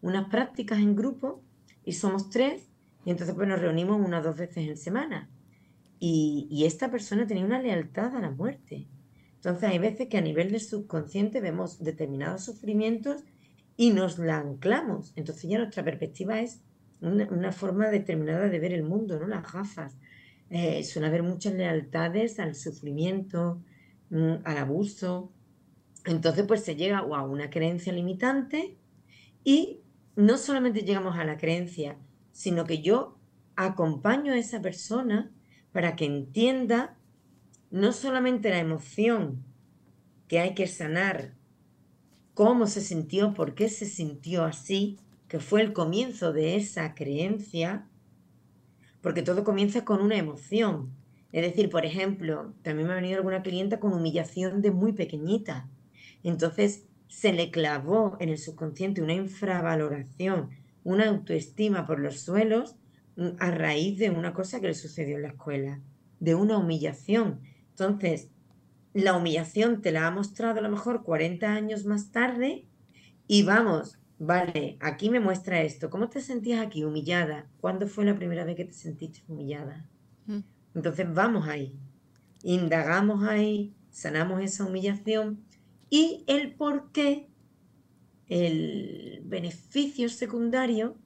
unas 0.01 0.29
prácticas 0.29 0.79
en 0.79 0.95
grupo 0.95 1.41
y 1.83 1.93
somos 1.93 2.29
tres 2.29 2.69
y 3.05 3.11
entonces 3.11 3.35
pues 3.35 3.47
nos 3.47 3.59
reunimos 3.59 4.03
unas 4.03 4.23
dos 4.23 4.35
veces 4.35 4.67
en 4.67 4.77
semana. 4.77 5.29
Y, 5.99 6.63
esta 6.65 6.91
persona 6.91 7.25
tenía 7.25 7.45
una 7.45 7.61
lealtad 7.61 8.15
a 8.15 8.19
la 8.19 8.29
muerte. 8.29 8.87
Entonces 9.35 9.69
hay 9.69 9.79
veces 9.79 10.07
que 10.07 10.17
a 10.17 10.21
nivel 10.21 10.51
del 10.51 10.59
subconsciente 10.59 11.39
vemos 11.39 11.83
determinados 11.83 12.43
sufrimientos 12.43 13.23
y 13.77 13.91
nos 13.91 14.17
la 14.17 14.39
anclamos. 14.39 15.13
Entonces 15.15 15.49
ya 15.49 15.57
nuestra 15.57 15.83
perspectiva 15.83 16.41
es 16.41 16.61
una, 17.01 17.51
forma 17.51 17.89
determinada 17.89 18.49
de 18.49 18.59
ver 18.59 18.73
el 18.73 18.83
mundo, 18.83 19.19
¿no? 19.19 19.27
Las 19.27 19.51
gafas. 19.51 19.95
Eh, 20.49 20.83
suele 20.83 21.07
haber 21.07 21.23
muchas 21.23 21.53
lealtades 21.53 22.39
al 22.39 22.55
sufrimiento, 22.55 23.61
al 24.11 24.57
abuso. 24.57 25.31
Entonces 26.05 26.45
pues 26.47 26.63
se 26.63 26.75
llega 26.75 26.99
a 26.99 27.23
una 27.23 27.49
creencia 27.49 27.91
limitante 27.91 28.77
y 29.43 29.79
no 30.15 30.37
solamente 30.37 30.81
llegamos 30.81 31.17
a 31.17 31.25
la 31.25 31.37
creencia, 31.37 31.97
sino 32.31 32.65
que 32.65 32.81
yo 32.81 33.17
acompaño 33.55 34.33
a 34.33 34.37
esa 34.37 34.61
persona 34.61 35.31
para 35.71 35.95
que 35.95 36.05
entienda 36.05 36.97
no 37.71 37.91
solamente 37.91 38.49
la 38.49 38.59
emoción 38.59 39.43
que 40.27 40.39
hay 40.39 40.53
que 40.53 40.67
sanar, 40.67 41.33
cómo 42.33 42.67
se 42.67 42.81
sintió, 42.81 43.33
por 43.33 43.55
qué 43.55 43.69
se 43.69 43.85
sintió 43.85 44.43
así, 44.43 44.97
que 45.27 45.39
fue 45.39 45.61
el 45.61 45.73
comienzo 45.73 46.33
de 46.33 46.55
esa 46.55 46.93
creencia, 46.93 47.87
porque 49.01 49.21
todo 49.21 49.43
comienza 49.43 49.85
con 49.85 50.01
una 50.01 50.17
emoción. 50.17 50.91
Es 51.35 51.41
decir, 51.41 51.69
por 51.69 51.85
ejemplo, 51.85 52.53
también 52.61 52.87
me 52.87 52.93
ha 52.93 52.95
venido 52.95 53.17
alguna 53.17 53.43
clienta 53.43 53.77
con 53.77 53.91
humillación 53.91 54.61
de 54.61 54.71
muy 54.71 54.93
pequeñita. 54.93 55.67
Entonces 56.23 56.85
se 57.09 57.33
le 57.33 57.51
clavó 57.51 58.15
en 58.21 58.29
el 58.29 58.37
subconsciente 58.37 59.01
una 59.01 59.15
infravaloración 59.15 60.51
una 60.85 61.09
autoestima 61.09 61.85
por 61.85 61.99
los 61.99 62.21
suelos 62.21 62.77
mm, 63.17 63.31
a 63.39 63.51
raíz 63.51 63.99
de 63.99 64.11
una 64.11 64.33
cosa 64.33 64.61
que 64.61 64.67
le 64.67 64.73
sucedió 64.75 65.17
en 65.17 65.23
la 65.23 65.29
escuela, 65.29 65.81
de 66.21 66.35
una 66.35 66.57
humillación. 66.57 67.41
Entonces, 67.71 68.29
la 68.93 69.17
humillación 69.17 69.81
te 69.81 69.91
la 69.91 70.07
ha 70.07 70.11
mostrado 70.11 70.59
a 70.59 70.61
lo 70.61 70.69
mejor 70.69 71.03
40 71.03 71.51
años 71.51 71.83
más 71.83 72.11
tarde 72.13 72.65
y 73.27 73.43
vamos, 73.43 73.99
vale, 74.19 74.77
aquí 74.79 75.09
me 75.09 75.19
muestra 75.19 75.61
esto. 75.63 75.89
¿Cómo 75.89 76.07
te 76.07 76.21
sentías 76.21 76.65
aquí 76.65 76.85
humillada? 76.85 77.49
¿Cuándo 77.59 77.87
fue 77.87 78.05
la 78.05 78.15
primera 78.15 78.45
vez 78.45 78.55
que 78.55 78.65
te 78.65 78.73
sentiste 78.73 79.21
humillada? 79.27 79.85
Mm. 80.27 80.54
Entonces 80.75 81.11
vamos 81.13 81.47
ahí, 81.47 81.79
indagamos 82.43 83.23
ahí, 83.23 83.73
sanamos 83.89 84.43
esa 84.43 84.65
humillación 84.65 85.43
y 85.89 86.23
el 86.27 86.53
por 86.53 86.91
qué 86.91 87.29
el 88.27 89.21
beneficio 89.25 90.09
secundario, 90.09 90.97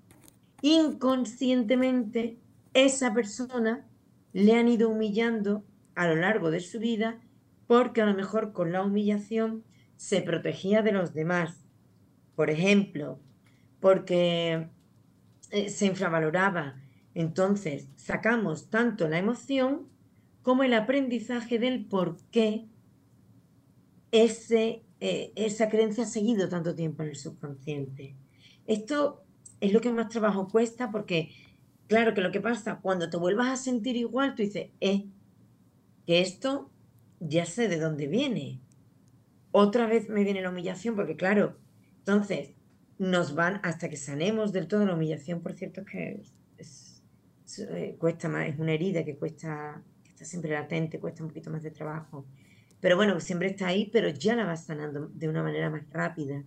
inconscientemente 0.62 2.40
esa 2.74 3.14
persona 3.14 3.86
le 4.34 4.56
han 4.56 4.68
ido 4.68 4.90
humillando 4.90 5.64
a 5.96 6.08
lo 6.08 6.16
largo 6.16 6.50
de 6.50 6.60
su 6.60 6.80
vida 6.80 7.22
porque 7.68 8.02
a 8.02 8.06
lo 8.06 8.16
mejor 8.16 8.52
con 8.54 8.72
la 8.72 8.84
humillación 8.84 9.64
se 9.96 10.22
protegía 10.22 10.82
de 10.82 10.92
los 10.92 11.14
demás. 11.14 11.66
Por 12.36 12.50
ejemplo, 12.50 13.20
porque 13.80 14.70
eh, 15.52 15.70
se 15.70 15.86
infravaloraba. 15.86 16.82
Entonces 17.16 17.88
sacamos 17.96 18.70
tanto 18.70 19.08
la 19.08 19.18
emoción 19.18 19.88
como 20.42 20.64
el 20.64 20.74
aprendizaje 20.74 21.60
del 21.60 21.86
por 21.86 22.18
qué 22.32 22.66
ese 24.12 24.84
eh, 25.02 25.32
esa 25.36 25.70
creencia 25.70 26.04
ha 26.04 26.08
seguido 26.08 26.50
tanto 26.50 26.76
tiempo 26.76 27.04
en 27.04 27.10
el 27.10 27.16
subconsciente. 27.16 28.16
Esto 28.68 29.24
es 29.62 29.72
lo 29.72 29.82
que 29.82 29.92
más 29.92 30.10
trabajo 30.10 30.50
cuesta 30.50 30.92
porque, 30.92 31.32
claro, 31.88 32.14
que 32.14 32.22
lo 32.22 32.32
que 32.32 32.42
pasa, 32.42 32.80
cuando 32.82 33.10
te 33.10 33.18
vuelvas 33.18 33.48
a 33.48 33.56
sentir 33.56 33.96
igual, 33.96 34.36
tú 34.36 34.44
dices, 34.44 34.72
eh, 34.82 35.06
que 36.06 36.22
esto 36.22 36.70
ya 37.20 37.46
sé 37.46 37.68
de 37.70 37.80
dónde 37.80 38.08
viene. 38.08 38.60
Otra 39.52 39.88
vez 39.88 40.10
me 40.10 40.24
viene 40.24 40.42
la 40.42 40.50
humillación 40.50 40.96
porque, 40.96 41.16
claro, 41.16 41.58
entonces 42.00 42.54
nos 42.98 43.36
van 43.36 43.62
hasta 43.64 43.90
que 43.90 43.96
sanemos 43.96 44.52
del 44.52 44.68
todo 44.68 44.86
la 44.86 44.96
humillación, 44.96 45.42
por 45.42 45.54
cierto, 45.54 45.86
que 45.86 46.22
eh, 47.58 47.96
cuesta 47.98 48.30
más, 48.30 48.48
es 48.48 48.60
una 48.60 48.74
herida 48.74 49.04
que 49.04 49.18
cuesta, 49.18 49.82
que 50.04 50.12
está 50.12 50.26
siempre 50.26 50.52
latente, 50.52 51.00
cuesta 51.00 51.24
un 51.24 51.30
poquito 51.30 51.50
más 51.50 51.64
de 51.64 51.72
trabajo. 51.72 52.26
Pero 52.80 52.96
bueno, 52.96 53.20
siempre 53.20 53.50
está 53.50 53.68
ahí, 53.68 53.90
pero 53.92 54.10
ya 54.10 54.36
la 54.36 54.46
vas 54.46 54.66
sanando 54.66 55.10
de 55.14 55.28
una 55.28 55.44
manera 55.44 55.70
más 55.70 55.90
rápida, 55.90 56.44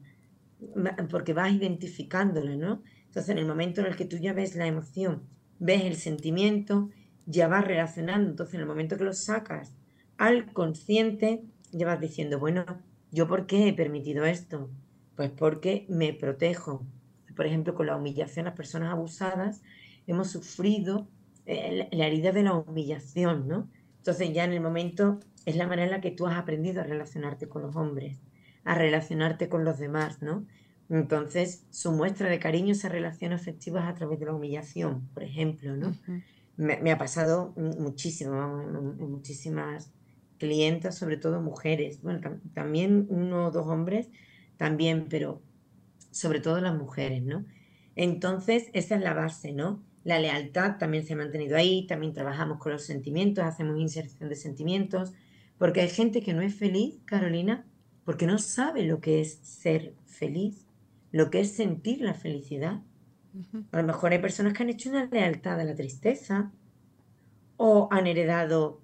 porque 1.11 1.33
vas 1.33 1.53
identificándola, 1.53 2.57
¿no? 2.57 2.83
Entonces, 3.07 3.31
en 3.31 3.39
el 3.39 3.47
momento 3.47 3.81
en 3.81 3.89
el 3.89 3.97
que 3.97 4.07
tú 4.07 4.17
ya 4.17 4.33
ves 4.33 4.55
la 4.55 4.67
emoción, 4.67 5.25
ves 5.59 5.83
el 5.85 5.97
sentimiento, 5.97 6.91
ya 7.27 7.49
vas 7.49 7.67
relacionando. 7.67 8.31
Entonces, 8.31 8.55
en 8.55 8.61
el 8.61 8.67
momento 8.67 8.97
que 8.97 9.05
lo 9.05 9.13
sacas 9.13 9.75
al 10.17 10.53
consciente, 10.53 11.43
ya 11.73 11.87
vas 11.87 12.01
diciendo, 12.01 12.39
bueno, 12.39 12.65
¿yo 13.11 13.29
por 13.29 13.47
qué 13.47 13.69
he 13.69 13.73
permitido 13.75 14.25
esto? 14.25 14.71
Pues 15.17 15.31
porque 15.31 15.85
me 15.89 16.15
protejo. 16.15 16.87
Por 17.37 17.47
ejemplo, 17.47 17.75
con 17.75 17.87
la 17.87 17.97
humillación, 17.97 18.47
las 18.47 18.55
personas 18.55 18.93
abusadas 18.93 19.63
hemos 20.07 20.31
sufrido 20.31 21.09
eh, 21.47 21.89
la 21.93 22.07
herida 22.07 22.33
de 22.33 22.43
la 22.43 22.55
humillación, 22.55 23.49
¿no? 23.49 23.69
Entonces 23.99 24.33
ya 24.33 24.45
en 24.45 24.53
el 24.53 24.61
momento 24.61 25.21
es 25.47 25.57
la 25.57 25.67
manera 25.67 25.87
en 25.87 25.93
la 25.93 26.01
que 26.01 26.11
tú 26.11 26.27
has 26.27 26.39
aprendido 26.39 26.81
a 26.81 26.85
relacionarte 26.85 27.49
con 27.49 27.63
los 27.63 27.77
hombres, 27.77 28.21
a 28.65 28.75
relacionarte 28.75 29.49
con 29.49 29.65
los 29.65 29.79
demás, 29.79 30.23
¿no? 30.23 30.47
Entonces, 30.89 31.65
su 31.71 31.93
muestra 31.93 32.29
de 32.29 32.39
cariño, 32.39 32.73
esa 32.73 32.89
relación 32.89 33.33
afectiva 33.33 33.81
es 33.81 33.87
a 33.87 33.95
través 33.95 34.21
de 34.21 34.27
la 34.27 34.35
humillación, 34.35 35.09
por 35.15 35.23
ejemplo, 35.23 35.77
¿no? 35.77 35.95
me, 36.57 36.91
ha 36.91 36.99
pasado 36.99 37.55
muchísimo, 37.57 38.65
muchísimas 38.99 39.91
clientas, 40.39 40.99
sobre 40.99 41.17
todo 41.17 41.41
mujeres, 41.41 42.03
bueno, 42.03 42.21
también 42.53 43.07
uno 43.09 43.47
o 43.47 43.51
dos 43.51 43.67
hombres, 43.67 44.11
también, 44.57 45.07
pero 45.09 45.43
sobre 46.11 46.41
todo 46.41 46.61
las 46.61 46.75
mujeres, 46.75 47.23
¿no? 47.23 47.47
Entonces, 47.97 48.69
esa 48.73 48.97
es 48.97 49.03
la 49.03 49.15
base, 49.15 49.53
¿no? 49.53 49.83
La 50.05 50.19
lealtad 50.19 50.79
también 50.79 51.05
se 51.05 51.13
ha 51.13 51.17
mantenido 51.17 51.57
ahí, 51.57 51.87
también 51.87 52.13
trabajamos 52.13 52.59
con 52.59 52.73
los 52.73 52.83
sentimientos, 52.83 53.45
hacemos 53.45 53.79
inserción 53.79 54.29
de 54.29 54.37
sentimientos, 54.37 55.13
porque 55.59 55.81
hay 55.81 55.89
gente 55.89 56.23
que 56.23 56.35
no 56.35 56.43
es 56.43 56.55
feliz, 56.55 57.01
Carolina, 57.05 57.65
porque 58.05 58.27
no 58.27 58.39
sabe 58.39 58.85
lo 58.85 59.01
que 59.01 59.21
es 59.21 59.39
ser 59.43 59.95
feliz, 60.07 60.67
lo 61.13 61.31
que 61.31 61.41
es 61.41 61.53
sentir 61.53 62.01
la 62.01 62.15
felicidad. 62.15 62.81
A 63.71 63.77
lo 63.79 63.87
mejor 63.87 64.13
hay 64.13 64.19
personas 64.19 64.53
que 64.53 64.63
han 64.63 64.71
hecho 64.71 64.91
una 64.91 65.07
lealtad 65.07 65.59
a 65.61 65.65
la 65.65 65.75
tristeza 65.75 66.53
o 67.57 67.89
han 67.91 68.07
heredado 68.07 68.81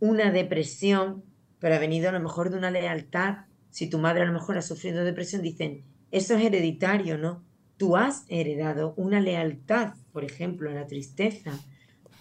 una 0.00 0.30
depresión, 0.32 1.22
pero 1.58 1.76
ha 1.76 1.78
venido 1.78 2.08
a 2.08 2.12
lo 2.12 2.20
mejor 2.20 2.50
de 2.50 2.58
una 2.58 2.70
lealtad. 2.70 3.46
Si 3.70 3.88
tu 3.88 3.98
madre 3.98 4.22
a 4.22 4.26
lo 4.26 4.32
mejor 4.32 4.58
ha 4.58 4.62
sufrido 4.62 5.04
depresión, 5.04 5.40
dicen, 5.40 5.84
eso 6.10 6.34
es 6.34 6.44
hereditario, 6.44 7.16
¿no? 7.16 7.44
Tú 7.76 7.96
has 7.96 8.24
heredado 8.28 8.92
una 8.96 9.20
lealtad, 9.20 9.94
por 10.12 10.24
ejemplo, 10.24 10.70
a 10.70 10.74
la 10.74 10.86
tristeza. 10.86 11.52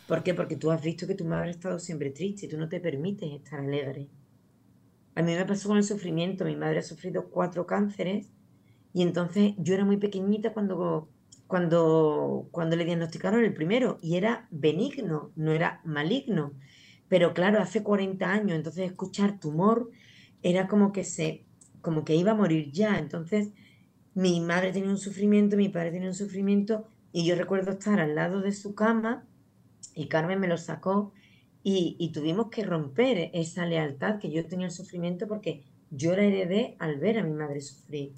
¿Por 0.08 0.24
qué? 0.24 0.34
Porque 0.34 0.56
tú 0.56 0.72
has 0.72 0.82
visto 0.82 1.08
que 1.08 1.16
tu 1.16 1.26
madre 1.26 1.50
ha 1.50 1.52
estado 1.52 1.80
siempre 1.80 2.10
triste 2.12 2.46
y 2.46 2.50
tú 2.50 2.58
no 2.58 2.70
te 2.70 2.80
permites 2.80 3.32
estar 3.32 3.60
alegre. 3.60 4.10
A 5.16 5.22
mí 5.22 5.34
me 5.34 5.46
pasó 5.46 5.70
con 5.70 5.78
el 5.78 5.84
sufrimiento. 5.84 6.46
Mi 6.46 6.56
madre 6.56 6.80
ha 6.80 6.84
sufrido 6.84 7.30
cuatro 7.30 7.66
cánceres 7.66 8.32
y 8.94 9.02
entonces 9.02 9.54
yo 9.58 9.74
era 9.74 9.86
muy 9.86 9.98
pequeñita 9.98 10.54
cuando 10.54 11.10
cuando, 11.52 12.48
cuando 12.52 12.78
le 12.78 12.86
diagnosticaron 12.86 13.44
el 13.44 13.54
primero 13.54 14.00
y 14.02 14.16
era 14.16 14.48
benigno, 14.52 15.34
no 15.36 15.52
era 15.52 15.82
maligno. 15.84 16.54
Pero 17.10 17.34
claro, 17.34 17.60
hace 17.60 17.84
40 17.84 18.26
años, 18.32 18.56
entonces 18.56 18.90
escuchar 18.90 19.38
tumor 19.38 19.92
era 20.44 20.70
como 20.70 20.94
que 20.94 21.04
se, 21.04 21.44
como 21.82 22.06
que 22.06 22.16
iba 22.16 22.32
a 22.32 22.36
morir 22.36 22.72
ya. 22.72 22.98
Entonces, 23.00 23.50
mi 24.14 24.40
madre 24.40 24.72
tenía 24.72 24.90
un 24.90 24.98
sufrimiento, 24.98 25.58
mi 25.58 25.68
padre 25.68 25.92
tenía 25.92 26.08
un 26.08 26.16
sufrimiento, 26.16 26.88
y 27.12 27.26
yo 27.26 27.36
recuerdo 27.36 27.72
estar 27.72 28.00
al 28.00 28.16
lado 28.16 28.42
de 28.42 28.52
su 28.52 28.76
cama 28.76 29.26
y 29.96 30.08
Carmen 30.08 30.40
me 30.40 30.48
lo 30.48 30.58
sacó 30.58 31.14
y, 31.64 32.12
tuvimos 32.12 32.50
que 32.50 32.64
romper 32.64 33.30
esa 33.34 33.66
lealtad 33.66 34.18
que 34.20 34.32
yo 34.32 34.46
tenía 34.48 34.66
el 34.66 34.72
sufrimiento 34.72 35.28
porque 35.28 35.64
yo 35.92 36.16
la 36.16 36.24
heredé 36.24 36.76
al 36.80 36.98
ver 36.98 37.20
a 37.20 37.24
mi 37.24 37.34
madre 37.34 37.62
sufrir. 37.62 38.14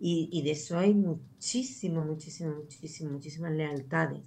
Y, 0.00 0.42
de 0.42 0.50
eso 0.50 0.78
hay 0.78 0.94
muchísimo, 0.94 2.04
muchísimo, 2.04 2.56
muchísimo, 2.56 3.12
muchísimas 3.12 3.52
lealtades. 3.52 4.22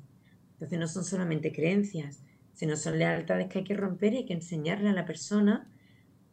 Entonces 0.53 0.80
no 0.80 0.88
son 0.88 1.03
solamente 1.03 1.51
creencias, 1.51 2.24
sino 2.53 2.78
son 2.78 2.97
lealtades 2.97 3.47
que 3.47 3.59
hay 3.59 3.63
que 3.65 3.76
romper 3.76 4.13
y 4.13 4.17
hay 4.17 4.26
que 4.26 4.34
enseñarle 4.34 4.89
a 4.89 4.93
la 4.93 5.05
persona 5.05 5.69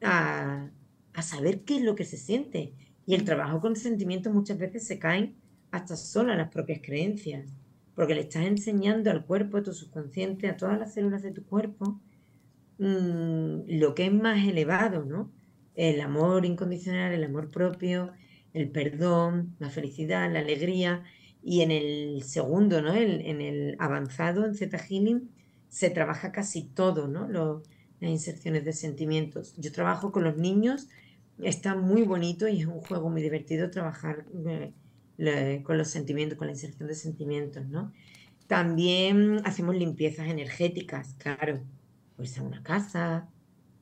a, 0.03 0.71
a 1.15 1.23
saber 1.23 1.63
qué 1.63 1.79
es 1.79 1.83
lo 1.83 1.97
que 1.97 2.05
se 2.05 2.17
siente. 2.17 2.73
Y 3.05 3.15
el 3.15 3.25
trabajo 3.25 3.61
con 3.61 3.75
sentimientos 3.75 4.33
muchas 4.33 4.59
veces 4.59 4.87
se 4.87 5.01
caen 5.01 5.35
hasta 5.71 5.97
solo 5.97 6.33
a 6.33 6.37
las 6.37 6.51
propias 6.51 6.81
creencias, 6.83 7.53
porque 7.99 8.15
le 8.15 8.21
estás 8.21 8.45
enseñando 8.45 9.11
al 9.11 9.27
cuerpo, 9.27 9.57
a 9.57 9.63
tu 9.65 9.73
subconsciente, 9.73 10.47
a 10.47 10.57
todas 10.57 10.79
las 10.79 10.95
células 10.95 11.21
de 11.21 11.33
tu 11.33 11.45
cuerpo, 11.45 12.01
mm, 12.79 13.63
lo 13.67 13.93
que 13.97 14.07
es 14.07 14.13
más 14.13 14.47
elevado, 14.47 15.05
¿no? 15.05 15.33
El 15.75 16.01
amor 16.01 16.45
incondicional, 16.45 17.13
el 17.13 17.25
amor 17.25 17.51
propio, 17.51 18.13
el 18.55 18.71
perdón, 18.71 19.57
la 19.59 19.69
felicidad, 19.69 20.33
la 20.33 20.39
alegría. 20.39 21.03
Y 21.43 21.63
en 21.63 21.73
el 21.73 22.23
segundo, 22.23 22.83
¿no? 22.83 22.95
en 22.95 23.41
el 23.41 23.75
avanzado, 23.81 24.45
en 24.45 24.55
Z 24.55 24.79
Healing, 24.79 25.31
se 25.69 25.91
trabaja 25.91 26.31
casi 26.31 26.69
todo, 26.69 27.09
¿no? 27.09 27.27
las 27.29 28.11
inserciones 28.13 28.65
de 28.65 28.75
sentimientos. 28.75 29.57
Yo 29.57 29.73
trabajo 29.73 30.13
con 30.13 30.23
los 30.23 30.37
niños, 30.37 30.87
está 31.43 31.75
muy 31.75 32.03
bonito 32.03 32.47
y 32.47 32.61
es 32.61 32.67
un 32.67 32.81
juego 32.81 33.11
muy 33.11 33.23
divertido 33.23 33.71
trabajar 33.73 34.25
eh, 34.47 34.73
con 35.65 35.79
los 35.79 35.89
sentimientos, 35.89 36.39
con 36.39 36.47
la 36.47 36.53
inserción 36.53 36.89
de 36.89 36.95
sentimientos, 36.95 37.67
¿no? 37.69 37.93
También 38.47 39.41
hacemos 39.45 39.77
limpiezas 39.77 40.29
energéticas, 40.29 41.15
claro, 41.19 41.67
pues 42.17 42.39
a 42.39 42.43
una 42.43 42.63
casa, 42.63 43.31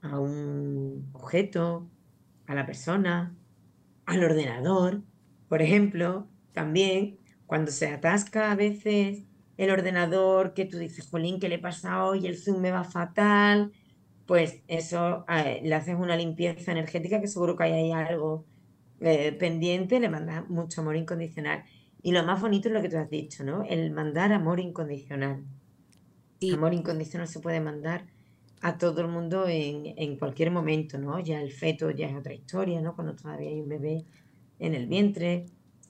a 0.01 0.18
un 0.20 1.11
objeto, 1.12 1.91
a 2.47 2.55
la 2.55 2.66
persona, 2.66 3.37
al 4.07 4.24
ordenador, 4.24 5.05
por 5.49 5.62
ejemplo, 5.62 6.30
también 6.53 7.20
cuando 7.47 7.70
se 7.70 7.89
atasca 7.89 8.51
a 8.53 8.57
veces 8.57 9.24
el 9.57 9.70
ordenador, 9.70 10.55
que 10.55 10.64
tú 10.66 10.78
dices, 10.78 11.09
Jolín, 11.09 11.41
¿qué 11.41 11.49
le 11.49 11.59
pasa 11.59 12.05
hoy? 12.05 12.26
El 12.26 12.37
Zoom 12.39 12.61
me 12.61 12.70
va 12.72 12.84
fatal. 12.84 13.72
Pues 14.26 14.62
eso, 14.68 15.24
eh, 15.28 15.61
le 15.64 15.74
haces 15.74 15.95
una 15.97 16.16
limpieza 16.16 16.72
energética 16.72 17.20
que 17.20 17.28
seguro 17.28 17.57
que 17.57 17.64
hay 17.64 17.72
ahí 17.72 17.93
algo 17.93 18.47
eh, 19.01 19.32
pendiente, 19.32 20.01
le 20.01 20.09
mandas 20.09 20.49
mucho 20.49 20.80
amor 20.80 20.97
incondicional. 20.97 21.64
Y 22.03 22.12
lo 22.12 22.22
más 22.24 22.40
bonito 22.40 22.68
es 22.68 22.74
lo 22.74 22.82
que 22.82 22.88
tú 22.88 22.97
has 22.99 23.11
dicho, 23.11 23.44
¿no? 23.44 23.64
El 23.64 23.90
mandar 23.90 24.32
amor 24.32 24.61
incondicional. 24.61 25.44
Y 26.38 26.55
amor 26.55 26.74
incondicional 26.74 27.28
se 27.28 27.40
puede 27.40 27.61
mandar 27.61 28.05
a 28.62 28.78
todo 28.78 29.01
el 29.01 29.09
mundo 29.09 29.47
en, 29.49 30.16
cualquier 30.16 30.51
momento, 30.51 30.99
¿no? 30.99 31.20
Ya 31.20 31.40
el 31.40 31.53
feto 31.53 31.90
ya 31.90 32.09
es 32.09 32.16
otra 32.16 32.34
historia, 32.34 32.80
¿no? 32.80 32.94
Cuando 32.94 33.14
todavía 33.14 33.51
hay 33.51 33.61
un 33.61 33.68
bebé 33.68 34.05
en 34.59 34.74
el 34.74 34.86
vientre, 34.86 35.47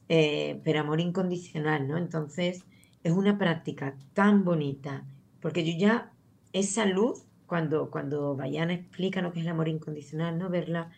eh, 0.09 0.61
pero 0.65 0.81
amor 0.81 1.01
incondicional, 1.01 1.87
¿no? 1.87 1.97
Entonces 1.97 2.65
es 3.03 3.13
una 3.13 3.39
práctica 3.39 3.97
tan 4.15 4.45
bonita, 4.45 5.05
porque 5.41 5.65
yo 5.65 5.79
ya 5.79 6.13
esa 6.53 6.87
luz, 6.87 7.25
cuando, 7.47 7.91
cuando 7.91 8.35
Bayana 8.37 8.75
explica 8.75 9.23
lo 9.23 9.33
que 9.33 9.41
es 9.41 9.47
el 9.47 9.53
amor 9.53 9.69
incondicional, 9.69 10.39
¿no? 10.39 10.51
Verla 10.51 10.91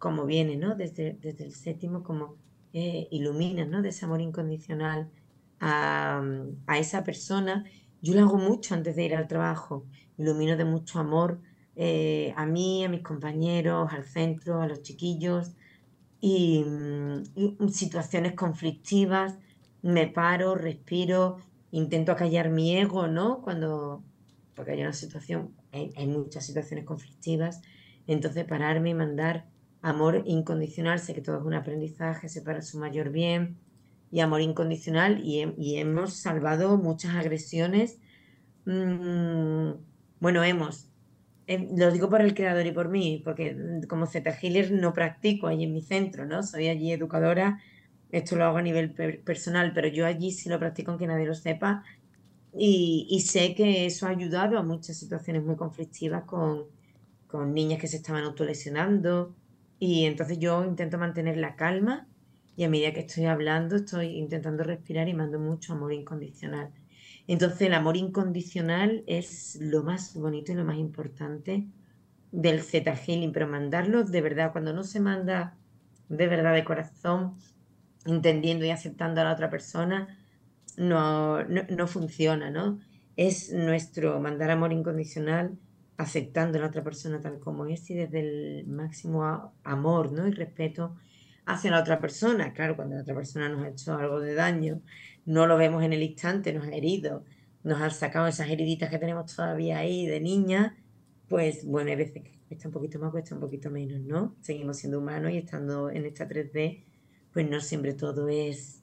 como 0.00 0.26
viene, 0.26 0.56
¿no? 0.56 0.74
Desde, 0.74 1.16
desde 1.20 1.44
el 1.44 1.54
séptimo, 1.54 2.02
como 2.02 2.34
eh, 2.72 3.06
ilumina, 3.12 3.64
¿no? 3.64 3.82
De 3.82 3.90
ese 3.90 4.06
amor 4.06 4.20
incondicional 4.20 5.08
a, 5.60 6.20
a 6.66 6.78
esa 6.78 7.04
persona. 7.04 7.64
Yo 8.02 8.14
lo 8.14 8.22
hago 8.22 8.38
mucho 8.38 8.74
antes 8.74 8.96
de 8.96 9.04
ir 9.04 9.14
al 9.14 9.28
trabajo 9.28 9.86
ilumino 10.18 10.56
de 10.56 10.64
mucho 10.64 10.98
amor 10.98 11.40
eh, 11.76 12.34
a 12.36 12.44
mí, 12.46 12.84
a 12.84 12.88
mis 12.88 13.02
compañeros, 13.02 13.90
al 13.92 14.04
centro, 14.04 14.60
a 14.60 14.68
los 14.68 14.82
chiquillos 14.82 15.52
y, 16.20 16.62
mm, 16.64 17.68
situaciones 17.70 18.34
conflictivas, 18.34 19.38
me 19.82 20.06
paro, 20.06 20.54
respiro, 20.54 21.38
intento 21.70 22.12
acallar 22.12 22.50
mi 22.50 22.76
ego, 22.76 23.06
¿no? 23.08 23.40
Cuando, 23.42 24.04
porque 24.54 24.72
hay 24.72 24.82
una 24.82 24.92
situación, 24.92 25.54
hay, 25.72 26.06
muchas 26.06 26.44
situaciones 26.44 26.84
conflictivas, 26.84 27.62
entonces 28.06 28.44
pararme 28.44 28.90
y 28.90 28.94
mandar 28.94 29.46
amor 29.82 30.22
incondicional, 30.26 30.98
sé 30.98 31.14
que 31.14 31.20
todo 31.22 31.38
es 31.38 31.44
un 31.44 31.54
aprendizaje, 31.54 32.28
sé 32.28 32.42
para 32.42 32.62
su 32.62 32.78
mayor 32.78 33.10
bien, 33.10 33.58
y 34.10 34.20
amor 34.20 34.40
incondicional, 34.40 35.20
y, 35.24 35.42
hemos 35.78 36.14
salvado 36.14 36.76
muchas 36.78 37.14
agresiones. 37.14 37.98
Mm, 38.66 39.72
bueno, 40.20 40.44
hemos, 40.44 40.88
eh, 41.46 41.68
lo 41.76 41.90
digo 41.90 42.08
por 42.10 42.20
el 42.20 42.34
creador 42.34 42.66
y 42.66 42.72
por 42.72 42.88
mí, 42.88 43.22
porque 43.24 43.54
mm, 43.54 43.86
como 43.86 44.06
Z 44.06 44.30
Healer 44.30 44.72
no 44.72 44.92
practico 44.92 45.46
ahí 45.46 45.64
en 45.64 45.72
mi 45.72 45.82
centro, 45.82 46.26
¿no? 46.26 46.42
Soy 46.42 46.68
allí 46.68 46.92
educadora 46.92 47.60
esto 48.12 48.36
lo 48.36 48.44
hago 48.44 48.58
a 48.58 48.62
nivel 48.62 48.92
personal, 49.24 49.72
pero 49.72 49.88
yo 49.88 50.06
allí 50.06 50.32
sí 50.32 50.48
lo 50.48 50.58
practico 50.58 50.90
aunque 50.90 51.06
nadie 51.06 51.26
lo 51.26 51.34
sepa. 51.34 51.84
Y, 52.52 53.06
y, 53.08 53.20
sé 53.20 53.54
que 53.54 53.86
eso 53.86 54.06
ha 54.06 54.10
ayudado 54.10 54.58
a 54.58 54.62
muchas 54.62 54.96
situaciones 54.96 55.44
muy 55.44 55.54
conflictivas 55.54 56.24
con, 56.24 56.64
con 57.28 57.54
niñas 57.54 57.80
que 57.80 57.86
se 57.86 57.98
estaban 57.98 58.24
autolesionando. 58.24 59.36
Y 59.80 60.04
entonces 60.04 60.38
yo 60.38 60.64
intento 60.64 60.98
mantener 60.98 61.38
la 61.38 61.56
calma 61.56 62.06
y 62.54 62.64
a 62.64 62.68
medida 62.68 62.92
que 62.92 63.00
estoy 63.00 63.24
hablando 63.24 63.76
estoy 63.76 64.18
intentando 64.18 64.62
respirar 64.62 65.08
y 65.08 65.14
mando 65.14 65.40
mucho 65.40 65.72
amor 65.72 65.94
incondicional. 65.94 66.70
Entonces 67.26 67.62
el 67.62 67.72
amor 67.72 67.96
incondicional 67.96 69.02
es 69.06 69.58
lo 69.60 69.82
más 69.82 70.14
bonito 70.14 70.52
y 70.52 70.56
lo 70.56 70.64
más 70.64 70.76
importante 70.76 71.66
del 72.30 72.60
Z 72.60 72.94
Healing, 72.94 73.32
pero 73.32 73.48
mandarlo 73.48 74.04
de 74.04 74.20
verdad, 74.20 74.52
cuando 74.52 74.74
no 74.74 74.84
se 74.84 75.00
manda 75.00 75.56
de 76.10 76.28
verdad 76.28 76.52
de 76.52 76.64
corazón, 76.64 77.34
entendiendo 78.04 78.66
y 78.66 78.70
aceptando 78.70 79.22
a 79.22 79.24
la 79.24 79.32
otra 79.32 79.48
persona, 79.48 80.18
no, 80.76 81.42
no, 81.44 81.86
funciona, 81.86 82.50
¿no? 82.50 82.80
Es 83.16 83.52
nuestro 83.52 84.20
mandar 84.20 84.50
amor 84.50 84.72
incondicional 84.72 85.56
aceptando 86.00 86.58
a 86.58 86.62
la 86.62 86.68
otra 86.68 86.82
persona 86.82 87.20
tal 87.20 87.38
como 87.38 87.66
es 87.66 87.88
y 87.90 87.94
desde 87.94 88.20
el 88.20 88.66
máximo 88.66 89.54
amor, 89.64 90.12
¿no? 90.12 90.26
Y 90.26 90.30
respeto 90.30 90.96
hacia 91.44 91.70
la 91.70 91.80
otra 91.80 92.00
persona. 92.00 92.52
Claro, 92.54 92.74
cuando 92.76 92.96
la 92.96 93.02
otra 93.02 93.14
persona 93.14 93.48
nos 93.50 93.62
ha 93.64 93.68
hecho 93.68 93.94
algo 93.94 94.18
de 94.18 94.34
daño, 94.34 94.80
no 95.26 95.46
lo 95.46 95.58
vemos 95.58 95.84
en 95.84 95.92
el 95.92 96.02
instante, 96.02 96.52
nos 96.54 96.66
ha 96.66 96.72
herido, 96.72 97.24
nos 97.64 97.80
ha 97.82 97.90
sacado 97.90 98.26
esas 98.28 98.48
heriditas 98.48 98.88
que 98.88 98.98
tenemos 98.98 99.34
todavía 99.34 99.78
ahí 99.78 100.06
de 100.06 100.20
niña, 100.20 100.76
pues 101.28 101.66
bueno, 101.66 101.90
hay 101.90 101.96
veces 101.96 102.22
que 102.22 102.40
cuesta 102.48 102.68
un 102.68 102.72
poquito 102.72 102.98
más, 102.98 103.10
cuesta 103.10 103.34
un 103.34 103.40
poquito 103.42 103.70
menos, 103.70 104.00
¿no? 104.00 104.36
Seguimos 104.40 104.78
siendo 104.78 105.00
humanos 105.00 105.32
y 105.32 105.36
estando 105.36 105.90
en 105.90 106.06
esta 106.06 106.26
3D, 106.26 106.82
pues 107.32 107.48
no 107.48 107.60
siempre 107.60 107.92
todo 107.92 108.28
es 108.28 108.82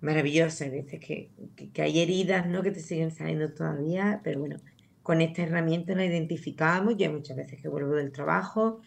maravilloso. 0.00 0.64
Hay 0.64 0.70
veces 0.70 1.00
que, 1.00 1.30
que, 1.72 1.82
hay 1.82 1.98
heridas, 1.98 2.46
¿no? 2.46 2.62
Que 2.62 2.70
te 2.70 2.80
siguen 2.80 3.10
saliendo 3.10 3.52
todavía, 3.52 4.20
pero 4.22 4.38
bueno, 4.38 4.60
con 5.04 5.20
esta 5.20 5.42
herramienta 5.42 5.94
la 5.94 6.06
identificamos. 6.06 6.96
Yo 6.96 7.06
hay 7.06 7.12
muchas 7.12 7.36
veces 7.36 7.60
que 7.60 7.68
vuelvo 7.68 7.94
del 7.94 8.10
trabajo 8.10 8.80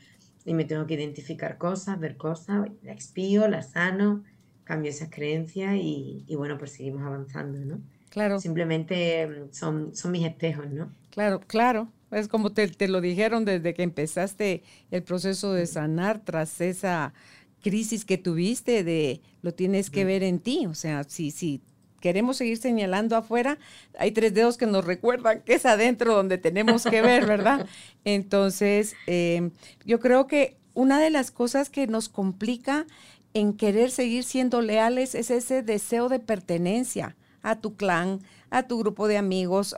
y 0.44 0.54
me 0.56 0.66
tengo 0.66 0.88
que 0.88 0.96
identificar 0.96 1.60
cosas, 1.60 2.00
ver 2.00 2.18
cosas, 2.18 2.68
la 2.82 2.92
expío, 2.92 3.48
la 3.48 3.62
sano, 3.62 4.24
cambio 4.64 4.90
esas 4.90 5.10
creencias 5.12 5.76
y, 5.76 6.26
y 6.28 6.36
bueno, 6.36 6.58
pues 6.58 6.72
seguimos 6.72 7.04
avanzando, 7.04 7.60
¿no? 7.60 7.82
Claro. 8.10 8.40
Simplemente 8.40 9.28
mm, 9.28 9.54
son, 9.54 9.96
son 9.96 10.12
mis 10.12 10.26
espejos, 10.26 10.68
¿no? 10.72 10.92
Claro, 11.12 11.40
claro. 11.46 11.88
Es 12.10 12.28
como 12.28 12.52
te, 12.52 12.68
te, 12.68 12.88
lo 12.88 13.00
dijeron 13.00 13.46
desde 13.46 13.76
que 13.76 13.84
empezaste 13.84 14.64
el 14.90 15.04
proceso 15.04 15.54
de 15.54 15.68
sanar 15.68 16.24
tras 16.26 16.62
esa 16.62 17.14
crisis 17.62 18.06
que 18.06 18.18
tuviste 18.18 18.84
de 18.84 19.22
lo 19.44 19.54
tienes 19.54 19.92
que 19.92 20.04
ver 20.04 20.24
en 20.24 20.40
ti. 20.40 20.66
O 20.66 20.74
sea, 20.74 21.04
si, 21.04 21.30
si 21.30 21.62
queremos 22.00 22.38
seguir 22.38 22.58
señalando 22.58 23.16
afuera, 23.16 23.58
hay 23.98 24.12
tres 24.12 24.34
dedos 24.34 24.58
que 24.58 24.66
nos 24.66 24.86
recuerdan 24.86 25.42
que 25.42 25.56
es 25.56 25.66
adentro 25.66 26.14
donde 26.14 26.38
tenemos 26.38 26.84
que 26.84 27.02
ver, 27.02 27.26
¿verdad? 27.26 27.68
Entonces, 28.06 28.96
em, 29.08 29.52
yo 29.86 30.00
creo 30.00 30.28
que 30.28 30.58
una 30.74 31.00
de 31.00 31.10
las 31.10 31.32
cosas 31.32 31.70
que 31.70 31.88
nos 31.88 32.10
complica 32.10 32.86
en 33.34 33.54
querer 33.54 33.92
seguir 33.92 34.24
siendo 34.24 34.62
leales 34.62 35.16
es 35.16 35.32
ese 35.32 35.64
deseo 35.64 36.10
de 36.10 36.20
pertenencia 36.20 37.16
a 37.42 37.56
tu 37.56 37.76
clan, 37.76 38.22
a 38.50 38.64
tu 38.64 38.80
grupo 38.80 39.08
de 39.08 39.18
amigos, 39.18 39.76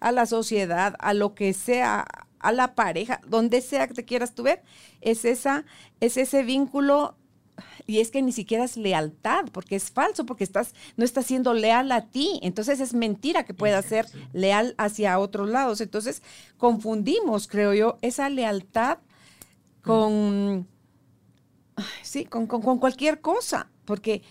a, 0.00 0.12
la 0.12 0.26
sociedad, 0.26 0.94
a 0.98 1.14
lo 1.14 1.34
que 1.34 1.52
sea, 1.52 2.06
a 2.38 2.52
la 2.52 2.74
pareja, 2.74 3.20
donde 3.26 3.60
sea 3.60 3.86
que 3.86 3.94
te 3.94 4.04
quieras 4.04 4.34
tú 4.34 4.42
ver, 4.42 4.62
es, 5.00 5.24
esa, 5.24 5.64
es 6.00 6.16
ese 6.16 6.42
vínculo 6.42 7.16
y 7.86 8.00
es 8.00 8.10
que 8.10 8.22
ni 8.22 8.32
siquiera 8.32 8.64
es 8.64 8.76
lealtad, 8.76 9.46
porque 9.52 9.76
es 9.76 9.90
falso, 9.90 10.26
porque 10.26 10.44
estás, 10.44 10.74
no 10.96 11.04
estás 11.04 11.26
siendo 11.26 11.54
leal 11.54 11.90
a 11.92 12.06
ti. 12.06 12.38
Entonces 12.42 12.80
es 12.80 12.94
mentira 12.94 13.44
que 13.44 13.54
puedas 13.54 13.84
ser 13.84 14.06
leal 14.32 14.74
hacia 14.78 15.18
otros 15.18 15.48
lados. 15.48 15.80
Entonces 15.80 16.22
confundimos, 16.56 17.48
creo 17.48 17.74
yo, 17.74 17.98
esa 18.02 18.28
lealtad 18.28 18.98
con, 19.82 20.66
sí, 22.02 22.24
con, 22.24 22.46
con 22.46 22.78
cualquier 22.78 23.20
cosa, 23.20 23.70
porque 23.84 24.22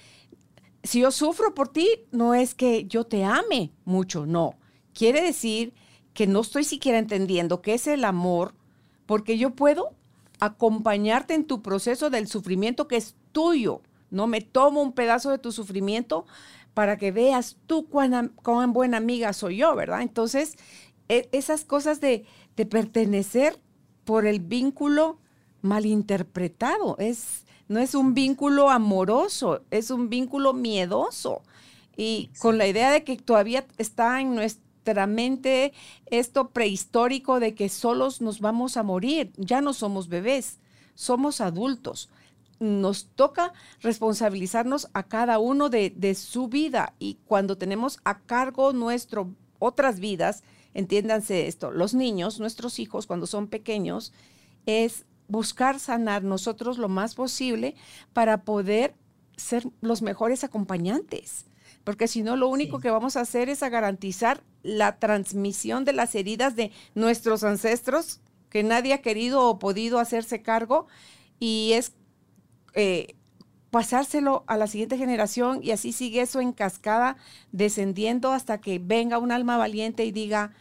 si 0.84 1.02
yo 1.02 1.12
sufro 1.12 1.54
por 1.54 1.70
ti, 1.70 1.88
no 2.12 2.34
es 2.34 2.54
que 2.54 2.86
yo 2.86 3.06
te 3.06 3.24
ame 3.24 3.72
mucho, 3.86 4.26
no. 4.26 4.56
Quiere 4.94 5.22
decir 5.22 5.74
que 6.14 6.28
no 6.28 6.42
estoy 6.42 6.64
siquiera 6.64 6.98
entendiendo 6.98 7.62
qué 7.62 7.74
es 7.74 7.88
el 7.88 8.06
amor, 8.06 8.56
porque 9.06 9.38
yo 9.38 9.52
puedo 9.52 9.94
acompañarte 10.40 11.34
en 11.34 11.46
tu 11.46 11.62
proceso 11.62 12.10
del 12.10 12.28
sufrimiento 12.28 12.88
que 12.88 12.98
es 12.98 13.16
tuyo. 13.32 13.82
No 14.10 14.28
me 14.28 14.42
tomo 14.42 14.82
un 14.82 14.94
pedazo 14.94 15.32
de 15.32 15.38
tu 15.38 15.52
sufrimiento 15.52 16.26
para 16.74 16.98
que 16.98 17.12
veas 17.12 17.58
tú 17.66 17.88
cuán, 17.90 18.34
cuán 18.36 18.74
buena 18.74 18.98
amiga 18.98 19.34
soy 19.34 19.58
yo, 19.58 19.76
¿verdad? 19.76 20.02
Entonces, 20.02 20.56
e, 21.10 21.28
esas 21.32 21.66
cosas 21.66 22.00
de, 22.02 22.26
de 22.56 22.66
pertenecer 22.66 23.60
por 24.06 24.26
el 24.26 24.40
vínculo 24.40 25.20
malinterpretado 25.62 26.96
es 27.00 27.46
no 27.68 27.80
es 27.80 27.96
un 27.96 28.14
vínculo 28.14 28.70
amoroso, 28.70 29.62
es 29.72 29.92
un 29.92 30.10
vínculo 30.10 30.54
miedoso. 30.54 31.42
Y 31.96 32.30
con 32.40 32.58
la 32.58 32.68
idea 32.68 32.92
de 32.92 33.04
que 33.04 33.18
todavía 33.18 33.66
está 33.78 34.22
en 34.22 34.36
nuestra 34.94 35.74
esto 36.06 36.50
prehistórico 36.50 37.40
de 37.40 37.56
que 37.56 37.70
solos 37.70 38.22
nos 38.22 38.40
vamos 38.40 38.78
a 38.78 38.84
morir, 38.84 39.32
ya 39.38 39.62
no 39.62 39.74
somos 39.74 40.08
bebés, 40.08 40.60
somos 40.96 41.42
adultos. 41.42 42.10
Nos 42.60 43.08
toca 43.16 43.54
responsabilizarnos 43.82 44.90
a 44.94 45.04
cada 45.04 45.38
uno 45.38 45.70
de, 45.70 45.92
de 45.92 46.16
su 46.16 46.48
vida 46.48 46.94
y 46.98 47.20
cuando 47.26 47.58
tenemos 47.58 48.00
a 48.04 48.20
cargo 48.20 48.74
nuestro 48.74 49.36
otras 49.60 50.00
vidas, 50.00 50.44
entiéndanse 50.74 51.48
esto, 51.48 51.72
los 51.72 51.94
niños, 51.94 52.40
nuestros 52.40 52.80
hijos 52.80 53.08
cuando 53.08 53.28
son 53.28 53.48
pequeños, 53.48 54.14
es 54.66 55.06
buscar 55.28 55.80
sanar 55.80 56.24
nosotros 56.24 56.78
lo 56.78 56.90
más 56.90 57.16
posible 57.16 57.76
para 58.14 58.44
poder 58.44 58.96
ser 59.36 59.68
los 59.82 60.02
mejores 60.02 60.44
acompañantes. 60.44 61.46
Porque 61.88 62.10
si 62.10 62.22
no, 62.22 62.36
lo 62.36 62.50
único 62.50 62.82
que 62.82 62.92
vamos 62.92 63.16
a 63.16 63.22
hacer 63.22 63.48
es 63.48 63.64
a 63.64 63.70
garantizar 63.70 64.44
la 64.62 65.00
transmisión 65.00 65.86
de 65.86 65.94
las 65.94 66.16
heridas 66.16 66.54
de 66.58 66.74
nuestros 66.96 67.46
ancestros, 67.46 68.20
que 68.50 68.62
nadie 68.62 68.92
ha 68.92 69.02
querido 69.02 69.48
o 69.48 69.58
podido 69.58 69.98
hacerse 69.98 70.42
cargo, 70.42 70.88
y 71.40 71.72
es 71.76 71.94
eh, 72.74 73.16
pasárselo 73.72 74.44
a 74.48 74.58
la 74.58 74.68
siguiente 74.68 74.98
generación 74.98 75.62
y 75.64 75.72
así 75.72 75.94
sigue 75.94 76.20
eso 76.20 76.42
en 76.42 76.52
cascada, 76.52 77.16
descendiendo 77.54 78.34
hasta 78.34 78.60
que 78.60 78.80
venga 78.80 79.18
un 79.18 79.32
alma 79.32 79.56
valiente 79.56 80.04
y 80.04 80.12
diga, 80.12 80.52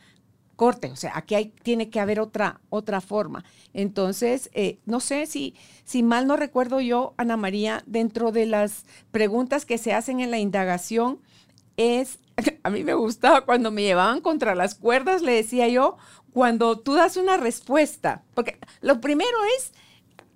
corte, 0.57 0.91
o 0.91 0.97
sea, 0.97 1.13
aquí 1.15 1.35
hay, 1.35 1.53
tiene 1.63 1.91
que 1.91 2.01
haber 2.01 2.19
otra, 2.19 2.61
otra 2.71 3.01
forma. 3.01 3.45
Entonces, 3.75 4.51
eh, 4.55 4.79
no 4.87 5.01
sé 5.01 5.27
si, 5.27 5.55
si 5.85 6.03
mal 6.03 6.27
no 6.27 6.37
recuerdo 6.37 6.81
yo, 6.81 7.15
Ana 7.19 7.37
María, 7.37 7.83
dentro 7.87 8.33
de 8.33 8.47
las 8.47 8.87
preguntas 9.11 9.67
que 9.67 9.79
se 9.79 9.93
hacen 9.93 10.21
en 10.21 10.31
la 10.31 10.39
indagación, 10.39 11.21
es, 11.77 12.19
a 12.63 12.71
mí 12.71 12.83
me 12.83 12.95
gustaba 12.95 13.43
cuando 13.43 13.71
me 13.71 13.83
llevaban 13.83 14.21
contra 14.21 14.55
las 14.55 14.75
cuerdas, 14.75 15.23
le 15.23 15.33
decía 15.33 15.69
yo, 15.69 15.99
cuando 16.33 16.79
tú 16.79 16.95
das 16.95 17.17
una 17.17 17.37
respuesta, 17.37 18.25
porque 18.35 18.59
lo 18.81 19.01
primero 19.01 19.39
es, 19.59 19.73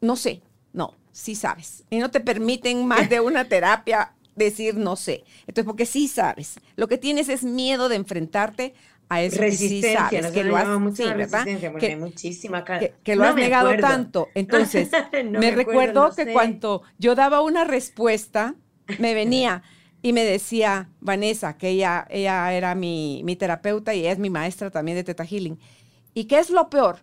no 0.01 0.17
sé, 0.17 0.43
no, 0.73 0.95
sí 1.13 1.35
sabes, 1.35 1.85
y 1.91 1.99
no 1.99 2.11
te 2.11 2.21
permiten 2.21 2.87
más 2.87 3.09
de 3.09 3.21
una 3.21 3.45
terapia 3.49 4.15
decir 4.35 4.77
no 4.77 4.97
sé. 4.97 5.25
Entonces, 5.47 5.65
porque 5.65 5.87
sí 5.87 6.09
sabes, 6.09 6.59
lo 6.77 6.89
que 6.89 6.99
tienes 6.99 7.29
es 7.29 7.43
miedo 7.43 7.89
de 7.89 7.97
enfrentarte 7.97 8.75
a 9.11 9.21
eso 9.23 9.39
resistencia, 9.39 10.07
que, 10.09 10.23
sí 10.23 10.33
que 10.33 10.45
lo 10.45 10.57
has, 10.57 10.69
mucho 10.79 11.03
sí, 11.03 11.13
resistencia, 11.13 11.73
porque 11.73 11.87
que, 11.89 11.93
hay 11.95 11.99
muchísima 11.99 12.65
que, 12.65 12.95
que 13.03 13.17
lo 13.17 13.25
no 13.25 13.31
has 13.31 13.35
negado 13.35 13.71
acuerdo. 13.71 13.89
tanto. 13.89 14.29
Entonces, 14.35 14.89
no 15.25 15.41
me, 15.41 15.51
me, 15.51 15.51
recuerdo 15.51 16.09
no 16.09 16.15
que 16.15 16.25
sé. 16.25 16.33
cuando 16.33 16.83
yo 16.97 17.17
daba 17.17 17.43
una 17.43 17.65
respuesta, 17.65 18.55
me 19.01 19.13
venía 19.15 19.65
y 20.01 20.13
me 20.13 20.25
decía 20.25 20.91
Vanessa, 21.01 21.59
que 21.59 21.71
ella, 21.71 22.07
ella 22.09 22.53
era 22.53 22.77
mi, 22.77 23.23
mi 23.25 23.35
terapeuta 23.35 23.95
y 23.95 24.01
ella 24.01 24.13
es 24.13 24.21
mi 24.21 24.31
maestra 24.31 24.71
también 24.71 24.97
de 24.97 25.03
Teta 25.03 25.27
Healing. 25.27 25.59
¿Y 26.15 26.25
qué 26.25 26.39
es 26.39 26.49
lo 26.49 26.71
peor? 26.71 27.01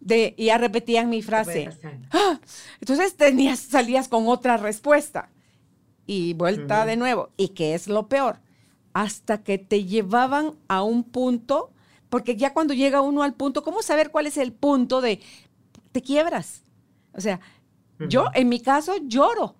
De, 0.00 0.34
y 0.36 0.46
ya 0.46 0.58
repetían 0.58 1.08
mi 1.08 1.22
frase. 1.22 1.70
¡Ah! 2.10 2.40
Entonces 2.80 3.16
tenías, 3.16 3.60
salías 3.60 4.08
con 4.08 4.26
otra 4.26 4.56
respuesta. 4.56 5.30
Y 6.04 6.34
vuelta 6.34 6.80
uh 6.80 6.82
-huh. 6.82 6.86
de 6.86 6.96
nuevo. 6.96 7.30
¿Y 7.36 7.50
qué 7.50 7.74
es 7.74 7.86
lo 7.86 8.08
peor? 8.08 8.40
Hasta 8.92 9.42
que 9.42 9.58
te 9.58 9.84
llevaban 9.84 10.54
a 10.68 10.82
un 10.82 11.04
punto, 11.04 11.72
porque 12.08 12.36
ya 12.36 12.52
cuando 12.54 12.74
llega 12.74 13.00
uno 13.00 13.22
al 13.22 13.34
punto, 13.34 13.62
¿cómo 13.62 13.82
saber 13.82 14.10
cuál 14.10 14.26
es 14.26 14.36
el 14.36 14.52
punto 14.52 15.00
de 15.00 15.20
te 15.92 16.02
quiebras? 16.02 16.64
O 17.12 17.20
sea, 17.20 17.40
uh 17.98 18.04
-huh. 18.04 18.08
yo 18.08 18.26
en 18.34 18.48
mi 18.48 18.60
caso 18.60 18.96
lloro. 19.02 19.56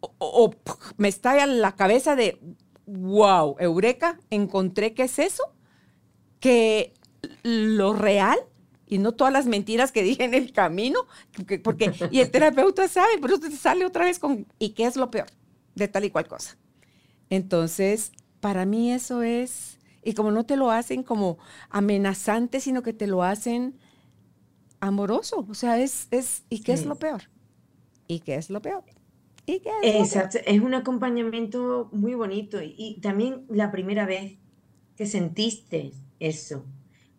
O, 0.00 0.14
o, 0.18 0.50
me 0.96 1.08
está 1.08 1.42
en 1.42 1.60
la 1.60 1.76
cabeza 1.76 2.16
de, 2.16 2.40
wow, 2.86 3.56
Eureka, 3.60 4.18
encontré 4.30 4.94
qué 4.94 5.04
es 5.04 5.18
eso, 5.18 5.44
que 6.40 6.92
lo 7.44 7.92
real 7.92 8.38
y 8.86 8.98
no 8.98 9.12
todas 9.12 9.32
las 9.32 9.46
mentiras 9.46 9.92
que 9.92 10.02
dije 10.02 10.24
en 10.24 10.34
el 10.34 10.52
camino, 10.52 11.06
porque, 11.62 11.92
y 12.10 12.20
el 12.20 12.30
terapeuta 12.30 12.88
sabe, 12.88 13.12
pero 13.20 13.34
usted 13.34 13.52
sale 13.52 13.86
otra 13.86 14.04
vez 14.04 14.18
con, 14.18 14.46
¿y 14.58 14.70
qué 14.70 14.86
es 14.86 14.96
lo 14.96 15.10
peor? 15.10 15.28
de 15.74 15.88
tal 15.88 16.04
y 16.04 16.10
cual 16.10 16.28
cosa. 16.28 16.56
Entonces, 17.30 18.12
para 18.42 18.66
mí 18.66 18.90
eso 18.90 19.22
es, 19.22 19.78
y 20.02 20.14
como 20.14 20.32
no 20.32 20.44
te 20.44 20.56
lo 20.56 20.72
hacen 20.72 21.04
como 21.04 21.38
amenazante, 21.70 22.58
sino 22.58 22.82
que 22.82 22.92
te 22.92 23.06
lo 23.06 23.22
hacen 23.22 23.78
amoroso. 24.80 25.46
O 25.48 25.54
sea, 25.54 25.78
es, 25.78 26.08
es 26.10 26.42
¿y 26.50 26.62
qué 26.62 26.72
es 26.72 26.84
lo 26.84 26.96
peor? 26.96 27.22
¿Y 28.08 28.18
qué 28.18 28.34
es 28.34 28.50
lo 28.50 28.60
peor? 28.60 28.82
¿Y 29.46 29.60
qué 29.60 29.70
es 29.80 29.94
Exacto, 29.94 30.38
es 30.44 30.60
un 30.60 30.74
acompañamiento 30.74 31.88
muy 31.92 32.14
bonito 32.14 32.58
y, 32.60 32.98
también 33.00 33.46
la 33.48 33.70
primera 33.70 34.06
vez 34.06 34.38
que 34.96 35.06
sentiste 35.06 35.92
eso, 36.18 36.64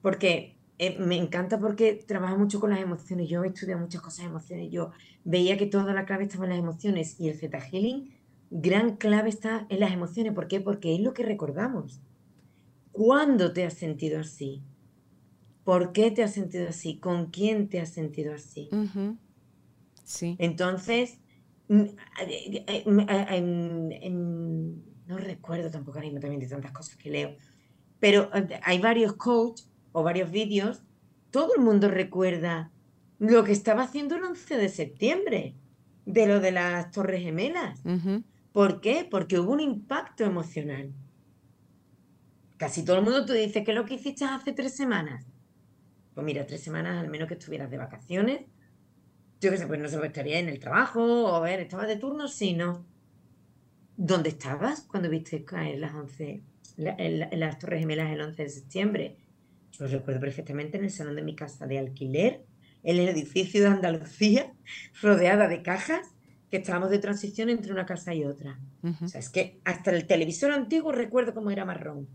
porque 0.01 0.57
eh, 0.77 0.97
me 0.99 1.15
encanta 1.15 1.57
porque 1.57 2.03
trabaja 2.05 2.35
mucho 2.35 2.59
con 2.59 2.71
las 2.71 2.81
emociones, 2.81 3.29
yo 3.29 3.45
he 3.45 3.47
estudiado 3.47 3.79
muchas 3.79 4.01
cosas 4.01 4.25
de 4.25 4.31
emociones, 4.31 4.69
yo 4.71 4.91
veía 5.23 5.57
que 5.57 5.67
toda 5.67 5.93
la 5.93 6.03
clave 6.03 6.25
estaba 6.25 6.43
en 6.43 6.49
las 6.49 6.59
emociones 6.59 7.17
y 7.17 7.29
el 7.29 7.39
Zeta 7.39 7.61
Healing, 7.61 8.11
gran 8.55 8.97
clave 8.97 9.29
está 9.29 9.65
en 9.69 9.79
las 9.79 9.91
emociones, 9.91 10.33
¿por 10.33 10.47
qué? 10.47 10.61
Porque 10.61 10.93
es 10.93 11.01
lo 11.01 11.13
que 11.13 11.23
recordamos. 11.23 12.01
¿Cuándo 12.91 13.51
te 13.51 13.65
has 13.65 13.73
sentido 13.73 14.19
así? 14.19 14.61
¿Por 15.63 15.91
qué 15.91 16.11
te 16.11 16.23
has 16.23 16.33
sentido 16.33 16.69
así? 16.69 16.99
¿Con 16.99 17.31
quién 17.31 17.67
te 17.67 17.79
has 17.81 17.89
sentido 17.89 18.35
así? 18.35 18.69
Sí. 20.03 20.35
Entonces, 20.37 21.19
mm, 21.67 21.81
eh, 22.27 22.63
eh, 22.67 24.09
no 25.07 25.17
recuerdo 25.17 25.71
tampoco 25.71 25.97
ahora 25.97 26.19
también 26.19 26.39
de 26.39 26.47
tantas 26.47 26.71
cosas 26.71 26.95
que 26.95 27.09
leo, 27.09 27.35
pero 27.99 28.29
eh, 28.35 28.59
hay 28.61 28.79
varios 28.79 29.13
coaches 29.13 29.67
o 29.93 30.03
varios 30.03 30.29
vídeos, 30.29 30.83
todo 31.31 31.55
el 31.55 31.61
mundo 31.61 31.87
recuerda 31.87 32.71
lo 33.17 33.43
que 33.43 33.51
estaba 33.51 33.83
haciendo 33.83 34.15
el 34.15 34.23
11 34.23 34.57
de 34.57 34.69
septiembre, 34.69 35.55
de 36.05 36.27
lo 36.27 36.39
de 36.39 36.51
las 36.51 36.91
Torres 36.91 37.23
Gemelas. 37.23 37.81
¿Por 38.53 38.79
qué? 38.81 39.05
Porque 39.09 39.39
hubo 39.39 39.51
un 39.51 39.59
impacto 39.59 40.23
emocional. 40.23 40.93
Casi 42.57 42.85
todo 42.85 42.97
el 42.97 43.03
mundo 43.03 43.25
tú 43.25 43.33
dices, 43.33 43.65
¿qué 43.65 43.71
es 43.71 43.77
lo 43.77 43.83
que 43.83 43.95
hiciste 43.95 44.23
hace 44.23 44.53
tres 44.53 44.75
semanas? 44.75 45.25
Pues 46.13 46.23
mira, 46.23 46.45
tres 46.45 46.61
semanas 46.61 47.03
al 47.03 47.09
menos 47.09 47.27
que 47.27 47.33
estuvieras 47.33 47.69
de 47.71 47.77
vacaciones. 47.77 48.41
Yo 49.41 49.51
qué 49.51 49.57
sé, 49.57 49.67
pues 49.67 49.79
no 49.79 49.89
sé, 49.89 49.97
pues 49.97 50.07
estaría 50.07 50.39
en 50.39 50.47
el 50.47 50.59
trabajo, 50.59 51.01
o 51.01 51.35
a 51.35 51.39
ver, 51.41 51.59
¿estabas 51.59 51.87
de 51.87 51.97
turno? 51.97 52.27
Sí, 52.27 52.53
no. 52.53 52.85
¿Dónde 53.97 54.29
estabas 54.29 54.81
cuando 54.81 55.09
viste 55.09 55.43
caer 55.43 55.79
las 55.79 55.93
11, 55.93 56.43
en, 56.77 57.39
las 57.39 57.59
Torres 57.59 57.79
Gemelas 57.79 58.11
el 58.11 58.21
11 58.21 58.43
de 58.43 58.49
septiembre? 58.49 59.17
Yo 59.71 59.87
recuerdo 59.87 60.19
perfectamente 60.21 60.77
en 60.77 60.83
el 60.83 60.91
salón 60.91 61.15
de 61.15 61.23
mi 61.23 61.35
casa 61.35 61.65
de 61.65 61.79
alquiler, 61.79 62.45
en 62.83 62.97
el 62.97 63.09
edificio 63.09 63.61
de 63.61 63.67
Andalucía, 63.67 64.53
rodeada 65.01 65.47
de 65.47 65.63
cajas, 65.63 66.13
que 66.53 66.57
estábamos 66.57 66.91
de 66.91 66.99
transición 66.99 67.49
entre 67.49 67.71
una 67.71 67.87
casa 67.87 68.13
y 68.13 68.25
otra. 68.25 68.59
O 69.01 69.07
sea, 69.07 69.19
es 69.19 69.29
que 69.29 69.59
hasta 69.65 69.89
el 69.89 70.05
televisor 70.05 70.51
antiguo 70.51 70.91
recuerdo 70.91 71.33
cómo 71.33 71.49
era 71.49 71.65
marrón. 71.65 72.07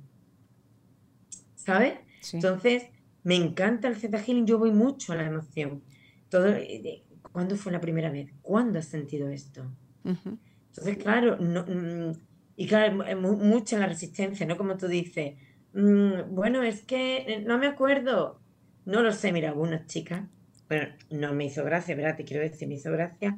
¿Sabes? 1.56 1.94
Entonces, 2.32 2.84
me 3.24 3.34
encanta 3.34 3.88
el 3.88 3.96
Zeta 3.96 4.22
Healing, 4.22 4.46
yo 4.46 4.60
voy 4.60 4.70
mucho 4.70 5.12
a 5.12 5.16
la 5.16 5.26
emoción. 5.26 5.82
Todo, 6.28 6.50
eh, 6.54 7.02
¿Cuándo 7.32 7.56
fue 7.56 7.72
la 7.72 7.80
primera 7.80 8.12
vez? 8.12 8.32
¿Cuándo 8.40 8.78
has 8.78 8.84
sentido 8.84 9.28
esto? 9.28 9.64
Entonces, 10.04 10.98
claro, 10.98 11.36
no, 11.40 11.64
mm, 11.66 12.12
y 12.54 12.66
claro, 12.68 13.16
mucha 13.16 13.76
la 13.80 13.88
resistencia, 13.88 14.46
¿no? 14.46 14.56
Como 14.56 14.76
tú 14.76 14.86
dices, 14.86 15.34
mm, 15.72 16.32
bueno, 16.32 16.62
es 16.62 16.84
que 16.84 17.16
eh, 17.26 17.42
no 17.44 17.58
me 17.58 17.66
acuerdo, 17.66 18.40
no 18.84 19.02
lo 19.02 19.10
sé, 19.10 19.32
mira, 19.32 19.52
una 19.52 19.84
chica, 19.86 20.28
bueno, 20.68 20.94
no 21.10 21.32
me 21.34 21.46
hizo 21.46 21.64
gracia, 21.64 21.96
¿verdad? 21.96 22.16
Te 22.16 22.24
quiero 22.24 22.44
decir, 22.44 22.68
me 22.68 22.74
hizo 22.74 22.92
gracia, 22.92 23.36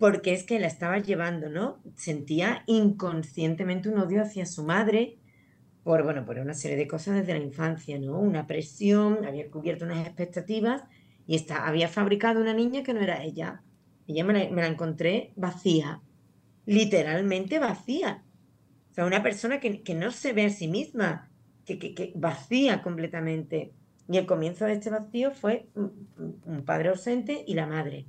porque 0.00 0.32
es 0.32 0.44
que 0.44 0.58
la 0.58 0.66
estaba 0.66 0.98
llevando, 0.98 1.50
¿no? 1.50 1.78
Sentía 1.94 2.64
inconscientemente 2.66 3.90
un 3.90 3.98
odio 3.98 4.22
hacia 4.22 4.46
su 4.46 4.64
madre 4.64 5.18
por, 5.84 6.02
bueno, 6.04 6.24
por 6.24 6.38
una 6.38 6.54
serie 6.54 6.78
de 6.78 6.88
cosas 6.88 7.16
desde 7.16 7.38
la 7.38 7.44
infancia, 7.44 7.98
¿no? 7.98 8.18
Una 8.18 8.46
presión, 8.46 9.26
había 9.26 9.50
cubierto 9.50 9.84
unas 9.84 10.06
expectativas 10.06 10.84
y 11.26 11.36
está, 11.36 11.68
había 11.68 11.86
fabricado 11.86 12.40
una 12.40 12.54
niña 12.54 12.82
que 12.82 12.94
no 12.94 13.00
era 13.00 13.22
ella. 13.22 13.62
Ella 14.06 14.24
me 14.24 14.50
la, 14.50 14.66
encontré 14.66 15.34
vacía, 15.36 16.00
literalmente 16.64 17.58
vacía. 17.58 18.24
O 18.92 18.94
sea, 18.94 19.04
una 19.04 19.22
persona 19.22 19.60
que, 19.60 19.94
no 19.94 20.12
se 20.12 20.32
ve 20.32 20.46
a 20.46 20.50
sí 20.50 20.66
misma, 20.66 21.30
que, 21.66 21.78
que, 21.78 22.12
vacía 22.14 22.82
completamente. 22.82 23.74
Y 24.08 24.16
el 24.16 24.24
comienzo 24.24 24.64
de 24.64 24.72
este 24.72 24.88
vacío 24.88 25.30
fue 25.32 25.68
un 25.74 26.62
padre 26.64 26.88
ausente 26.88 27.44
y 27.46 27.52
la 27.52 27.66
madre. 27.66 28.06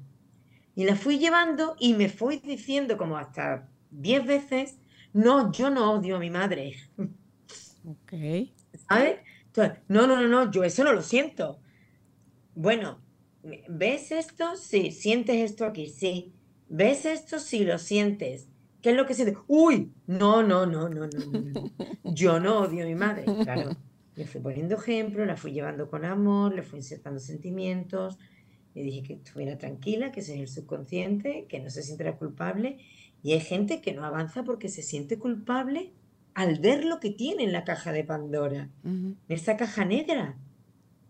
Y 0.75 0.85
la 0.85 0.95
fui 0.95 1.19
llevando 1.19 1.75
y 1.79 1.93
me 1.93 2.09
fui 2.09 2.37
diciendo 2.37 2.97
como 2.97 3.17
hasta 3.17 3.67
diez 3.89 4.25
veces, 4.25 4.77
no, 5.13 5.51
yo 5.51 5.69
no 5.69 5.93
odio 5.93 6.15
a 6.15 6.19
mi 6.19 6.29
madre. 6.29 6.75
Ok. 7.85 8.13
¿Sabes? 8.87 9.19
no, 9.87 10.07
no, 10.07 10.21
no, 10.21 10.27
no, 10.27 10.51
yo 10.51 10.63
eso 10.63 10.83
no 10.83 10.93
lo 10.93 11.01
siento. 11.01 11.59
Bueno, 12.55 13.01
¿ves 13.67 14.11
esto? 14.11 14.55
Sí. 14.55 14.91
¿Sientes 14.91 15.37
esto 15.37 15.65
aquí? 15.65 15.87
Sí. 15.87 16.33
¿Ves 16.69 17.05
esto? 17.05 17.39
Sí, 17.39 17.65
lo 17.65 17.77
sientes. 17.77 18.47
¿Qué 18.81 18.91
es 18.91 18.95
lo 18.95 19.05
que 19.05 19.13
sientes? 19.13 19.37
Uy, 19.47 19.91
no, 20.07 20.41
no, 20.41 20.65
no, 20.65 20.89
no, 20.89 21.07
no, 21.07 21.41
no. 21.41 21.71
Yo 22.03 22.39
no 22.39 22.59
odio 22.61 22.83
a 22.83 22.87
mi 22.87 22.95
madre. 22.95 23.25
Claro. 23.43 23.71
Le 24.15 24.25
fui 24.25 24.41
poniendo 24.41 24.75
ejemplos, 24.75 25.27
la 25.27 25.37
fui 25.37 25.51
llevando 25.51 25.89
con 25.89 26.03
amor, 26.03 26.53
le 26.53 26.63
fui 26.63 26.79
insertando 26.79 27.19
sentimientos. 27.19 28.17
Le 28.73 28.83
dije 28.83 29.03
que 29.03 29.13
estuviera 29.13 29.57
tranquila, 29.57 30.11
que 30.11 30.21
ese 30.21 30.35
es 30.35 30.39
el 30.39 30.47
subconsciente, 30.47 31.45
que 31.49 31.59
no 31.59 31.69
se 31.69 31.83
sintiera 31.83 32.17
culpable. 32.17 32.77
Y 33.23 33.33
hay 33.33 33.41
gente 33.41 33.81
que 33.81 33.93
no 33.93 34.05
avanza 34.05 34.43
porque 34.43 34.69
se 34.69 34.81
siente 34.81 35.17
culpable 35.19 35.91
al 36.33 36.59
ver 36.59 36.85
lo 36.85 36.99
que 36.99 37.09
tiene 37.09 37.43
en 37.43 37.51
la 37.51 37.63
caja 37.63 37.91
de 37.91 38.03
Pandora, 38.03 38.69
en 38.83 39.17
esa 39.27 39.57
caja 39.57 39.85
negra. 39.85 40.37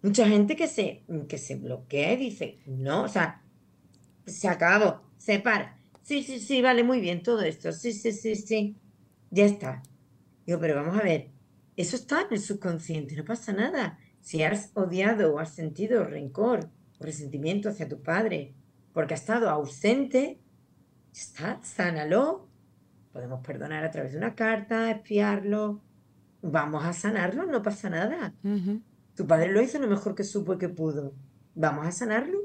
Mucha 0.01 0.27
gente 0.27 0.55
que 0.55 0.67
se, 0.67 1.03
que 1.27 1.37
se 1.37 1.55
bloquea 1.55 2.13
y 2.13 2.17
dice, 2.17 2.57
no, 2.65 3.03
o 3.03 3.07
sea, 3.07 3.43
se 4.25 4.47
acabó, 4.47 5.01
se 5.17 5.39
para. 5.39 5.77
Sí, 6.01 6.23
sí, 6.23 6.39
sí, 6.39 6.61
vale, 6.61 6.83
muy 6.83 6.99
bien 6.99 7.21
todo 7.21 7.41
esto. 7.41 7.71
Sí, 7.71 7.93
sí, 7.93 8.11
sí, 8.11 8.35
sí. 8.35 8.75
Ya 9.29 9.45
está. 9.45 9.83
Digo, 10.45 10.59
pero 10.59 10.75
vamos 10.75 10.99
a 10.99 11.03
ver, 11.03 11.29
eso 11.77 11.95
está 11.95 12.21
en 12.21 12.27
el 12.31 12.39
subconsciente, 12.39 13.15
no 13.15 13.23
pasa 13.23 13.53
nada. 13.53 13.99
Si 14.21 14.43
has 14.43 14.71
odiado 14.73 15.33
o 15.33 15.39
has 15.39 15.53
sentido 15.53 16.03
rencor 16.03 16.69
o 17.01 17.05
resentimiento 17.05 17.69
hacia 17.69 17.89
tu 17.89 18.01
padre 18.01 18.53
porque 18.93 19.13
ha 19.13 19.17
estado 19.17 19.49
ausente, 19.49 20.39
está, 21.11 21.59
sánalo, 21.63 22.51
Podemos 23.11 23.45
perdonar 23.45 23.83
a 23.83 23.91
través 23.91 24.13
de 24.13 24.17
una 24.17 24.35
carta, 24.35 24.89
espiarlo. 24.89 25.81
Vamos 26.41 26.85
a 26.85 26.93
sanarlo, 26.93 27.45
no 27.45 27.61
pasa 27.61 27.89
nada. 27.89 28.33
Tu 29.15 29.27
padre 29.27 29.51
lo 29.51 29.61
hizo 29.61 29.79
lo 29.79 29.87
mejor 29.87 30.15
que 30.15 30.23
supo 30.23 30.53
y 30.53 30.57
que 30.57 30.69
pudo. 30.69 31.13
Vamos 31.53 31.85
a 31.85 31.91
sanarlo. 31.91 32.39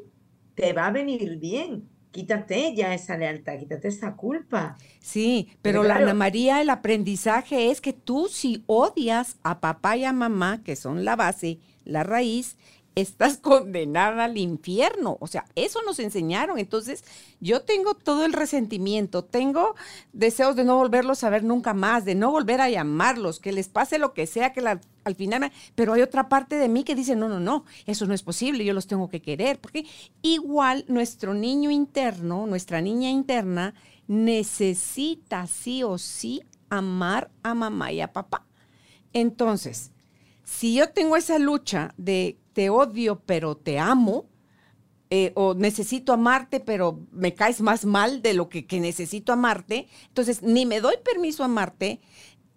Te 0.57 0.73
va 0.73 0.89
a 0.89 0.91
venir 0.91 1.39
bien. 1.39 1.89
Quítate 2.11 2.75
ya 2.75 2.95
esa 2.95 3.17
lealtad, 3.17 3.59
quítate 3.59 3.89
esa 3.89 4.17
culpa. 4.17 4.77
Sí, 5.01 5.51
pero 5.63 5.83
la 5.83 5.97
Ana 5.97 6.15
María, 6.15 6.63
el 6.63 6.71
aprendizaje 6.71 7.71
es 7.71 7.81
que 7.81 7.93
tú 7.93 8.29
si 8.29 8.65
odias 8.67 9.37
a 9.43 9.61
papá 9.61 9.97
y 9.97 10.05
a 10.05 10.13
mamá, 10.13 10.63
que 10.65 10.77
son 10.77 11.05
la 11.05 11.15
base, 11.15 11.61
la 11.85 12.03
raíz, 12.03 12.57
estás 12.97 13.37
condenada 13.43 14.25
al 14.25 14.37
infierno. 14.39 15.19
O 15.21 15.29
sea, 15.29 15.45
eso 15.55 15.81
nos 15.83 16.01
enseñaron. 16.01 16.59
Entonces, 16.59 17.05
yo 17.39 17.63
tengo 17.63 17.95
todo 17.95 18.25
el 18.25 18.33
resentimiento, 18.33 19.23
tengo 19.23 19.77
deseos 20.13 20.57
de 20.57 20.65
no 20.65 20.77
volverlos 20.77 21.23
a 21.23 21.31
ver 21.31 21.45
nunca 21.45 21.75
más, 21.75 22.05
de 22.05 22.17
no 22.17 22.33
volver 22.33 22.61
a 22.61 22.71
llamarlos, 22.71 23.39
que 23.39 23.53
les 23.53 23.69
pase 23.69 23.99
lo 23.99 24.13
que 24.15 24.27
sea, 24.27 24.53
que 24.53 24.67
al 24.67 25.15
final, 25.15 25.53
pero 25.75 25.93
hay 25.93 26.03
otra 26.03 26.29
parte 26.29 26.57
de 26.57 26.69
mí 26.69 26.83
que 26.83 26.97
dice, 26.97 27.15
no, 27.15 27.29
no, 27.29 27.39
no, 27.39 27.65
eso 27.85 28.07
no 28.07 28.15
es 28.15 28.23
posible, 28.23 28.65
yo 28.65 28.75
los 28.75 28.87
tengo 28.87 29.09
que 29.09 29.23
querer, 29.23 29.61
porque 29.61 29.85
igual 30.23 30.85
nuestro 30.89 31.35
niño 31.35 31.71
interno, 31.71 32.47
nuestra 32.47 32.81
niña 32.81 33.11
interna, 33.11 33.75
necesita 34.09 35.47
sí 35.47 35.83
o 35.83 35.99
sí 35.99 36.43
amar 36.71 37.31
a 37.43 37.55
mamá 37.55 37.93
y 37.93 38.01
a 38.01 38.13
papá. 38.13 38.47
Entonces, 39.13 39.93
si 40.47 40.75
yo 40.75 40.91
tengo 40.91 41.17
esa 41.17 41.39
lucha 41.39 41.93
de 41.99 42.39
te 42.53 42.71
odio 42.71 43.21
pero 43.27 43.57
te 43.57 43.81
amo, 43.81 44.27
eh, 45.11 45.33
o 45.35 45.55
necesito 45.55 46.13
amarte 46.13 46.61
pero 46.61 47.01
me 47.11 47.35
caes 47.35 47.61
más 47.61 47.85
mal 47.85 48.23
de 48.23 48.33
lo 48.33 48.49
que, 48.49 48.65
necesito 48.81 49.33
amarte, 49.33 49.89
entonces 50.07 50.43
ni 50.43 50.65
me 50.65 50.81
doy 50.81 50.95
permiso 51.05 51.43
a 51.43 51.47
amarte 51.47 52.01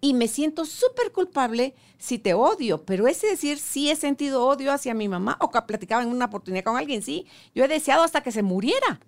y 0.00 0.14
me 0.14 0.28
siento 0.28 0.64
súper 0.64 1.10
culpable 1.10 1.74
si 1.98 2.18
te 2.18 2.32
odio, 2.32 2.84
pero 2.84 3.08
es 3.08 3.20
decir, 3.20 3.58
sí 3.58 3.90
he 3.90 3.96
sentido 3.96 4.46
odio 4.46 4.72
hacia 4.72 4.94
mi 4.94 5.08
mamá 5.08 5.36
o 5.40 5.50
que 5.50 5.60
platicaba 5.62 6.02
en 6.02 6.10
una 6.10 6.26
oportunidad 6.26 6.64
con 6.64 6.76
alguien, 6.76 7.02
sí, 7.02 7.26
yo 7.56 7.64
he 7.64 7.68
deseado 7.68 8.04
hasta 8.04 8.22
que 8.22 8.32
se 8.32 8.42
muriera. 8.42 9.00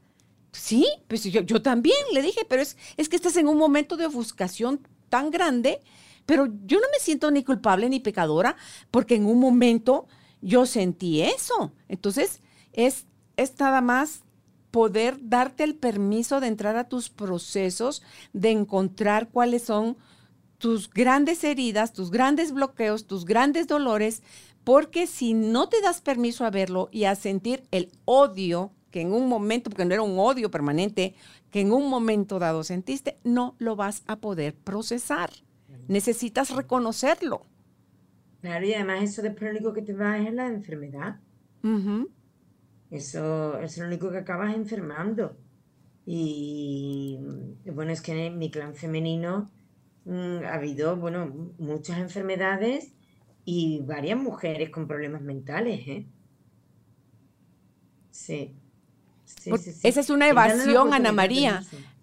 Sí, 0.51 0.87
pues 1.09 1.25
yo, 1.25 1.41
yo 1.41 1.63
también 1.63 1.97
le 2.13 2.21
dije, 2.21 2.45
pero 2.47 2.61
es, 2.61 2.77
es 2.99 3.09
que 3.09 3.17
estás 3.17 3.37
en 3.39 3.49
un 3.49 3.57
momento 3.57 3.97
de 3.97 4.05
ofuscación 4.05 4.87
tan 5.09 5.31
grande, 5.31 5.81
pero 6.27 6.47
yo 6.65 6.79
no 6.79 6.87
me 6.93 6.99
siento 7.01 7.31
ni 7.31 7.45
culpable 7.45 7.89
ni 7.89 8.01
pecadora 8.01 8.57
porque 8.91 9.17
en 9.17 9.27
un 9.27 9.41
momento 9.41 10.07
yo 10.41 10.67
sentí 10.67 11.23
eso. 11.23 11.73
Entonces, 11.89 12.41
es, 12.73 13.07
es 13.37 13.59
nada 13.59 13.81
más 13.81 14.23
poder 14.71 15.19
darte 15.21 15.65
el 15.65 15.75
permiso 15.77 16.41
de 16.41 16.49
entrar 16.49 16.77
a 16.77 16.89
tus 16.89 17.11
procesos, 17.11 18.03
de 18.33 18.51
encontrar 18.51 19.29
cuáles 19.29 19.63
son 19.63 19.97
tus 20.59 20.89
grandes 20.89 21.45
heridas, 21.45 21.93
tus 21.93 22.11
grandes 22.11 22.53
bloqueos, 22.53 23.07
tus 23.07 23.25
grandes 23.25 23.67
dolores, 23.67 24.23
porque 24.65 25.07
si 25.07 25.35
no 25.35 25.69
te 25.69 25.81
das 25.81 26.01
permiso 26.01 26.45
a 26.45 26.51
verlo 26.51 26.89
y 26.93 27.05
a 27.05 27.17
sentir 27.17 27.65
el 27.71 27.91
odio 28.05 28.73
que 28.93 29.01
en 29.01 29.13
un 29.13 29.29
momento, 29.29 29.71
porque 29.71 29.85
no 29.85 29.95
era 29.95 30.03
un 30.03 30.19
odio 30.19 30.51
permanente, 30.51 31.15
que 31.51 31.61
en 31.61 31.73
un 31.73 31.89
momento 31.89 32.39
dado 32.39 32.63
sentiste, 32.63 33.19
no 33.25 33.57
lo 33.59 33.75
vas 33.75 34.03
a 34.07 34.17
poder 34.17 34.55
procesar. 34.55 35.31
Necesitas 35.89 36.51
reconocerlo. 36.55 37.47
Claro, 38.41 38.67
y 38.67 38.75
además 38.75 39.03
eso 39.03 39.23
después 39.23 39.43
lo 39.43 39.51
único 39.51 39.73
que 39.73 39.83
te 39.83 39.93
va 39.93 40.19
es 40.19 40.33
la 40.33 40.49
enfermedad. 40.49 41.21
Eso, 42.91 43.59
es 43.59 43.79
lo 43.79 43.87
único 43.87 44.11
que 44.11 44.19
acabas 44.19 44.55
enfermando. 44.55 45.37
Y 46.05 47.19
bueno, 47.65 47.93
es 47.93 48.03
que 48.03 48.27
en 48.27 48.39
mi 48.39 48.51
clan 48.51 48.75
femenino 48.75 49.51
mm, 50.05 50.45
ha 50.45 50.55
habido, 50.55 50.97
bueno, 50.97 51.53
muchas 51.59 51.99
enfermedades 51.99 52.93
y 53.45 53.81
varias 53.83 54.19
mujeres 54.19 54.71
con 54.71 54.89
problemas 54.89 55.23
mentales, 55.23 55.87
¿eh? 55.87 56.07
Sí. 58.11 58.55
Esa 59.83 60.01
es 60.01 60.11
una 60.11 60.29
evasión, 60.29 60.93
Ana 60.93 61.13
María. 61.13 61.63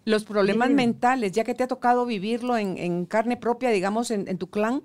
Los 0.09 0.25
problemas 0.25 0.71
mentales, 0.71 1.33
ya 1.33 1.43
que 1.43 1.53
te 1.53 1.63
ha 1.63 1.67
tocado 1.67 2.03
vivirlo 2.03 2.57
en, 2.57 3.05
carne 3.05 3.37
propia, 3.37 3.69
digamos, 3.69 4.09
en, 4.09 4.39
tu 4.39 4.49
clan, 4.49 4.81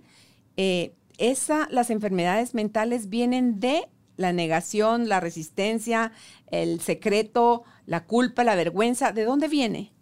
eh, 0.58 0.92
esa, 1.16 1.66
las 1.70 1.88
enfermedades 1.88 2.52
mentales 2.52 3.08
vienen 3.08 3.58
de 3.58 3.88
la 4.18 4.34
negación, 4.34 5.08
la 5.08 5.20
resistencia, 5.20 6.12
el 6.48 6.80
secreto, 6.80 7.64
la 7.86 8.04
culpa, 8.04 8.44
la 8.44 8.54
vergüenza. 8.54 9.12
¿De 9.12 9.24
dónde 9.24 9.48
viene? 9.48 9.94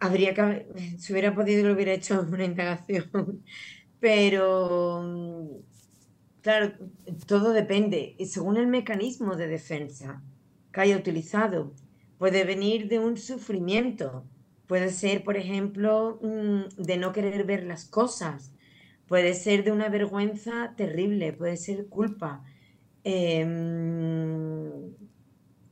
Habría 0.00 0.34
que, 0.34 0.66
si 0.98 1.10
hubiera 1.14 1.34
podido, 1.34 1.66
lo 1.66 1.72
hubiera 1.72 1.94
hecho 1.94 2.20
una 2.30 2.44
indagación. 2.44 3.42
Pero, 4.00 5.62
claro, 6.42 6.74
todo 7.26 7.54
depende. 7.54 8.16
Según 8.26 8.58
el 8.58 8.66
mecanismo 8.66 9.34
de 9.34 9.46
defensa 9.46 10.22
que 10.72 10.80
haya 10.82 10.98
utilizado, 10.98 11.72
puede 12.20 12.44
venir 12.44 12.88
de 12.88 13.00
un 13.00 13.16
sufrimiento. 13.16 14.24
Puede 14.68 14.90
ser, 14.90 15.24
por 15.24 15.36
ejemplo, 15.36 16.20
mm, 16.22 16.82
de 16.82 16.98
no 16.98 17.12
querer 17.12 17.44
ver 17.44 17.64
las 17.64 17.86
cosas, 17.86 18.52
Puede 19.08 19.34
ser 19.34 19.64
de 19.64 19.72
una 19.72 19.88
vergüenza 19.88 20.74
terrible, 20.76 21.32
puede 21.32 21.56
ser 21.56 21.88
culpa, 21.88 22.44
em, 23.02 24.94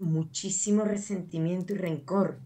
muchísimo 0.00 0.84
resentimiento 0.84 1.72
y 1.74 1.76
rencor, 1.76 2.40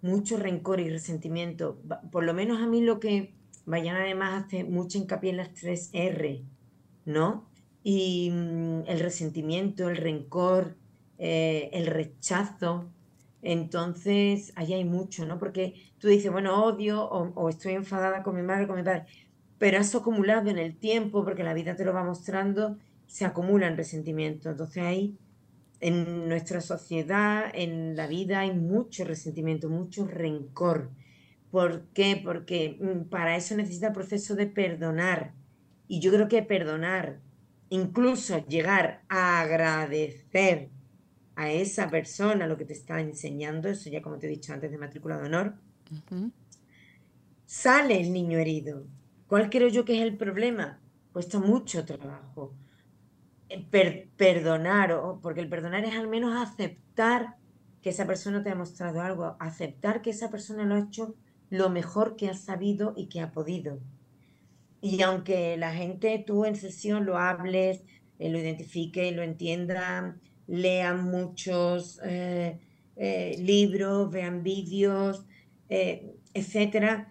mucho 0.00 0.38
rencor 0.38 0.80
y 0.80 0.88
resentimiento. 0.88 1.82
Por 2.10 2.24
lo 2.24 2.32
menos 2.32 2.62
a 2.62 2.66
mí 2.66 2.80
lo 2.80 2.98
que 3.00 3.34
Vayan 3.66 3.96
además 3.96 4.44
hace 4.44 4.64
mucho 4.64 4.96
hincapié 4.98 5.30
en 5.30 5.38
las 5.38 5.52
tres 5.54 5.90
R, 5.92 6.44
¿no? 7.04 7.50
Y 7.82 8.30
mm, 8.30 8.82
el 8.86 9.00
resentimiento, 9.00 9.88
el 9.90 9.96
rencor, 9.96 10.76
eh, 11.18 11.68
el 11.72 11.86
rechazo. 11.86 12.92
Entonces, 13.48 14.52
ahí 14.56 14.74
hay 14.74 14.84
mucho, 14.84 15.24
¿no? 15.24 15.38
Porque 15.38 15.74
tú 15.98 16.08
dices, 16.08 16.32
bueno, 16.32 16.64
odio 16.64 17.08
o, 17.08 17.48
estoy 17.48 17.74
enfadada 17.74 18.24
con 18.24 18.34
mi 18.34 18.42
madre, 18.42 18.66
con 18.66 18.76
mi 18.76 18.82
padre 18.82 19.06
pero 19.58 19.78
eso 19.78 19.98
acumulado 19.98 20.50
en 20.50 20.58
el 20.58 20.76
tiempo, 20.76 21.24
porque 21.24 21.44
la 21.44 21.54
vida 21.54 21.76
te 21.76 21.84
lo 21.84 21.94
va 21.94 22.04
mostrando, 22.04 22.76
se 23.06 23.24
acumula 23.24 23.68
en 23.68 23.76
resentimiento. 23.76 24.50
Entonces 24.50 24.82
ahí, 24.82 25.16
en 25.80 26.28
nuestra 26.28 26.60
sociedad, 26.60 27.50
en 27.54 27.96
la 27.96 28.06
vida, 28.06 28.40
hay 28.40 28.52
mucho 28.52 29.04
resentimiento, 29.04 29.68
mucho 29.70 30.06
rencor. 30.06 30.90
¿Por 31.50 31.86
qué? 31.94 32.20
Porque 32.22 32.76
mm, 32.80 33.08
para 33.08 33.36
eso 33.36 33.56
necesita 33.56 33.88
el 33.88 33.92
proceso 33.94 34.34
de 34.34 34.46
perdonar. 34.46 35.32
Y 35.88 36.00
yo 36.00 36.12
creo 36.12 36.28
que 36.28 36.42
perdonar, 36.42 37.20
incluso 37.70 38.44
llegar 38.46 39.04
a 39.08 39.40
agradecer 39.40 40.70
a 41.36 41.50
esa 41.50 41.88
persona 41.88 42.46
lo 42.46 42.56
que 42.56 42.64
te 42.64 42.72
está 42.72 43.00
enseñando, 43.00 43.68
eso 43.68 43.88
ya 43.88 44.02
como 44.02 44.18
te 44.18 44.26
he 44.26 44.30
dicho 44.30 44.52
antes 44.52 44.70
de 44.70 44.78
matrícula 44.78 45.18
de 45.18 45.26
honor, 45.26 45.54
sale 47.46 48.00
el 48.00 48.12
niño 48.12 48.38
herido 48.38 48.86
¿Cuál 49.26 49.50
creo 49.50 49.68
yo 49.68 49.84
que 49.84 49.96
es 49.96 50.02
el 50.02 50.16
problema? 50.16 50.78
Cuesta 51.12 51.38
mucho 51.40 51.84
trabajo. 51.84 52.54
Eh, 53.48 53.66
perdonar, 54.16 54.94
porque 55.20 55.40
el 55.40 55.48
perdonar 55.48 55.84
es 55.84 55.94
al 55.94 56.08
menos 56.08 56.36
aceptar 56.36 57.36
que 57.82 57.90
esa 57.90 58.06
persona 58.06 58.42
te 58.42 58.50
ha 58.50 58.54
mostrado 58.54 59.00
algo, 59.00 59.36
aceptar 59.40 60.02
que 60.02 60.10
esa 60.10 60.30
persona 60.30 60.64
lo 60.64 60.74
ha 60.74 60.80
hecho 60.80 61.14
lo 61.50 61.70
mejor 61.70 62.16
que 62.16 62.28
ha 62.28 62.34
sabido 62.34 62.94
y 62.96 63.06
que 63.06 63.20
ha 63.20 63.32
podido. 63.32 63.80
Y 64.80 65.02
aunque 65.02 65.56
la 65.56 65.72
gente, 65.72 66.22
tú 66.24 66.44
en 66.44 66.54
sesión 66.54 67.04
lo 67.04 67.18
hables, 67.18 67.82
eh, 68.18 68.30
lo 68.30 68.38
identifique, 68.38 69.10
lo 69.10 69.22
entienda, 69.22 70.16
lean 70.46 71.04
muchos 71.04 72.00
eh, 72.04 72.58
libros, 73.38 74.10
vean 74.10 74.42
vídeos, 74.42 75.24
etcétera, 75.68 77.08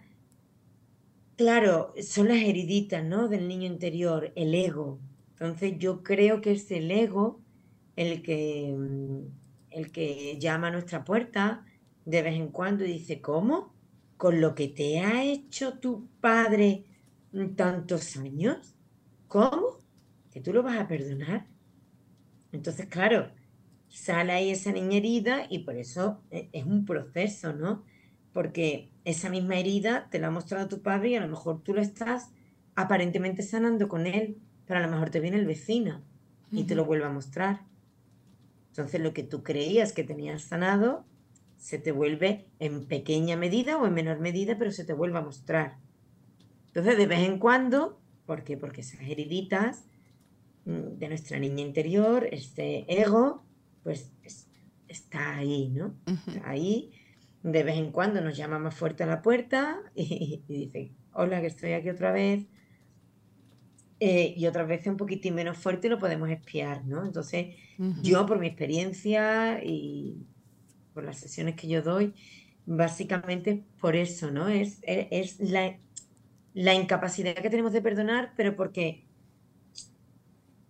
Claro, 1.36 1.92
son 2.02 2.28
las 2.28 2.38
heriditas, 2.38 3.04
¿no? 3.04 3.28
Del 3.28 3.46
niño 3.46 3.66
interior, 3.66 4.32
el 4.36 4.54
ego. 4.54 5.00
Entonces 5.32 5.74
yo 5.78 6.02
creo 6.02 6.40
que 6.40 6.52
es 6.52 6.70
el 6.70 6.90
ego 6.90 7.42
el 7.94 8.22
que, 8.22 8.74
mm, 8.76 9.18
el 9.70 9.92
que 9.92 10.38
llama 10.38 10.68
a 10.68 10.70
nuestra 10.70 11.04
puerta 11.04 11.66
de 12.06 12.22
vez 12.22 12.36
en 12.36 12.48
cuando 12.48 12.84
y 12.84 12.92
dice, 12.92 13.20
¿cómo? 13.20 13.74
¿Con 14.16 14.40
lo 14.40 14.54
que 14.54 14.68
te 14.68 15.00
ha 15.00 15.24
hecho 15.24 15.78
tu 15.78 16.08
padre 16.20 16.86
tantos 17.56 18.16
años? 18.16 18.74
¿Cómo? 19.28 19.84
¿Que 20.30 20.40
tú 20.40 20.52
lo 20.54 20.62
vas 20.62 20.78
a 20.78 20.88
perdonar? 20.88 21.46
Entonces, 22.56 22.86
claro, 22.86 23.30
sale 23.88 24.32
ahí 24.32 24.50
esa 24.50 24.72
niña 24.72 24.96
herida 24.96 25.46
y 25.48 25.60
por 25.60 25.76
eso 25.76 26.22
e, 26.30 26.48
es 26.52 26.64
un 26.64 26.84
proceso, 26.84 27.52
¿no? 27.52 27.84
Porque 28.32 28.90
esa 29.04 29.30
misma 29.30 29.56
herida 29.56 30.08
te 30.10 30.18
la 30.18 30.28
ha 30.28 30.30
mostrado 30.30 30.68
tu 30.68 30.82
padre 30.82 31.10
y 31.10 31.14
a 31.16 31.20
lo 31.20 31.28
mejor 31.28 31.62
tú 31.62 31.74
lo 31.74 31.80
estás 31.80 32.30
aparentemente 32.74 33.42
sanando 33.42 33.88
con 33.88 34.06
él, 34.06 34.38
pero 34.66 34.80
a 34.80 34.82
lo 34.82 34.90
mejor 34.90 35.10
te 35.10 35.20
viene 35.20 35.38
el 35.38 35.46
vecino 35.46 36.02
y 36.50 36.64
te 36.64 36.74
lo 36.74 36.84
vuelve 36.84 37.06
a 37.06 37.10
mostrar. 37.10 37.60
Entonces 38.68 39.00
lo 39.00 39.12
que 39.12 39.22
tú 39.22 39.42
creías 39.42 39.92
que 39.92 40.04
tenías 40.04 40.42
sanado 40.42 41.04
se 41.56 41.78
te 41.78 41.92
vuelve 41.92 42.46
en 42.58 42.86
pequeña 42.86 43.36
medida 43.36 43.78
o 43.78 43.86
en 43.86 43.94
menor 43.94 44.20
medida, 44.20 44.58
pero 44.58 44.70
se 44.70 44.84
te 44.84 44.92
vuelve 44.92 45.18
a 45.18 45.22
mostrar. 45.22 45.78
Entonces 46.68 46.98
de 46.98 47.06
vez 47.06 47.20
en 47.20 47.38
cuando, 47.38 47.98
¿por 48.26 48.44
qué? 48.44 48.56
Porque 48.56 48.82
esas 48.82 49.00
heriditas 49.00 49.84
de 50.66 51.08
nuestra 51.08 51.38
niña 51.38 51.62
interior, 51.62 52.28
este 52.32 52.84
ego, 53.00 53.44
pues 53.84 54.10
está 54.88 55.36
ahí, 55.36 55.68
¿no? 55.68 55.94
Está 56.06 56.50
ahí 56.50 56.90
de 57.44 57.62
vez 57.62 57.76
en 57.76 57.92
cuando 57.92 58.20
nos 58.20 58.36
llama 58.36 58.58
más 58.58 58.74
fuerte 58.74 59.04
a 59.04 59.06
la 59.06 59.22
puerta 59.22 59.80
y, 59.94 60.42
dice, 60.48 60.92
hola, 61.12 61.40
que 61.40 61.46
estoy 61.46 61.72
aquí 61.72 61.88
otra 61.88 62.12
vez. 62.12 62.46
Eh, 63.98 64.34
y 64.36 64.46
otras 64.46 64.68
veces 64.68 64.88
un 64.88 64.98
poquitín 64.98 65.34
menos 65.36 65.56
fuerte 65.56 65.86
y 65.86 65.90
lo 65.90 65.98
podemos 65.98 66.28
espiar, 66.28 66.84
¿no? 66.84 67.06
Entonces, 67.06 67.56
yo 68.02 68.26
por 68.26 68.38
mi 68.38 68.48
experiencia 68.48 69.64
y 69.64 70.26
por 70.92 71.04
las 71.04 71.18
sesiones 71.18 71.54
que 71.54 71.66
yo 71.66 71.80
doy, 71.80 72.12
básicamente 72.66 73.64
por 73.80 73.96
eso, 73.96 74.30
¿no? 74.30 74.48
Es, 74.48 74.80
es, 74.82 75.40
la, 75.40 75.78
la 76.52 76.74
incapacidad 76.74 77.36
que 77.36 77.48
tenemos 77.48 77.72
de 77.72 77.80
perdonar, 77.80 78.34
pero 78.36 78.54
porque 78.54 79.05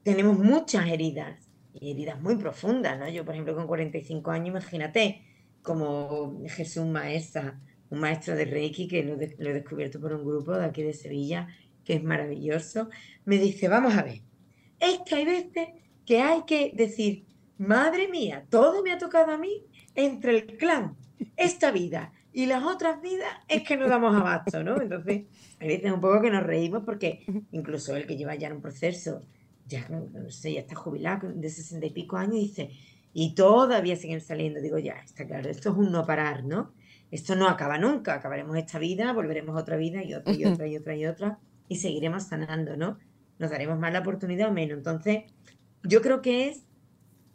tenemos 0.07 0.39
muchas 0.39 0.87
heridas, 0.87 1.51
y 1.75 1.91
heridas 1.91 2.23
muy 2.23 2.37
profundas, 2.37 2.97
¿no? 2.97 3.09
Yo, 3.09 3.25
por 3.25 3.35
ejemplo, 3.35 3.57
con 3.57 3.67
45 3.67 4.31
años, 4.31 4.51
imagínate, 4.51 5.23
como 5.63 6.45
Jesús 6.47 6.87
Maestra, 6.87 7.61
un 7.91 7.99
maestro 7.99 8.37
de 8.37 8.45
Reiki 8.45 8.87
que 8.87 9.03
lo, 9.03 9.15
he 9.21 9.53
descubierto 9.53 10.01
por 10.01 10.13
un 10.13 10.25
grupo 10.25 10.57
de 10.57 10.65
aquí 10.65 10.85
de 10.85 10.93
Sevilla, 10.93 11.49
que 11.85 11.95
es 11.95 12.05
maravilloso, 12.05 12.89
me 13.25 13.37
dice, 13.39 13.67
vamos 13.67 13.97
a 13.97 14.05
ver, 14.05 14.21
es 14.79 15.01
que 15.05 15.17
hay 15.17 15.25
veces 15.25 15.69
que 16.05 16.21
hay 16.21 16.43
que 16.47 16.71
decir, 16.73 17.25
madre 17.59 18.07
mía, 18.07 18.47
todo 18.49 18.85
me 18.85 18.93
ha 18.93 18.99
tocado 18.99 19.33
a 19.33 19.39
mí 19.39 19.65
entre 19.97 20.37
el 20.37 20.57
clan, 20.57 20.97
esta 21.37 21.73
vida 21.73 22.13
y 22.33 22.47
las 22.47 22.63
otras 22.63 23.03
vidas, 23.03 23.41
es 23.49 23.65
que 23.65 23.77
no 23.77 23.89
damos 23.89 24.15
abasto, 24.15 24.63
¿no? 24.63 24.81
Entonces, 24.81 25.25
hay 25.59 25.67
veces 25.67 25.91
un 25.91 26.01
poco 26.01 26.21
que 26.21 26.31
nos 26.31 26.45
reímos 26.45 26.85
porque 26.85 27.27
incluso 27.51 27.97
el 27.97 28.07
que 28.07 28.17
lleva 28.17 28.37
ya 28.37 28.47
en 28.47 28.53
un 28.53 28.63
proceso, 28.63 29.23
ya 29.69 29.89
no 29.89 30.31
sé, 30.31 30.55
ya 30.55 30.61
está 30.61 30.75
jubilado 30.75 31.33
de 31.33 31.51
sesenta 31.51 31.87
y 31.87 31.91
pico 31.91 32.17
años, 32.17 32.35
dice, 32.35 32.71
y 33.13 33.35
todavía 33.35 33.97
siguen 33.97 34.21
saliendo. 34.21 34.61
Digo, 34.61 34.79
ya, 34.79 34.95
está 35.05 35.27
claro, 35.27 35.49
esto 35.49 35.71
es 35.71 35.77
un 35.77 35.91
no 35.91 36.05
parar, 36.05 36.45
¿no? 36.45 36.73
Esto 37.11 37.35
no 37.37 37.49
acaba 37.49 37.79
nunca, 37.79 38.15
acabaremos 38.15 38.57
esta 38.57 38.79
vida, 38.79 39.13
volveremos 39.13 39.57
a 39.57 39.61
otra 39.61 39.77
vida 39.77 40.03
y 40.05 40.15
otra 40.15 40.35
y 40.35 40.45
otra 40.45 40.67
y 40.67 40.77
otra 40.77 40.97
y 40.97 41.07
otra 41.07 41.39
y 41.69 41.77
seguiremos 41.77 42.25
sanando, 42.25 42.77
¿no? 42.77 42.99
Nos 43.39 43.51
daremos 43.51 43.79
más 43.79 43.93
la 43.93 44.01
oportunidad 44.01 44.51
o 44.51 44.53
menos. 44.53 44.79
Entonces, 44.79 45.25
yo 45.83 46.03
creo 46.03 46.23
que 46.23 46.49
es 46.49 46.63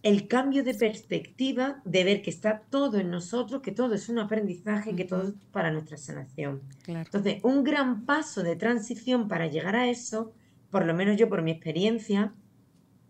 el 0.04 0.28
cambio 0.28 0.64
de 0.64 0.74
perspectiva 0.74 1.82
de 1.86 2.04
ver 2.04 2.22
que 2.22 2.32
está 2.32 2.64
todo 2.70 3.00
en 3.00 3.12
nosotros, 3.12 3.62
que 3.62 3.72
todo 3.72 3.94
es 3.94 4.10
un 4.10 4.20
aprendizaje, 4.20 4.96
que 4.96 5.06
todo 5.06 5.30
es 5.30 5.34
para 5.52 5.72
nuestra 5.72 5.98
sanación. 5.98 6.62
Entonces, 6.88 7.44
un 7.44 7.64
gran 7.64 8.06
paso 8.06 8.42
de 8.42 8.56
transición 8.56 9.28
para 9.28 9.48
llegar 9.48 9.76
a 9.76 9.90
eso, 9.90 10.34
por 10.72 10.86
lo 10.86 10.94
menos 10.94 11.18
yo 11.18 11.30
por 11.30 11.42
mi 11.42 11.52
experiencia, 11.52 12.34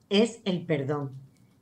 es 0.09 0.41
el 0.45 0.65
perdón. 0.65 1.11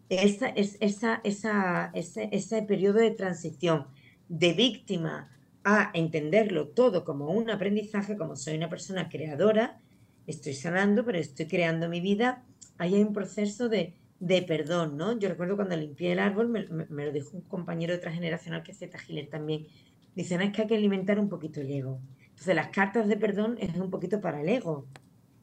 Esa, 0.09 0.49
es, 0.49 0.77
esa, 0.79 1.21
esa, 1.23 1.91
ese, 1.93 2.29
ese 2.31 2.63
periodo 2.63 2.99
de 2.99 3.11
transición 3.11 3.87
de 4.27 4.53
víctima 4.53 5.29
a 5.63 5.91
entenderlo 5.93 6.69
todo 6.69 7.03
como 7.03 7.29
un 7.29 7.49
aprendizaje, 7.51 8.17
como 8.17 8.35
soy 8.35 8.55
una 8.55 8.69
persona 8.69 9.09
creadora, 9.09 9.79
estoy 10.25 10.53
sanando, 10.53 11.05
pero 11.05 11.19
estoy 11.19 11.47
creando 11.47 11.89
mi 11.89 12.01
vida, 12.01 12.43
ahí 12.77 12.95
hay 12.95 13.03
un 13.03 13.13
proceso 13.13 13.69
de 13.69 13.93
de 14.19 14.41
perdón, 14.41 14.97
¿no? 14.97 15.17
Yo 15.17 15.29
recuerdo 15.29 15.55
cuando 15.55 15.75
limpié 15.75 16.11
el 16.11 16.19
árbol, 16.19 16.49
me, 16.49 17.05
lo 17.05 17.11
dijo 17.11 17.37
un 17.37 17.41
compañero 17.41 17.93
de 17.93 17.99
transgeneracional 17.99 18.63
que 18.63 18.71
es 18.73 18.79
Zeta 18.79 18.99
Giler 18.99 19.29
también. 19.29 19.67
Dice, 20.15 20.37
no, 20.37 20.43
es 20.43 20.51
que 20.51 20.63
hay 20.63 20.67
que 20.67 20.75
alimentar 20.75 21.19
un 21.19 21.29
poquito 21.29 21.61
el 21.61 21.71
ego. 21.71 22.01
Entonces, 22.29 22.55
las 22.55 22.69
cartas 22.69 23.07
de 23.07 23.15
perdón 23.17 23.57
es 23.59 23.75
un 23.77 23.89
poquito 23.89 24.19
para 24.21 24.41
el 24.41 24.49
ego. 24.49 24.87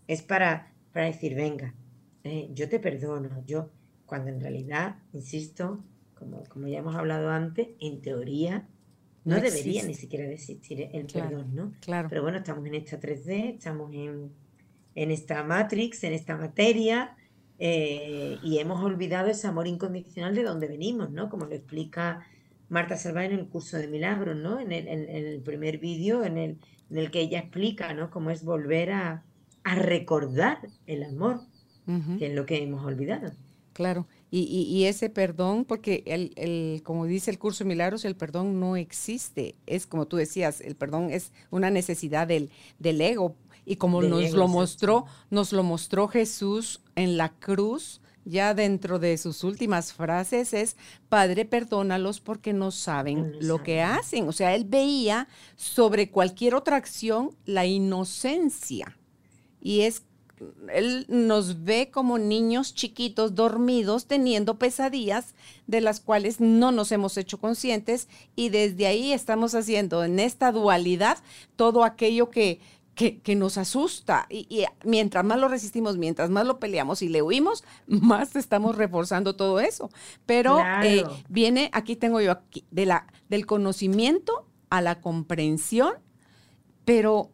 Es 0.06 0.22
para, 0.22 0.72
para 0.92 1.06
decir, 1.06 1.34
venga, 1.34 1.74
eh, 2.24 2.48
yo 2.52 2.68
te 2.68 2.80
perdono. 2.80 3.42
Yo, 3.46 3.70
cuando 4.04 4.30
en 4.30 4.40
realidad, 4.40 4.96
insisto, 5.12 5.84
como, 6.14 6.44
como 6.44 6.68
ya 6.68 6.78
hemos 6.78 6.96
hablado 6.96 7.30
antes, 7.30 7.68
en 7.80 8.00
teoría 8.00 8.66
no, 9.26 9.40
debería 9.40 9.82
ni 9.82 9.94
siquiera 9.94 10.24
existir 10.30 10.88
el 10.92 11.06
perdón, 11.06 11.52
¿no? 11.52 11.72
Claro. 11.80 12.08
Pero 12.08 12.22
bueno, 12.22 12.38
estamos 12.38 12.64
en 12.66 12.76
esta 12.76 13.00
3D, 13.00 13.54
estamos 13.56 13.92
en, 13.92 14.30
en 14.94 15.10
esta 15.10 15.42
Matrix, 15.42 16.04
en 16.04 16.12
esta 16.12 16.36
materia, 16.36 17.16
eh, 17.58 18.38
y 18.44 18.58
hemos 18.58 18.84
olvidado 18.84 19.28
ese 19.28 19.48
amor 19.48 19.66
incondicional 19.66 20.34
de 20.34 20.44
donde 20.44 20.68
venimos, 20.68 21.10
¿no? 21.10 21.28
Como 21.28 21.46
lo 21.46 21.56
explica 21.56 22.24
Marta 22.68 22.96
Salvay 22.96 23.26
en 23.26 23.32
el 23.32 23.48
curso 23.48 23.78
de 23.78 23.88
milagros, 23.88 24.36
¿no? 24.36 24.60
En 24.60 24.70
el, 24.70 25.42
primer 25.42 25.78
vídeo 25.78 26.24
en 26.24 26.38
el, 26.38 26.58
en 26.90 26.96
el 26.96 27.10
que 27.10 27.20
ella 27.20 27.40
explica, 27.40 27.94
¿no? 27.94 28.10
Cómo 28.10 28.30
es 28.30 28.44
volver 28.44 28.92
a, 28.92 29.25
recordar 29.74 30.58
el 30.86 31.02
amor, 31.02 31.40
que 32.18 32.26
es 32.26 32.34
lo 32.34 32.46
que 32.46 32.62
hemos 32.62 32.84
olvidado. 32.84 33.32
Claro, 33.72 34.06
y, 34.30 34.84
ese 34.84 35.10
perdón, 35.10 35.64
porque 35.64 36.02
el, 36.06 36.32
el, 36.36 36.82
como 36.82 37.04
dice 37.06 37.30
el 37.30 37.38
curso 37.38 37.64
de 37.64 37.68
milagros, 37.68 38.04
el 38.04 38.16
perdón 38.16 38.58
no 38.58 38.76
existe. 38.76 39.54
Es 39.66 39.86
como 39.86 40.06
tú 40.06 40.16
decías, 40.16 40.60
el 40.60 40.76
perdón 40.76 41.10
es 41.10 41.32
una 41.50 41.70
necesidad 41.70 42.26
del, 42.26 42.50
del 42.78 43.00
ego 43.00 43.36
y 43.66 43.76
como 43.76 44.00
nos 44.00 44.30
lo 44.32 44.48
mostró, 44.48 45.06
nos 45.28 45.52
lo 45.52 45.64
mostró 45.64 46.06
Jesús 46.06 46.80
en 46.94 47.16
la 47.16 47.30
cruz, 47.30 48.00
ya 48.24 48.54
dentro 48.54 48.98
de 48.98 49.18
sus 49.18 49.44
últimas 49.44 49.92
frases 49.92 50.54
es, 50.54 50.76
Padre, 51.08 51.44
perdónalos 51.44 52.20
porque 52.20 52.52
no 52.52 52.70
saben 52.70 53.34
lo 53.40 53.62
que 53.62 53.82
hacen. 53.82 54.28
O 54.28 54.32
sea, 54.32 54.54
él 54.54 54.64
veía 54.64 55.28
sobre 55.56 56.10
cualquier 56.10 56.54
otra 56.54 56.76
acción 56.76 57.36
la 57.44 57.66
inocencia. 57.66 58.96
Y 59.60 59.82
es, 59.82 60.02
él 60.72 61.06
nos 61.08 61.64
ve 61.64 61.90
como 61.90 62.18
niños 62.18 62.74
chiquitos 62.74 63.34
dormidos 63.34 64.06
teniendo 64.06 64.58
pesadillas 64.58 65.34
de 65.66 65.80
las 65.80 66.00
cuales 66.00 66.40
no 66.40 66.72
nos 66.72 66.92
hemos 66.92 67.16
hecho 67.16 67.38
conscientes 67.38 68.08
y 68.34 68.50
desde 68.50 68.86
ahí 68.86 69.12
estamos 69.12 69.54
haciendo 69.54 70.04
en 70.04 70.18
esta 70.18 70.52
dualidad 70.52 71.18
todo 71.56 71.84
aquello 71.84 72.30
que 72.30 72.60
que, 72.96 73.36
nos 73.36 73.58
asusta. 73.58 74.26
Y, 74.30 74.64
mientras 74.82 75.24
más 75.24 75.38
lo 75.38 75.48
resistimos, 75.48 75.98
mientras 75.98 76.30
más 76.30 76.46
lo 76.46 76.58
peleamos 76.58 77.02
y 77.02 77.08
le 77.08 77.22
huimos, 77.22 77.62
más 77.86 78.34
estamos 78.34 78.74
reforzando 78.74 79.36
todo 79.36 79.60
eso. 79.60 79.90
Pero 80.24 80.58
eh, 80.82 81.04
viene, 81.28 81.70
aquí 81.72 81.94
tengo 81.94 82.20
yo 82.20 82.32
aquí, 82.32 82.64
de 82.70 82.86
la, 82.86 83.06
del 83.28 83.46
conocimiento 83.46 84.46
a 84.70 84.80
la 84.80 85.00
comprensión, 85.00 85.92
pero 86.84 87.30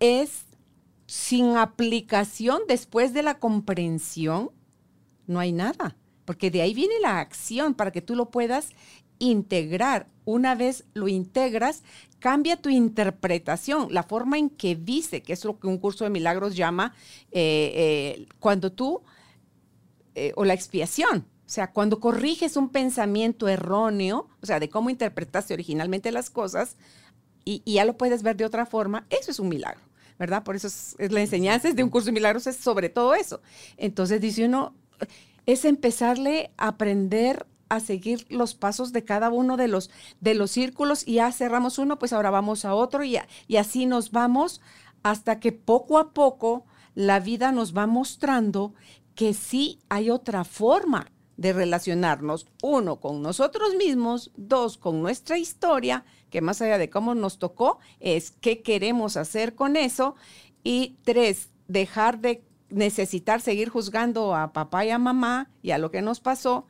es 0.00 0.44
sin 1.10 1.56
aplicación 1.56 2.60
después 2.68 3.12
de 3.12 3.24
la 3.24 3.40
comprensión, 3.40 4.52
no 5.26 5.40
hay 5.40 5.50
nada. 5.50 5.96
Porque 6.24 6.52
de 6.52 6.62
ahí 6.62 6.72
viene 6.72 7.00
la 7.00 7.18
acción 7.18 7.74
para 7.74 7.90
que 7.90 8.00
tú 8.00 8.14
lo 8.14 8.30
puedas 8.30 8.68
integrar. 9.18 10.06
Una 10.24 10.54
vez 10.54 10.84
lo 10.94 11.08
integras, 11.08 11.82
cambia 12.20 12.62
tu 12.62 12.68
interpretación, 12.68 13.88
la 13.90 14.04
forma 14.04 14.38
en 14.38 14.50
que 14.50 14.76
dice, 14.76 15.20
que 15.20 15.32
es 15.32 15.44
lo 15.44 15.58
que 15.58 15.66
un 15.66 15.78
curso 15.78 16.04
de 16.04 16.10
milagros 16.10 16.54
llama 16.54 16.94
eh, 17.32 17.72
eh, 17.74 18.26
cuando 18.38 18.70
tú, 18.70 19.02
eh, 20.14 20.32
o 20.36 20.44
la 20.44 20.54
expiación, 20.54 21.26
o 21.44 21.48
sea, 21.48 21.72
cuando 21.72 21.98
corriges 21.98 22.56
un 22.56 22.68
pensamiento 22.68 23.48
erróneo, 23.48 24.28
o 24.40 24.46
sea, 24.46 24.60
de 24.60 24.68
cómo 24.68 24.90
interpretaste 24.90 25.54
originalmente 25.54 26.12
las 26.12 26.30
cosas, 26.30 26.76
y, 27.44 27.64
ya 27.66 27.84
lo 27.84 27.96
puedes 27.96 28.22
ver 28.22 28.36
de 28.36 28.44
otra 28.44 28.64
forma, 28.64 29.08
eso 29.10 29.32
es 29.32 29.40
un 29.40 29.48
milagro, 29.48 29.80
¿verdad? 30.20 30.44
Por 30.44 30.54
eso 30.54 30.66
es, 30.66 30.96
la 31.10 31.22
enseñanza 31.22 31.72
de 31.72 31.82
un 31.82 31.88
curso 31.88 32.06
de 32.06 32.12
milagros, 32.12 32.46
es 32.46 32.56
sobre 32.56 32.90
todo 32.90 33.14
eso. 33.14 33.40
Entonces 33.78 34.20
dice 34.20 34.44
uno, 34.44 34.74
es 35.46 35.64
empezarle 35.64 36.52
a 36.58 36.68
aprender 36.68 37.46
a 37.70 37.80
seguir 37.80 38.26
los 38.28 38.54
pasos 38.54 38.92
de 38.92 39.02
cada 39.02 39.30
uno 39.30 39.56
de 39.56 39.68
los, 39.68 39.90
de 40.20 40.34
los 40.34 40.50
círculos 40.50 41.08
y 41.08 41.14
ya 41.14 41.32
cerramos 41.32 41.78
uno, 41.78 41.98
pues 41.98 42.12
ahora 42.12 42.28
vamos 42.28 42.66
a 42.66 42.74
otro 42.74 43.02
y, 43.02 43.16
y 43.48 43.56
así 43.56 43.86
nos 43.86 44.10
vamos 44.10 44.60
hasta 45.02 45.40
que 45.40 45.52
poco 45.52 45.98
a 45.98 46.12
poco 46.12 46.66
la 46.94 47.18
vida 47.18 47.50
nos 47.50 47.74
va 47.74 47.86
mostrando 47.86 48.74
que 49.14 49.32
sí 49.32 49.78
hay 49.88 50.10
otra 50.10 50.44
forma 50.44 51.10
de 51.40 51.54
relacionarnos, 51.54 52.46
uno, 52.62 53.00
con 53.00 53.22
nosotros 53.22 53.74
mismos, 53.74 54.30
dos, 54.36 54.76
con 54.76 55.00
nuestra 55.00 55.38
historia, 55.38 56.04
que 56.28 56.42
más 56.42 56.60
allá 56.60 56.76
de 56.76 56.90
cómo 56.90 57.14
nos 57.14 57.38
tocó, 57.38 57.78
es 57.98 58.30
qué 58.30 58.60
queremos 58.60 59.16
hacer 59.16 59.54
con 59.54 59.76
eso, 59.76 60.16
y 60.64 60.98
tres, 61.02 61.48
dejar 61.66 62.20
de 62.20 62.44
necesitar 62.68 63.40
seguir 63.40 63.70
juzgando 63.70 64.34
a 64.36 64.52
papá 64.52 64.84
y 64.84 64.90
a 64.90 64.98
mamá 64.98 65.48
y 65.62 65.70
a 65.70 65.78
lo 65.78 65.90
que 65.90 66.02
nos 66.02 66.20
pasó, 66.20 66.66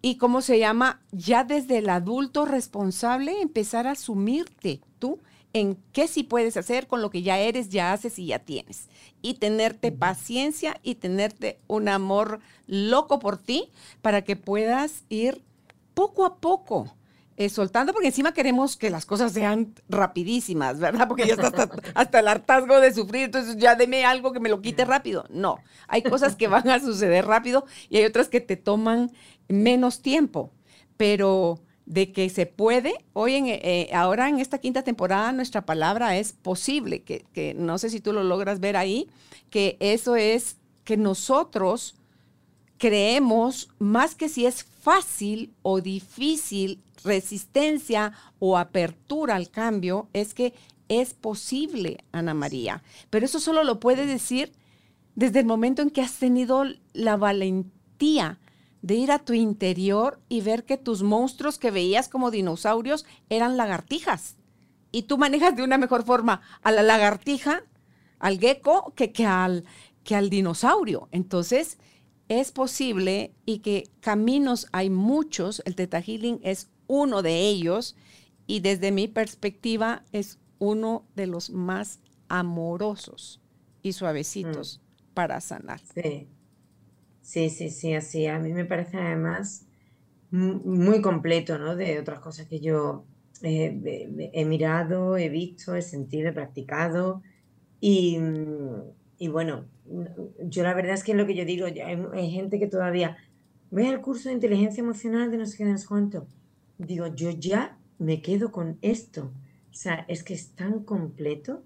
y 0.00 0.16
cómo 0.16 0.40
se 0.40 0.58
llama, 0.58 1.02
ya 1.12 1.44
desde 1.44 1.76
el 1.76 1.90
adulto 1.90 2.46
responsable 2.46 3.42
empezar 3.42 3.86
a 3.86 3.90
asumirte 3.90 4.80
tú 4.98 5.18
en 5.52 5.76
qué 5.92 6.06
sí 6.06 6.22
puedes 6.22 6.56
hacer 6.56 6.86
con 6.86 7.02
lo 7.02 7.10
que 7.10 7.22
ya 7.22 7.38
eres, 7.38 7.68
ya 7.70 7.92
haces 7.92 8.18
y 8.18 8.26
ya 8.26 8.38
tienes. 8.38 8.88
Y 9.22 9.34
tenerte 9.34 9.92
paciencia 9.92 10.78
y 10.82 10.96
tenerte 10.96 11.58
un 11.66 11.88
amor 11.88 12.40
loco 12.66 13.18
por 13.18 13.36
ti 13.38 13.70
para 14.02 14.22
que 14.22 14.36
puedas 14.36 15.04
ir 15.08 15.42
poco 15.94 16.24
a 16.24 16.36
poco. 16.36 16.94
Eh, 17.36 17.48
soltando, 17.48 17.94
porque 17.94 18.08
encima 18.08 18.34
queremos 18.34 18.76
que 18.76 18.90
las 18.90 19.06
cosas 19.06 19.32
sean 19.32 19.72
rapidísimas, 19.88 20.78
¿verdad? 20.78 21.08
Porque 21.08 21.26
ya 21.26 21.32
está 21.32 21.46
hasta, 21.46 21.70
hasta, 21.94 22.18
el 22.18 22.28
hartazgo 22.28 22.80
de 22.80 22.92
sufrir, 22.92 23.22
entonces 23.24 23.56
ya 23.56 23.76
deme 23.76 24.04
algo 24.04 24.32
que 24.32 24.40
me 24.40 24.50
lo 24.50 24.60
quite 24.60 24.84
rápido. 24.84 25.24
No, 25.30 25.58
hay 25.88 26.02
cosas 26.02 26.36
que 26.36 26.48
van 26.48 26.68
a 26.68 26.80
suceder 26.80 27.24
rápido 27.24 27.64
y 27.88 27.96
hay 27.96 28.04
otras 28.04 28.28
que 28.28 28.42
te 28.42 28.56
toman 28.56 29.10
menos 29.48 30.02
tiempo, 30.02 30.52
pero 30.98 31.62
de 31.86 32.12
que 32.12 32.28
se 32.30 32.46
puede, 32.46 32.94
hoy 33.12 33.34
en, 33.34 33.46
eh, 33.46 33.90
ahora 33.92 34.28
en 34.28 34.38
esta 34.38 34.58
quinta 34.58 34.82
temporada 34.82 35.32
nuestra 35.32 35.66
palabra 35.66 36.16
es 36.16 36.32
posible, 36.32 37.02
que, 37.02 37.24
que 37.32 37.54
no 37.54 37.78
sé 37.78 37.90
si 37.90 38.00
tú 38.00 38.12
lo 38.12 38.22
logras 38.22 38.60
ver 38.60 38.76
ahí, 38.76 39.08
que 39.50 39.76
eso 39.80 40.16
es 40.16 40.56
que 40.84 40.96
nosotros 40.96 41.94
creemos 42.78 43.68
más 43.78 44.14
que 44.14 44.28
si 44.28 44.46
es 44.46 44.64
fácil 44.64 45.52
o 45.62 45.80
difícil, 45.80 46.80
resistencia 47.04 48.12
o 48.38 48.56
apertura 48.56 49.36
al 49.36 49.50
cambio, 49.50 50.08
es 50.12 50.34
que 50.34 50.54
es 50.88 51.14
posible, 51.14 51.98
Ana 52.10 52.34
María. 52.34 52.82
Pero 53.10 53.26
eso 53.26 53.38
solo 53.38 53.64
lo 53.64 53.80
puedes 53.80 54.08
decir 54.08 54.52
desde 55.14 55.40
el 55.40 55.46
momento 55.46 55.82
en 55.82 55.90
que 55.90 56.02
has 56.02 56.14
tenido 56.14 56.64
la 56.92 57.16
valentía 57.16 58.38
de 58.82 58.94
ir 58.94 59.12
a 59.12 59.18
tu 59.18 59.32
interior 59.32 60.20
y 60.28 60.40
ver 60.40 60.64
que 60.64 60.76
tus 60.76 61.02
monstruos 61.02 61.58
que 61.58 61.70
veías 61.70 62.08
como 62.08 62.30
dinosaurios 62.30 63.04
eran 63.28 63.56
lagartijas. 63.56 64.36
Y 64.92 65.02
tú 65.02 65.18
manejas 65.18 65.54
de 65.56 65.62
una 65.62 65.78
mejor 65.78 66.04
forma 66.04 66.40
a 66.62 66.72
la 66.72 66.82
lagartija, 66.82 67.62
al 68.18 68.38
gecko, 68.38 68.92
que, 68.96 69.12
que, 69.12 69.26
al, 69.26 69.64
que 70.02 70.16
al 70.16 70.30
dinosaurio. 70.30 71.08
Entonces, 71.12 71.78
es 72.28 72.52
posible 72.52 73.34
y 73.44 73.58
que 73.58 73.90
caminos 74.00 74.68
hay 74.72 74.88
muchos, 74.90 75.62
el 75.64 75.74
Teta 75.74 76.00
Healing 76.00 76.40
es 76.42 76.70
uno 76.86 77.22
de 77.22 77.48
ellos 77.48 77.96
y 78.46 78.60
desde 78.60 78.92
mi 78.92 79.08
perspectiva 79.08 80.04
es 80.12 80.38
uno 80.58 81.04
de 81.14 81.26
los 81.26 81.50
más 81.50 82.00
amorosos 82.28 83.40
y 83.82 83.92
suavecitos 83.92 84.80
mm. 84.80 85.14
para 85.14 85.40
sanar. 85.40 85.80
Sí. 85.94 86.28
Sí, 87.30 87.48
sí, 87.48 87.70
sí, 87.70 87.94
así. 87.94 88.26
A 88.26 88.40
mí 88.40 88.52
me 88.52 88.64
parece 88.64 88.96
además 88.96 89.64
muy 90.32 91.00
completo, 91.00 91.58
¿no? 91.58 91.76
De 91.76 92.00
otras 92.00 92.18
cosas 92.18 92.48
que 92.48 92.58
yo 92.58 93.04
eh, 93.42 94.30
he 94.32 94.44
mirado, 94.44 95.16
he 95.16 95.28
visto, 95.28 95.76
he 95.76 95.82
sentido, 95.82 96.30
he 96.30 96.32
practicado. 96.32 97.22
Y, 97.80 98.18
y, 99.16 99.28
bueno, 99.28 99.66
yo 100.40 100.64
la 100.64 100.74
verdad 100.74 100.94
es 100.94 101.04
que 101.04 101.14
lo 101.14 101.24
que 101.24 101.36
yo 101.36 101.44
digo, 101.44 101.66
hay, 101.66 102.30
gente 102.32 102.58
que 102.58 102.66
todavía 102.66 103.16
voy 103.70 103.86
al 103.86 104.00
curso 104.00 104.28
de 104.28 104.34
inteligencia 104.34 104.80
emocional 104.82 105.30
de 105.30 105.38
no 105.38 105.46
sé 105.46 105.56
qué, 105.56 105.72
cuánto. 105.86 106.26
Digo, 106.78 107.14
yo 107.14 107.30
ya 107.30 107.78
me 108.00 108.22
quedo 108.22 108.50
con 108.50 108.76
esto. 108.82 109.32
O 109.70 109.74
sea, 109.74 110.04
es 110.08 110.24
que 110.24 110.34
es 110.34 110.56
tan 110.56 110.82
completo 110.82 111.62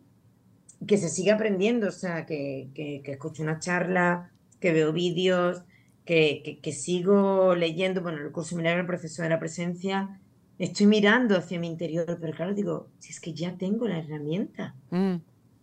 que 0.86 0.98
se 0.98 1.08
sigue 1.08 1.30
aprendiendo. 1.30 1.88
O 1.88 1.92
sea, 1.92 2.26
que, 2.26 2.68
que, 2.74 3.00
escucho 3.06 3.42
una 3.42 3.60
charla, 3.60 4.30
que 4.64 4.72
veo 4.72 4.94
vídeos, 4.94 5.62
que, 6.06 6.58
que, 6.62 6.72
sigo 6.72 7.54
leyendo. 7.54 8.00
Bueno, 8.00 8.22
el 8.22 8.32
curso 8.32 8.56
Milagro, 8.56 8.80
el 8.80 8.86
proceso 8.86 9.22
de 9.22 9.28
la 9.28 9.38
presencia. 9.38 10.18
Estoy 10.58 10.86
mirando 10.86 11.36
hacia 11.36 11.60
mi 11.60 11.66
interior, 11.66 12.16
pero 12.18 12.32
claro, 12.32 12.54
digo, 12.54 12.88
si 12.98 13.12
es 13.12 13.20
que 13.20 13.34
ya 13.34 13.58
tengo 13.58 13.86
la 13.86 13.98
herramienta. 13.98 14.74
Mm. 14.90 15.16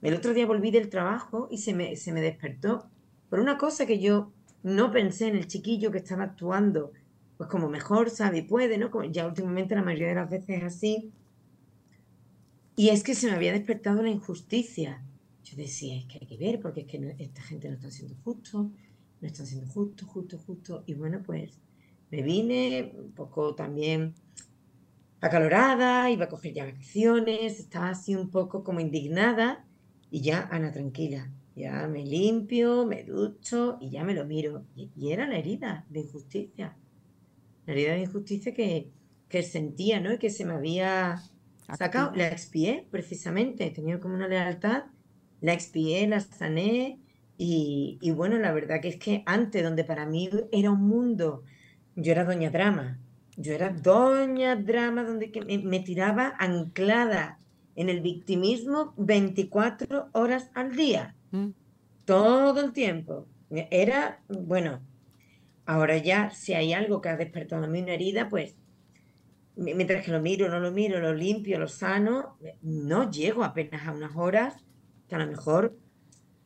El 0.03 0.13
otro 0.13 0.35
día 0.35 0.45
volví 0.45 0.69
del 0.69 0.89
trabajo 0.89 1.47
y 1.49 1.57
se 1.57 1.73
me, 1.73 1.95
se 1.95 2.11
me 2.11 2.21
despertó 2.21 2.91
por 3.27 3.39
una 3.39 3.57
cosa 3.57 3.87
que 3.87 3.99
yo 3.99 4.31
no 4.61 4.91
pensé 4.91 5.29
en 5.29 5.35
el 5.35 5.47
chiquillo 5.47 5.89
que 5.89 5.97
estaba 5.97 6.25
actuando, 6.25 6.91
pues 7.37 7.49
como 7.49 7.69
mejor 7.69 8.11
sabe 8.11 8.39
y 8.39 8.41
puede, 8.43 8.77
¿no? 8.77 8.91
Como 8.91 9.05
ya 9.05 9.25
últimamente 9.25 9.73
la 9.73 9.81
mayoría 9.81 10.09
de 10.09 10.15
las 10.15 10.29
veces 10.29 10.57
es 10.57 10.63
así. 10.63 11.11
Y 12.75 12.89
es 12.89 13.03
que 13.03 13.15
se 13.15 13.25
me 13.25 13.33
había 13.33 13.51
despertado 13.51 14.03
la 14.03 14.09
injusticia. 14.09 15.01
Yo 15.43 15.57
decía, 15.57 15.97
es 15.97 16.05
que 16.05 16.19
hay 16.21 16.27
que 16.27 16.37
ver, 16.37 16.59
porque 16.59 16.81
es 16.81 16.87
que 16.87 17.15
esta 17.17 17.41
gente 17.41 17.67
no 17.67 17.73
está 17.73 17.89
siendo 17.89 18.15
justo, 18.23 18.69
no 19.21 19.27
está 19.27 19.45
siendo 19.45 19.67
justo, 19.67 20.05
justo, 20.05 20.37
justo. 20.37 20.83
Y 20.87 20.95
bueno, 20.95 21.21
pues 21.23 21.59
me 22.09 22.21
vine 22.21 22.93
un 22.97 23.11
poco 23.11 23.55
también 23.55 24.15
acalorada, 25.21 26.09
iba 26.09 26.25
a 26.25 26.29
coger 26.29 26.53
ya 26.53 26.65
vacaciones, 26.65 27.59
estaba 27.59 27.89
así 27.89 28.15
un 28.15 28.29
poco 28.31 28.63
como 28.63 28.79
indignada 28.79 29.65
y 30.09 30.21
ya, 30.21 30.49
Ana, 30.51 30.71
tranquila, 30.71 31.31
ya 31.55 31.87
me 31.87 32.05
limpio, 32.05 32.85
me 32.85 33.03
ducho 33.03 33.77
y 33.79 33.91
ya 33.91 34.03
me 34.03 34.13
lo 34.13 34.25
miro. 34.25 34.65
Y, 34.75 35.11
era 35.11 35.27
la 35.27 35.37
herida 35.37 35.85
de 35.89 36.01
injusticia. 36.01 36.75
La 37.65 37.73
herida 37.73 37.93
de 37.93 38.01
injusticia 38.01 38.53
que, 38.53 38.91
que 39.29 39.43
sentía, 39.43 39.99
¿no? 39.99 40.13
Y 40.13 40.17
que 40.17 40.29
se 40.29 40.43
me 40.43 40.53
había 40.53 41.21
sacado. 41.77 42.13
La 42.15 42.27
expié, 42.27 42.87
precisamente. 42.89 43.69
Tenía 43.69 43.99
como 43.99 44.15
una 44.15 44.27
lealtad. 44.27 44.85
La 45.39 45.53
expié, 45.53 46.07
la 46.07 46.19
sané. 46.19 47.00
Y, 47.43 47.97
y 48.01 48.11
bueno, 48.11 48.37
la 48.37 48.51
verdad 48.51 48.81
que 48.81 48.89
es 48.89 48.97
que 48.97 49.23
antes, 49.25 49.63
donde 49.63 49.83
para 49.83 50.05
mí 50.05 50.29
era 50.51 50.69
un 50.69 50.87
mundo, 50.87 51.43
yo 51.95 52.11
era 52.11 52.23
doña 52.23 52.51
drama. 52.51 52.99
Yo 53.35 53.53
era 53.53 53.71
doña 53.71 54.55
drama, 54.55 55.03
donde 55.03 55.31
me, 55.47 55.57
me 55.57 55.79
tiraba 55.79 56.35
anclada 56.37 57.39
en 57.75 57.89
el 57.89 58.01
victimismo 58.01 58.93
24 58.95 60.09
horas 60.11 60.51
al 60.53 60.75
día. 60.75 61.15
Mm. 61.31 61.47
Todo 62.05 62.63
el 62.63 62.73
tiempo. 62.73 63.25
Era, 63.49 64.21
bueno, 64.27 64.79
ahora 65.65 65.97
ya 65.97 66.29
si 66.29 66.53
hay 66.53 66.73
algo 66.73 67.01
que 67.01 67.09
ha 67.09 67.17
despertado 67.17 67.63
en 67.63 67.71
mí 67.71 67.81
una 67.81 67.93
herida, 67.93 68.29
pues 68.29 68.55
mientras 69.55 70.05
que 70.05 70.11
lo 70.11 70.21
miro, 70.21 70.47
no 70.47 70.59
lo 70.59 70.71
miro, 70.71 70.99
lo 70.99 71.15
limpio, 71.15 71.57
lo 71.57 71.67
sano, 71.67 72.37
no 72.61 73.09
llego 73.09 73.43
apenas 73.43 73.87
a 73.87 73.93
unas 73.93 74.15
horas, 74.15 74.63
que 75.07 75.15
a 75.15 75.17
lo 75.17 75.25
mejor, 75.25 75.75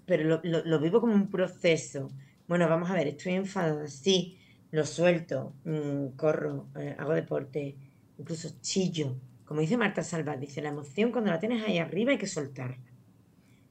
pero 0.05 0.41
lo, 0.43 0.79
vivo 0.79 1.01
como 1.01 1.13
un 1.13 1.29
proceso. 1.29 2.09
Bueno, 2.47 2.67
vamos 2.69 2.89
a 2.89 2.93
ver, 2.93 3.07
estoy 3.07 3.33
enfadada, 3.33 3.87
sí, 3.87 4.37
lo 4.71 4.85
suelto, 4.85 5.53
mm, 5.63 6.15
corro, 6.15 6.69
eh, 6.77 6.95
hago 6.97 7.13
deporte, 7.13 7.75
incluso 8.17 8.49
chillo. 8.61 9.15
Como 9.45 9.61
dice 9.61 9.77
Marta 9.77 10.03
Salvat, 10.03 10.39
dice, 10.39 10.61
la 10.61 10.69
emoción 10.69 11.11
cuando 11.11 11.31
la 11.31 11.39
tienes 11.39 11.63
ahí 11.63 11.77
arriba 11.77 12.11
hay 12.11 12.17
que 12.17 12.27
soltarla. 12.27 12.91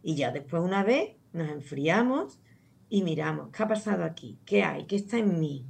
Y 0.03 0.17
ya 0.17 0.33
después 0.33 0.63
una 0.63 0.85
vez 0.85 1.17
nos 1.33 1.51
enfriamos 1.51 2.39
y 2.89 3.03
miramos, 3.03 3.51
¿qué 3.51 3.63
ha 3.63 3.69
pasado 3.69 4.05
aquí? 4.05 4.39
¿Qué 4.45 4.63
hay? 4.63 4.87
¿Qué 4.87 4.97
está 4.97 5.19
en 5.19 5.41
mí? 5.41 5.67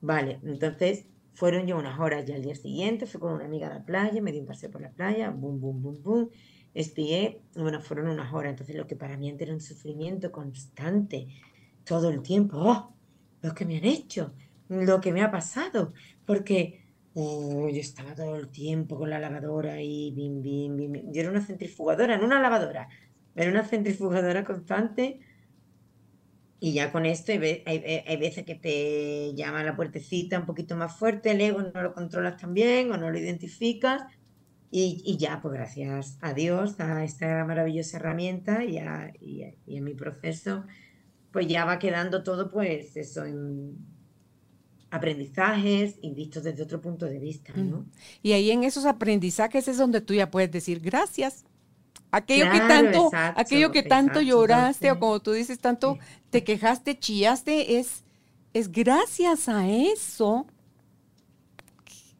Vale, 0.00 0.40
entonces 0.44 1.06
fueron 1.34 1.66
ya 1.66 1.76
unas 1.76 1.98
horas 1.98 2.24
ya 2.24 2.36
al 2.36 2.42
día 2.42 2.54
siguiente, 2.54 3.06
fui 3.06 3.20
con 3.20 3.32
una 3.32 3.44
amiga 3.44 3.66
a 3.66 3.74
la 3.78 3.84
playa, 3.84 4.22
me 4.22 4.32
di 4.32 4.38
un 4.38 4.46
paseo 4.46 4.70
por 4.70 4.80
la 4.80 4.90
playa, 4.90 5.30
boom, 5.30 5.60
boom, 5.60 5.82
boom, 5.82 6.02
boom, 6.02 6.30
espié, 6.74 7.40
bueno, 7.54 7.80
fueron 7.80 8.08
unas 8.08 8.32
horas, 8.34 8.50
entonces 8.50 8.76
lo 8.76 8.86
que 8.86 8.96
para 8.96 9.16
mí 9.16 9.34
era 9.38 9.52
un 9.52 9.60
sufrimiento 9.60 10.32
constante, 10.32 11.28
todo 11.84 12.10
el 12.10 12.22
tiempo, 12.22 12.58
¡oh! 12.58 12.94
Lo 13.42 13.54
que 13.54 13.64
me 13.64 13.76
han 13.78 13.84
hecho, 13.84 14.34
lo 14.68 15.00
que 15.00 15.12
me 15.12 15.22
ha 15.22 15.30
pasado, 15.30 15.92
porque 16.26 16.84
oh, 17.14 17.68
yo 17.68 17.80
estaba 17.80 18.14
todo 18.14 18.36
el 18.36 18.48
tiempo 18.48 18.98
con 18.98 19.10
la 19.10 19.18
lavadora 19.18 19.80
y 19.80 20.10
bim, 20.12 20.42
bim, 20.42 20.76
bim, 20.76 21.12
yo 21.12 21.20
era 21.20 21.30
una 21.30 21.42
centrifugadora, 21.42 22.18
no 22.18 22.24
una 22.24 22.40
lavadora, 22.40 22.88
era 23.34 23.50
una 23.50 23.64
centrifugadora 23.64 24.44
constante. 24.44 25.20
Y 26.60 26.72
ya 26.72 26.90
con 26.92 27.04
esto 27.04 27.32
hay, 27.32 28.16
veces 28.18 28.44
que 28.46 28.54
te 28.54 29.34
llama 29.34 29.62
la 29.62 29.76
puertecita 29.76 30.38
un 30.38 30.46
poquito 30.46 30.76
más 30.76 30.96
fuerte, 30.96 31.32
el 31.32 31.40
ego 31.42 31.60
no 31.60 31.82
lo 31.82 31.92
controlas 31.92 32.40
tan 32.40 32.54
bien 32.54 32.90
o 32.90 32.96
no 32.96 33.10
lo 33.10 33.18
identificas 33.18 34.02
y, 34.76 35.16
ya, 35.18 35.40
pues 35.40 35.54
gracias 35.54 36.18
a 36.20 36.34
Dios, 36.34 36.80
a 36.80 37.04
esta 37.04 37.44
maravillosa 37.44 37.98
herramienta 37.98 38.64
y, 38.64 38.78
a, 38.78 39.12
en 39.20 39.84
mi 39.84 39.94
proceso, 39.94 40.64
pues 41.30 41.46
ya 41.46 41.64
va 41.64 41.78
quedando 41.78 42.24
todo 42.24 42.50
pues 42.50 42.96
eso 42.96 43.24
en 43.24 43.76
aprendizajes 44.90 45.96
y 46.02 46.12
visto 46.14 46.40
desde 46.40 46.64
otro 46.64 46.80
punto 46.80 47.06
de 47.06 47.18
vista, 47.20 47.52
¿no? 47.54 47.78
Mm. 47.78 47.90
Y 48.22 48.32
ahí 48.32 48.50
en 48.50 48.64
esos 48.64 48.84
aprendizajes 48.84 49.68
es 49.68 49.78
donde 49.78 50.00
tú 50.00 50.14
ya 50.14 50.30
puedes 50.30 50.50
decir 50.50 50.80
gracias 50.80 51.44
Aquello 52.14 52.48
que 52.48 52.58
tanto, 52.58 53.10
aquello 53.12 53.72
que 53.72 53.82
tanto 53.82 54.20
lloraste 54.20 54.92
o 54.92 55.00
como 55.00 55.20
tú 55.20 55.32
dices, 55.32 55.58
tanto 55.58 55.98
te 56.30 56.44
quejaste, 56.44 56.96
chillaste, 56.96 57.80
es, 57.80 58.04
es 58.52 58.70
gracias 58.70 59.48
a 59.48 59.68
eso 59.68 60.46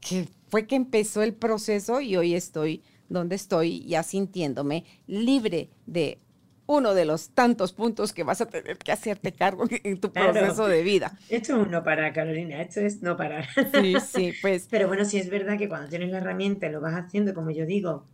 que 0.01 0.29
fue 0.55 0.69
que 0.69 0.77
empezó 0.77 1.25
el 1.25 1.35
proceso 1.35 2.01
y 2.01 2.15
hoy 2.15 2.37
estoy 2.37 2.85
donde 3.09 3.35
estoy 3.35 3.85
ya 3.87 4.05
sintiéndome 4.05 4.85
libre 5.09 5.69
de 5.85 6.21
uno 6.67 6.95
de 6.95 7.05
los 7.05 7.31
tantos 7.31 7.73
puntos 7.73 8.13
que 8.13 8.23
vas 8.23 8.41
a 8.41 8.47
tener 8.47 8.79
que 8.79 8.93
hacerte 8.93 9.33
cargo 9.33 9.65
en 9.83 9.99
tu 9.99 10.13
proceso 10.13 10.69
de 10.69 10.85
vida. 10.85 11.19
Esto 11.29 11.61
es 11.61 11.69
no 11.69 11.83
parar, 11.83 12.13
Carolina, 12.13 12.63
esto 12.63 12.79
es 12.83 13.03
no 13.03 13.17
parar. 13.17 13.49
Sí, 13.73 13.97
sí, 13.99 14.33
pues. 14.43 14.69
Pero 14.71 14.87
bueno, 14.87 15.05
sí 15.05 15.19
es 15.19 15.29
verdad 15.29 15.59
que 15.59 15.69
cuando 15.69 15.89
tienes 15.89 16.13
la 16.13 16.19
herramienta 16.19 16.69
lo 16.69 16.81
vas 16.81 16.95
haciendo, 16.95 17.35
como 17.35 17.51
yo 17.51 17.67
digo, 17.67 18.07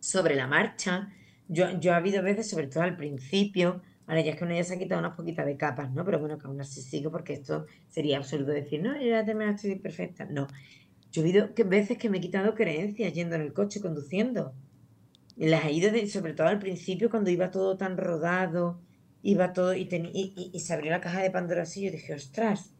sobre 0.00 0.36
la 0.36 0.46
marcha. 0.46 1.12
Yo, 1.48 1.78
yo 1.78 1.92
ha 1.92 1.96
habido 1.96 2.22
veces, 2.22 2.48
sobre 2.48 2.68
todo 2.68 2.82
al 2.82 2.96
principio, 2.96 3.82
vale, 4.06 4.24
ya 4.24 4.30
es 4.30 4.38
que 4.38 4.44
uno 4.44 4.54
ya 4.54 4.64
se 4.64 4.72
ha 4.72 4.78
quitado 4.78 5.00
unas 5.00 5.14
poquitas 5.14 5.44
de 5.44 5.58
capas, 5.58 5.92
¿no? 5.92 6.02
Pero 6.02 6.18
bueno, 6.18 6.38
que 6.38 6.46
aún 6.46 6.62
así 6.62 6.80
sigo 6.80 7.10
porque 7.10 7.34
esto 7.34 7.66
sería 7.88 8.16
absurdo 8.16 8.52
decir, 8.52 8.82
no, 8.82 8.98
yo 8.98 9.06
ya 9.06 9.22
terminé, 9.22 9.50
estoy 9.50 9.78
perfecta. 9.78 10.24
No. 10.24 10.46
Yo 11.12 11.22
he 11.22 11.24
habido 11.24 11.50
veces 11.66 11.98
que 11.98 12.10
me 12.10 12.18
he 12.18 12.20
quitado 12.20 12.54
creencias 12.54 13.12
yendo 13.12 13.36
en 13.36 13.42
el 13.42 13.52
coche, 13.52 13.80
conduciendo. 13.80 14.54
las 15.36 15.64
he 15.64 15.72
ido, 15.72 15.90
sobre 16.08 16.34
todo 16.34 16.48
al 16.48 16.58
principio, 16.58 17.10
cuando 17.10 17.30
iba 17.30 17.50
todo 17.50 17.76
tan 17.76 17.96
rodado, 17.96 18.80
iba 19.22 19.52
todo 19.52 19.74
y, 19.74 19.88
y, 20.52 20.60
se 20.60 20.74
abrió 20.74 20.90
la 20.90 21.00
caja 21.00 21.22
de 21.22 21.30
Pandora 21.30 21.62
así, 21.62 21.82
yo 21.84 21.90
dije, 21.90 22.14
ostras, 22.14 22.74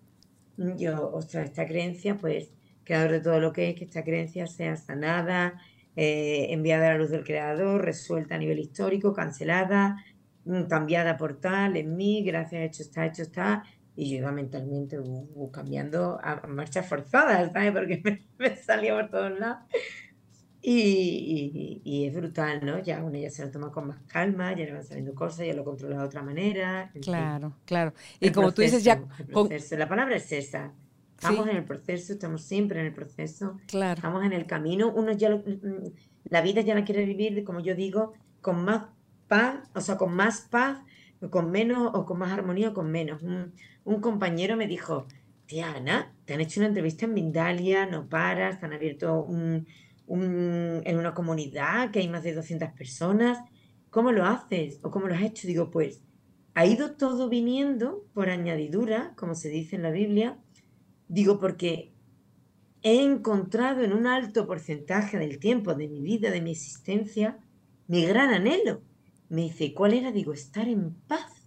yo, 0.57 1.11
ostras, 1.13 1.47
esta 1.47 1.67
creencia, 1.67 2.17
pues, 2.17 2.51
que 2.85 2.95
de 2.97 3.21
todo 3.21 3.41
lo 3.41 3.53
que 3.53 3.71
es, 3.71 3.77
que 3.77 3.85
esta 3.85 4.03
creencia 4.05 4.47
sea 4.47 4.77
sanada, 4.77 5.61
eh, 5.97 6.47
enviada 6.51 6.89
a 6.89 6.93
la 6.93 6.99
luz 6.99 7.11
del 7.11 7.25
creador, 7.25 7.85
resuelta 7.85 8.37
a 8.37 8.39
nivel 8.39 8.59
histórico, 8.59 9.13
cancelada, 9.13 10.05
mm, 10.45 10.63
cambiada 10.65 11.17
por 11.17 11.41
tal, 11.41 11.77
en 11.77 11.97
mí, 11.97 12.23
gracias, 12.25 12.63
hecho 12.65 12.83
está, 12.83 13.07
hecho 13.07 13.23
está. 13.23 13.65
Y 14.01 14.11
yo 14.11 14.19
iba 14.19 14.31
mentalmente 14.31 15.01
uh, 15.01 15.29
uh, 15.35 15.51
cambiando 15.51 16.21
a 16.23 16.47
marchas 16.47 16.87
forzadas, 16.87 17.53
¿sabes? 17.53 17.73
Porque 17.73 18.01
me, 18.39 18.57
salía 18.57 18.95
por 18.95 19.11
todos 19.11 19.37
lados. 19.39 19.59
Y, 20.63 21.81
y, 21.83 22.07
es 22.07 22.15
brutal, 22.15 22.65
¿no? 22.65 22.79
Ya 22.81 23.03
uno 23.03 23.19
ya 23.19 23.31
se 23.31 23.45
lo 23.45 23.51
toma 23.51 23.73
con 23.73 23.89
más 23.89 23.99
calma, 24.07 24.53
ya 24.53 24.67
le 24.67 24.73
van 24.73 24.85
saliendo 24.85 25.15
cosas, 25.15 25.47
ya 25.47 25.55
lo 25.55 25.65
controla 25.65 25.99
de 25.99 26.05
otra 26.05 26.23
manera. 26.23 26.93
Claro, 27.03 27.57
claro. 27.65 27.93
Y 28.21 28.31
como 28.31 28.55
tú 28.55 28.63
dices, 28.63 28.85
ya... 28.85 29.03
La 29.71 29.89
palabra 29.89 30.17
es 30.17 30.31
esa, 30.31 30.73
Estamos 31.19 31.49
en 31.49 31.57
el 31.57 31.65
proceso, 31.65 32.13
estamos 32.13 32.43
siempre 32.43 32.79
en 32.79 32.87
el 32.87 32.95
proceso. 32.95 33.57
Claro. 33.67 33.95
Estamos 33.95 34.25
en 34.25 34.33
el 34.33 34.47
camino. 34.47 34.93
Uno 34.95 35.11
ya 35.11 35.31
mm, 35.31 35.93
la 36.31 36.43
vida 36.43 36.61
ya 36.61 36.77
la 36.77 36.85
quiere 36.85 37.05
vivir, 37.05 37.43
como 37.43 37.59
yo 37.59 37.75
digo, 37.75 38.13
con 38.41 38.65
más 38.65 38.85
paz, 39.27 39.69
o 39.75 39.81
sea, 39.81 39.97
con 39.97 40.15
más 40.15 40.43
paz, 40.43 40.79
con 41.31 41.51
menos, 41.51 41.91
o 41.93 42.07
con 42.07 42.21
más 42.21 42.31
armonía, 42.31 42.69
o 42.69 42.75
con 42.75 42.93
menos. 42.93 43.21
Un, 43.23 43.53
compañero 44.01 44.57
me 44.57 44.67
dijo, 44.67 45.07
tía 45.47 45.73
Ana, 45.75 46.15
te 46.25 46.35
han 46.35 46.41
hecho 46.41 46.61
una 46.61 46.69
entrevista 46.69 47.07
en 47.07 47.15
Mindalia, 47.15 47.87
no 47.87 48.09
paras, 48.09 48.61
te 48.61 48.67
han 48.67 48.73
abierto 48.73 49.23
un, 49.25 49.67
en 50.07 50.99
una 50.99 51.15
comunidad 51.15 51.91
que 51.91 52.01
hay 52.01 52.09
más 52.09 52.23
de 52.23 52.35
200 52.35 52.71
personas. 52.71 53.39
¿Cómo 53.91 54.13
lo 54.13 54.25
haces? 54.25 54.81
¿O 54.83 54.91
cómo 54.91 55.09
lo 55.09 55.15
has 55.15 55.23
hecho? 55.23 55.47
Digo, 55.47 55.71
pues 55.71 56.03
ha 56.55 56.67
ido 56.67 56.93
todo 56.93 57.29
viniendo 57.29 58.05
por 58.13 58.29
añadidura, 58.29 59.15
como 59.17 59.35
se 59.35 59.49
dice 59.49 59.77
en 59.77 59.83
la 59.83 59.91
Biblia, 59.91 60.39
Digo 61.09 61.39
porque 61.41 61.95
he 62.83 63.03
encontrado 63.03 63.83
en 63.83 63.95
un 63.95 64.07
alto 64.07 64.47
porcentaje 64.47 65.19
del 65.19 65.39
tiempo 65.39 65.75
de 65.75 65.89
mi 65.89 66.03
vida, 66.03 66.31
de 66.31 66.43
mi 66.43 66.53
existencia, 66.53 67.39
mi 67.87 68.05
gran 68.05 68.33
anhelo. 68.33 68.83
Me 69.31 69.43
dice, 69.43 69.73
¿cuál 69.73 69.95
era? 69.95 70.13
Digo, 70.13 70.35
estar 70.35 70.69
en 70.69 70.95
paz, 71.09 71.38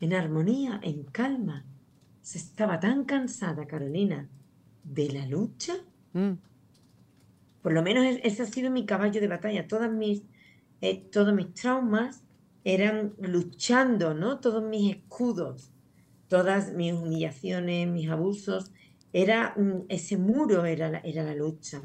en 0.00 0.12
armonía, 0.14 0.80
en 0.82 1.04
calma, 1.04 1.64
estaba 2.22 2.80
tan 2.80 3.04
cansada, 3.04 3.66
Carolina, 3.66 4.28
de 4.82 5.12
la 5.12 5.26
lucha. 5.26 5.74
Mm. 6.12 6.32
Por 7.62 7.72
lo 7.72 7.82
menos 7.82 8.04
ese 8.22 8.42
ha 8.42 8.46
sido 8.46 8.70
mi 8.70 8.86
caballo 8.86 9.20
de 9.20 9.28
batalla. 9.28 9.66
Todas 9.66 9.92
mis, 9.92 10.22
eh, 10.80 11.04
todos 11.10 11.34
mis 11.34 11.54
traumas 11.54 12.24
eran 12.64 13.14
luchando, 13.20 14.14
¿no? 14.14 14.40
Todos 14.40 14.62
mis 14.62 14.96
escudos, 14.96 15.72
todas 16.28 16.72
mis 16.72 16.92
humillaciones, 16.92 17.88
mis 17.88 18.08
abusos, 18.08 18.72
era 19.12 19.54
mm, 19.56 19.86
ese 19.88 20.16
muro 20.16 20.64
era 20.64 20.90
la, 20.90 20.98
era 20.98 21.22
la 21.22 21.34
lucha. 21.34 21.80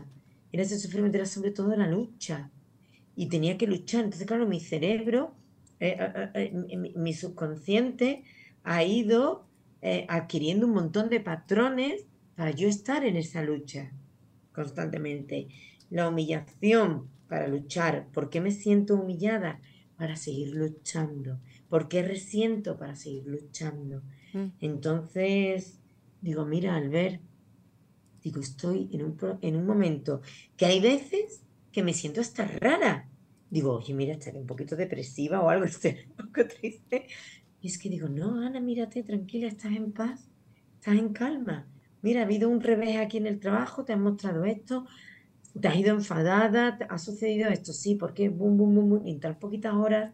Era 0.52 0.64
ese 0.64 0.80
sufrimiento, 0.80 1.18
era 1.18 1.26
sobre 1.26 1.52
todo 1.52 1.76
la 1.76 1.88
lucha. 1.88 2.50
Y 3.16 3.28
tenía 3.28 3.58
que 3.58 3.68
luchar. 3.68 4.04
Entonces, 4.06 4.28
claro, 4.28 4.48
mi 4.48 4.60
cerebro, 4.60 5.36
eh, 5.82 6.30
eh, 6.36 6.52
mi, 6.78 6.94
mi 6.96 7.14
subconsciente 7.14 8.24
ha 8.64 8.84
ido 8.84 9.46
eh, 9.82 10.06
adquiriendo 10.10 10.68
un 10.68 10.74
montón 10.74 11.10
de 11.10 11.20
patrones 11.20 12.06
para 12.36 12.52
yo 12.52 12.68
estar 12.68 13.04
en 13.04 13.16
esa 13.16 13.42
lucha 13.42 13.92
constantemente. 14.54 15.48
La 15.90 16.08
humillación 16.08 17.10
para 17.28 17.48
luchar. 17.48 18.08
¿Por 18.14 18.30
qué 18.30 18.42
me 18.42 18.52
siento 18.52 18.96
humillada? 18.96 19.60
Para 19.98 20.16
seguir 20.16 20.56
luchando. 20.56 21.40
¿Por 21.68 21.88
qué 21.88 22.04
resiento? 22.04 22.78
Para 22.78 22.96
seguir 22.96 23.26
luchando. 23.26 24.04
Mm. 24.34 24.46
Entonces, 24.60 25.80
digo, 26.22 26.46
mira, 26.46 26.76
Albert, 26.76 27.22
digo, 28.24 28.40
estoy 28.40 28.88
en 28.92 29.04
un, 29.04 29.18
en 29.42 29.56
un 29.56 29.66
momento 29.66 30.22
que 30.58 30.68
hay 30.68 30.80
veces 30.80 31.42
que 31.72 31.82
me 31.82 31.94
siento 31.94 32.22
hasta 32.22 32.46
rara. 32.46 33.08
Digo, 33.52 33.74
oye, 33.74 33.94
mira, 33.94 34.14
estaré 34.14 34.40
un 34.40 34.48
poquito 34.48 34.76
depresiva 34.76 35.42
o 35.42 35.50
algo, 35.50 35.66
estoy 35.74 35.98
un 36.08 36.16
poco 36.16 36.48
triste. 36.48 37.08
Y 37.62 37.68
es 37.68 37.78
que 37.78 37.90
digo, 37.90 38.08
no, 38.10 38.40
Ana, 38.42 38.60
mírate, 38.60 39.04
tranquila, 39.04 39.48
estás 39.48 39.74
en 39.74 39.92
paz, 39.92 40.30
estás 40.76 40.96
en 40.96 41.10
calma. 41.14 41.68
Mira, 42.02 42.22
ha 42.22 42.24
habido 42.24 42.50
un 42.50 42.62
revés 42.62 42.98
aquí 42.98 43.18
en 43.18 43.28
el 43.28 43.40
trabajo, 43.40 43.84
te 43.84 43.94
han 43.94 44.02
mostrado 44.02 44.46
esto, 44.46 44.88
te 45.60 45.68
has 45.68 45.76
ido 45.76 45.94
enfadada, 45.94 46.80
ha 46.90 46.98
sucedido 46.98 47.50
esto, 47.50 47.74
sí, 47.74 47.96
porque 47.96 48.30
bum, 48.30 48.58
bum, 48.58 48.74
bum, 48.74 48.90
bum, 48.90 49.08
en 49.08 49.20
tan 49.20 49.38
poquitas 49.38 49.74
horas 49.74 50.14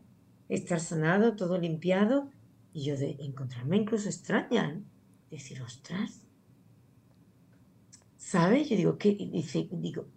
estar 0.49 0.79
sanado, 0.79 1.35
todo 1.35 1.57
limpiado, 1.59 2.31
y 2.73 2.85
yo 2.85 2.97
de 2.97 3.17
encontrarme 3.19 3.77
incluso 3.77 4.09
extraña, 4.09 4.71
¿eh? 4.71 4.81
decir, 5.31 5.61
ostras, 5.61 6.21
¿sabes? 8.17 8.69
Yo 8.69 8.75
digo, 8.75 8.97
¿qué? 8.97 9.15
Dice, 9.15 9.69
digo, 9.71 10.07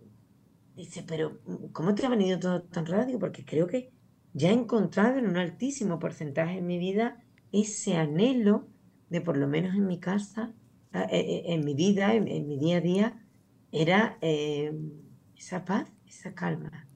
dice, 0.81 1.05
pero 1.07 1.39
¿cómo 1.73 1.94
te 1.94 2.07
ha 2.07 2.09
venido 2.09 2.39
todo 2.39 2.62
tan? 2.62 2.85
Digo, 3.07 3.19
porque 3.19 3.44
creo 3.44 3.66
que 3.66 3.90
ya 4.32 4.51
he 4.51 4.52
encontrado 4.52 5.19
en 5.19 5.27
un 5.27 5.36
altísimo 5.36 5.98
porcentaje 5.98 6.59
en 6.59 6.66
mi 6.66 6.78
vida 6.78 7.23
ese 7.52 7.97
anhelo 7.97 8.69
de 9.09 9.20
por 9.20 9.36
lo 9.36 9.48
menos 9.48 9.74
en 9.74 9.86
mi 9.86 9.98
casa, 9.98 10.52
eh, 10.93 11.07
eh, 11.11 11.43
en 11.47 11.65
mi 11.65 11.74
vida, 11.74 12.15
en, 12.15 12.47
mi 12.47 12.59
día 12.59 12.78
a 12.78 12.81
día, 12.81 13.27
era 13.73 14.19
em, 14.20 14.93
esa 15.36 15.65
paz, 15.65 15.89
esa 16.07 16.35
calma. 16.35 16.86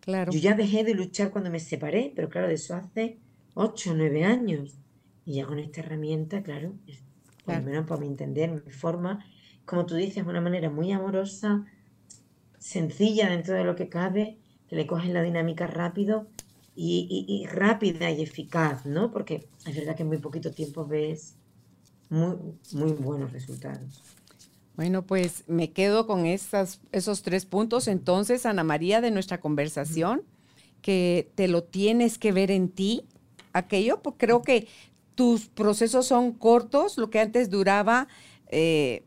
Claro. 0.00 0.32
Yo 0.32 0.38
ya 0.38 0.54
dejé 0.54 0.84
de 0.84 0.94
luchar 0.94 1.30
cuando 1.30 1.50
me 1.50 1.60
separé, 1.60 2.12
pero 2.14 2.28
claro, 2.28 2.48
de 2.48 2.54
eso 2.54 2.74
hace 2.74 3.18
8 3.54 3.90
o 3.90 3.94
9 3.94 4.24
años. 4.24 4.78
Y 5.26 5.34
ya 5.34 5.46
con 5.46 5.58
esta 5.58 5.80
herramienta, 5.80 6.42
claro, 6.42 6.74
por 7.44 7.56
lo 7.56 7.62
menos 7.62 7.86
para 7.86 8.00
mi 8.00 8.06
entender, 8.06 8.50
mi 8.50 8.72
forma, 8.72 9.24
como 9.64 9.84
tú 9.84 9.96
dices, 9.96 10.24
una 10.24 10.40
manera 10.40 10.70
muy 10.70 10.92
amorosa, 10.92 11.66
sencilla 12.58 13.28
dentro 13.28 13.54
de 13.54 13.64
lo 13.64 13.76
que 13.76 13.88
cabe, 13.88 14.38
que 14.68 14.76
le 14.76 14.86
coges 14.86 15.10
la 15.10 15.22
dinámica 15.22 15.66
rápido 15.66 16.26
y, 16.74 17.44
rápida 17.50 18.10
y 18.10 18.22
eficaz, 18.22 18.86
¿no? 18.86 19.10
Porque 19.10 19.48
es 19.66 19.74
verdad 19.74 19.96
que 19.96 20.02
en 20.02 20.08
muy 20.08 20.18
poquito 20.18 20.52
tiempo 20.52 20.86
ves 20.86 21.34
muy, 22.08 22.36
muy 22.72 22.92
buenos 22.92 23.32
resultados. 23.32 24.02
Bueno, 24.76 25.04
pues 25.04 25.42
me 25.48 25.72
quedo 25.72 26.06
con 26.06 26.24
esas, 26.24 26.80
esos 26.92 27.22
tres 27.22 27.46
puntos. 27.46 27.88
Entonces, 27.88 28.46
Ana 28.46 28.62
María, 28.62 29.00
de 29.00 29.10
nuestra 29.10 29.40
conversación, 29.40 30.22
que 30.80 31.32
te 31.34 31.48
lo 31.48 31.64
tienes 31.64 32.16
que 32.16 32.30
ver 32.30 32.52
en 32.52 32.68
ti, 32.68 33.04
aquello, 33.52 34.00
porque 34.00 34.26
creo 34.26 34.42
que 34.42 34.68
tus 35.16 35.48
procesos 35.48 36.06
son 36.06 36.30
cortos, 36.30 36.96
lo 36.96 37.10
que 37.10 37.18
antes 37.18 37.50
duraba 37.50 38.06
eh, 38.50 39.02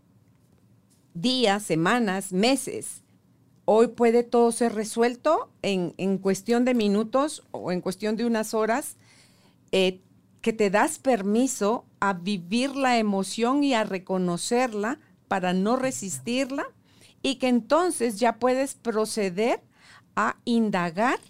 días, 1.14 1.64
semanas, 1.64 2.34
meses 2.34 3.01
Hoy 3.74 3.88
puede 3.88 4.24
todo 4.24 4.52
ser 4.52 4.76
resuelto 4.76 5.50
en, 5.62 6.18
cuestión 6.18 6.66
de 6.66 6.74
minutos 6.74 7.42
o 7.52 7.72
en 7.72 7.80
cuestión 7.80 8.18
de 8.18 8.26
unas 8.26 8.54
horas, 8.54 8.98
eh, 9.72 10.02
que 10.42 10.52
te 10.52 10.70
das 10.70 11.00
permiso 11.00 11.86
a 12.02 12.12
vivir 12.12 12.76
la 12.76 12.98
emoción 12.98 13.64
y 13.64 13.74
a 13.74 13.86
reconocerla 13.86 15.00
para 15.30 15.54
no 15.54 15.78
resistirla 15.78 16.66
y 17.22 17.36
que 17.36 17.48
entonces 17.48 18.20
ya 18.20 18.40
puedes 18.40 18.76
proceder 18.76 19.62
a 20.18 20.36
indagar 20.44 21.22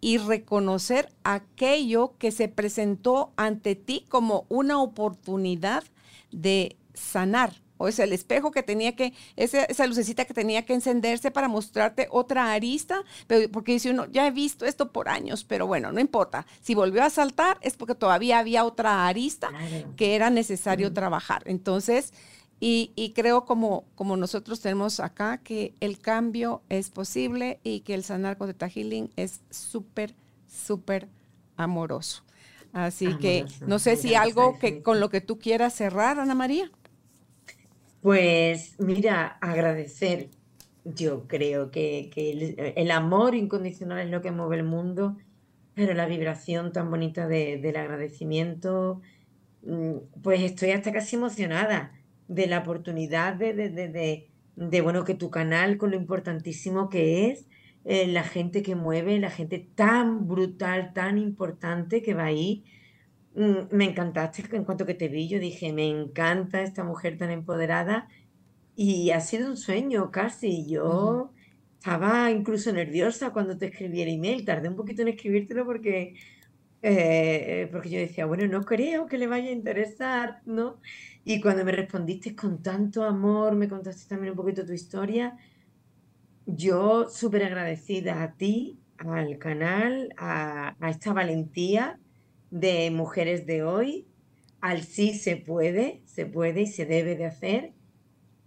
y 0.00 0.16
reconocer 0.16 1.12
aquello 1.24 2.14
que 2.16 2.32
se 2.32 2.48
presentó 2.48 3.34
ante 3.36 3.74
ti 3.74 4.06
como 4.08 4.46
una 4.48 4.80
oportunidad 4.80 5.84
de 6.32 6.78
sanar 6.94 7.52
o 7.78 7.88
es 7.88 7.98
el 7.98 8.12
espejo 8.12 8.50
que 8.50 8.62
tenía 8.62 8.96
que, 8.96 9.12
esa, 9.36 9.64
esa, 9.64 9.86
lucecita 9.86 10.24
que 10.24 10.34
tenía 10.34 10.64
que 10.64 10.74
encenderse 10.74 11.30
para 11.30 11.48
mostrarte 11.48 12.08
otra 12.10 12.52
arista, 12.52 13.02
pero 13.26 13.50
porque 13.50 13.72
dice 13.72 13.90
uno, 13.90 14.06
ya 14.06 14.26
he 14.26 14.30
visto 14.30 14.64
esto 14.64 14.92
por 14.92 15.08
años, 15.08 15.44
pero 15.44 15.66
bueno, 15.66 15.92
no 15.92 16.00
importa. 16.00 16.46
Si 16.62 16.74
volvió 16.74 17.02
a 17.02 17.10
saltar 17.10 17.58
es 17.60 17.76
porque 17.76 17.94
todavía 17.94 18.38
había 18.38 18.64
otra 18.64 19.06
arista 19.06 19.50
que 19.96 20.14
era 20.14 20.30
necesario 20.30 20.92
trabajar. 20.92 21.42
Entonces, 21.46 22.12
y, 22.58 22.92
y, 22.96 23.10
creo 23.10 23.44
como, 23.44 23.84
como 23.94 24.16
nosotros 24.16 24.60
tenemos 24.60 24.98
acá 25.00 25.38
que 25.38 25.74
el 25.80 25.98
cambio 25.98 26.62
es 26.70 26.88
posible 26.88 27.60
y 27.62 27.80
que 27.80 27.92
el 27.92 28.02
sanar 28.02 28.38
con 28.38 28.46
Teta 28.46 28.70
Healing 28.70 29.10
es 29.16 29.40
súper, 29.50 30.14
súper 30.46 31.06
amoroso. 31.56 32.22
Así 32.72 33.14
que 33.16 33.46
no 33.66 33.78
sé 33.78 33.96
si 33.96 34.14
algo 34.14 34.58
que 34.58 34.82
con 34.82 35.00
lo 35.00 35.08
que 35.08 35.20
tú 35.20 35.38
quieras 35.38 35.74
cerrar, 35.74 36.18
Ana 36.18 36.34
María. 36.34 36.70
Pues 38.00 38.76
mira, 38.78 39.38
agradecer. 39.40 40.30
Yo 40.84 41.26
creo 41.26 41.70
que, 41.72 42.10
el, 42.76 42.90
amor 42.92 43.34
incondicional 43.34 44.00
es 44.06 44.10
lo 44.10 44.22
que 44.22 44.30
mueve 44.30 44.56
el 44.56 44.64
mundo, 44.64 45.16
pero 45.74 45.94
la 45.94 46.06
vibración 46.06 46.72
tan 46.72 46.90
bonita 46.90 47.26
del 47.26 47.76
agradecimiento, 47.76 49.02
mm, 49.62 50.20
pues 50.22 50.42
estoy 50.42 50.70
hasta 50.70 50.92
casi 50.92 51.16
emocionada 51.16 51.92
de 52.28 52.46
la 52.46 52.60
oportunidad 52.60 53.34
de, 53.34 53.52
de, 54.56 54.80
bueno, 54.80 55.04
que 55.04 55.14
tu 55.14 55.30
canal, 55.30 55.76
con 55.78 55.90
lo 55.90 55.96
importantísimo 55.96 56.88
que 56.88 57.30
es, 57.30 57.46
eh, 57.84 58.06
la 58.08 58.24
gente 58.24 58.62
que 58.62 58.74
mueve, 58.74 59.18
la 59.18 59.30
gente 59.30 59.58
tan 59.74 60.28
brutal, 60.28 60.92
tan 60.92 61.18
importante 61.18 62.02
que 62.02 62.14
va 62.14 62.24
ahí 62.26 62.64
me 63.36 63.84
encantaste 63.84 64.44
en 64.56 64.64
cuanto 64.64 64.86
que 64.86 64.94
te 64.94 65.08
vi, 65.08 65.28
yo 65.28 65.38
dije, 65.38 65.72
me 65.72 65.86
encanta 65.88 66.62
esta 66.62 66.84
mujer 66.84 67.18
tan 67.18 67.30
empoderada 67.30 68.08
y 68.74 69.10
ha 69.10 69.20
sido 69.20 69.50
un 69.50 69.56
sueño 69.56 70.10
casi. 70.10 70.66
Yo 70.68 71.32
estaba 71.78 72.30
incluso 72.30 72.72
nerviosa 72.72 73.32
cuando 73.32 73.58
te 73.58 73.66
escribí 73.66 74.02
el 74.02 74.08
email, 74.10 74.44
tardé 74.44 74.68
un 74.68 74.76
poquito 74.76 75.02
en 75.02 75.08
escribírtelo 75.08 75.66
porque, 75.66 76.14
eh, 76.82 77.68
porque 77.72 77.90
yo 77.90 77.98
decía, 77.98 78.26
bueno, 78.26 78.46
no 78.48 78.64
creo 78.64 79.06
que 79.06 79.18
le 79.18 79.26
vaya 79.26 79.50
a 79.50 79.52
interesar, 79.52 80.40
¿no? 80.46 80.80
Y 81.24 81.40
cuando 81.40 81.64
me 81.64 81.72
respondiste 81.72 82.34
con 82.36 82.62
tanto 82.62 83.04
amor, 83.04 83.54
me 83.56 83.68
contaste 83.68 84.08
también 84.08 84.32
un 84.32 84.36
poquito 84.36 84.64
tu 84.64 84.72
historia, 84.72 85.36
yo 86.46 87.08
súper 87.08 87.44
agradecida 87.44 88.22
a 88.22 88.36
ti, 88.36 88.80
al 88.98 89.38
canal, 89.38 90.14
a, 90.16 90.76
a 90.80 90.90
esta 90.90 91.12
valentía 91.12 92.00
de 92.50 92.90
mujeres 92.90 93.46
de 93.46 93.62
hoy, 93.62 94.06
al 94.60 94.82
sí 94.82 95.14
se 95.14 95.36
puede, 95.36 96.02
se 96.06 96.26
puede 96.26 96.62
y 96.62 96.66
se 96.66 96.86
debe 96.86 97.16
de 97.16 97.26
hacer, 97.26 97.72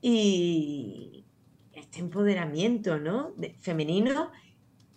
y 0.01 1.25
este 1.73 1.99
empoderamiento, 1.99 2.99
¿no? 2.99 3.33
femenino, 3.59 4.31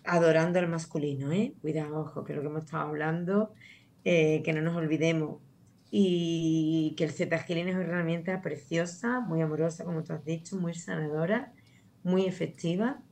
adorando 0.05 0.59
al 0.59 0.69
masculino, 0.69 1.33
¿eh? 1.33 1.55
Cuidado, 1.61 2.01
ojo, 2.01 2.25
que 2.25 2.35
lo 2.35 2.43
que 2.43 2.49
hemos 2.49 2.65
estado 2.65 2.89
hablando, 2.89 3.53
eh, 4.05 4.43
que 4.45 4.53
no 4.53 4.63
nos 4.63 4.77
olvidemos. 4.77 5.41
Y 5.91 6.95
que 6.97 7.05
el 7.05 7.11
Z 7.11 7.37
es 7.37 7.75
una 7.75 7.85
herramienta 7.85 8.41
preciosa, 8.41 9.21
muy 9.21 9.43
amorosa, 9.43 9.85
como 9.85 10.03
tú 10.03 10.15
has 10.15 10.25
dicho, 10.25 10.57
muy 10.57 10.75
sanadora, 10.75 11.53
muy 12.03 12.27
efectiva 12.27 13.03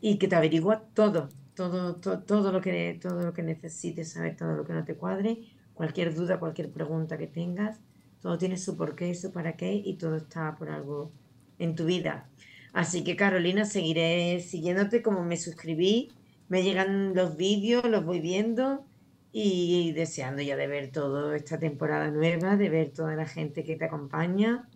y 0.00 0.18
que 0.18 0.28
te 0.28 0.36
averigua 0.36 0.82
todo, 0.94 1.28
todo, 1.56 1.96
todo, 1.96 2.52
lo 2.52 2.60
que, 2.60 2.98
todo 3.02 3.22
lo 3.22 3.32
que 3.32 3.42
necesites 3.42 4.12
saber, 4.12 4.36
todo 4.36 4.54
lo 4.54 4.64
que 4.64 4.74
no 4.74 4.84
te 4.84 4.94
cuadre, 4.94 5.40
cualquier 5.74 6.14
duda, 6.14 6.38
cualquier 6.38 6.70
pregunta 6.70 7.18
que 7.18 7.26
tengas, 7.26 7.80
todo 8.20 8.38
tiene 8.38 8.58
su 8.58 8.76
porqué 8.76 9.14
su 9.14 9.32
para 9.32 9.56
qué 9.56 9.72
y 9.74 9.94
todo 9.94 10.16
está 10.16 10.54
por 10.54 10.70
algo 10.70 11.10
en 11.58 11.74
tu 11.74 11.86
vida. 11.86 12.28
Así 12.72 13.02
que 13.02 13.16
Carolina, 13.16 13.64
seguiré 13.64 14.40
siguiéndote 14.40 15.02
como 15.02 15.24
me 15.24 15.38
suscribí, 15.38 16.12
me 16.48 16.62
llegan 16.62 17.14
los 17.14 17.36
vídeos, 17.36 17.84
los 17.86 18.04
voy 18.04 18.20
viendo 18.20 18.84
y 19.32 19.92
deseando 19.92 20.42
ya 20.42 20.56
de 20.56 20.66
ver 20.66 20.92
toda 20.92 21.36
esta 21.36 21.58
temporada 21.58 22.10
nueva, 22.10 22.56
de 22.56 22.68
ver 22.68 22.90
toda 22.90 23.16
la 23.16 23.26
gente 23.26 23.64
que 23.64 23.76
te 23.76 23.86
acompaña. 23.86 24.68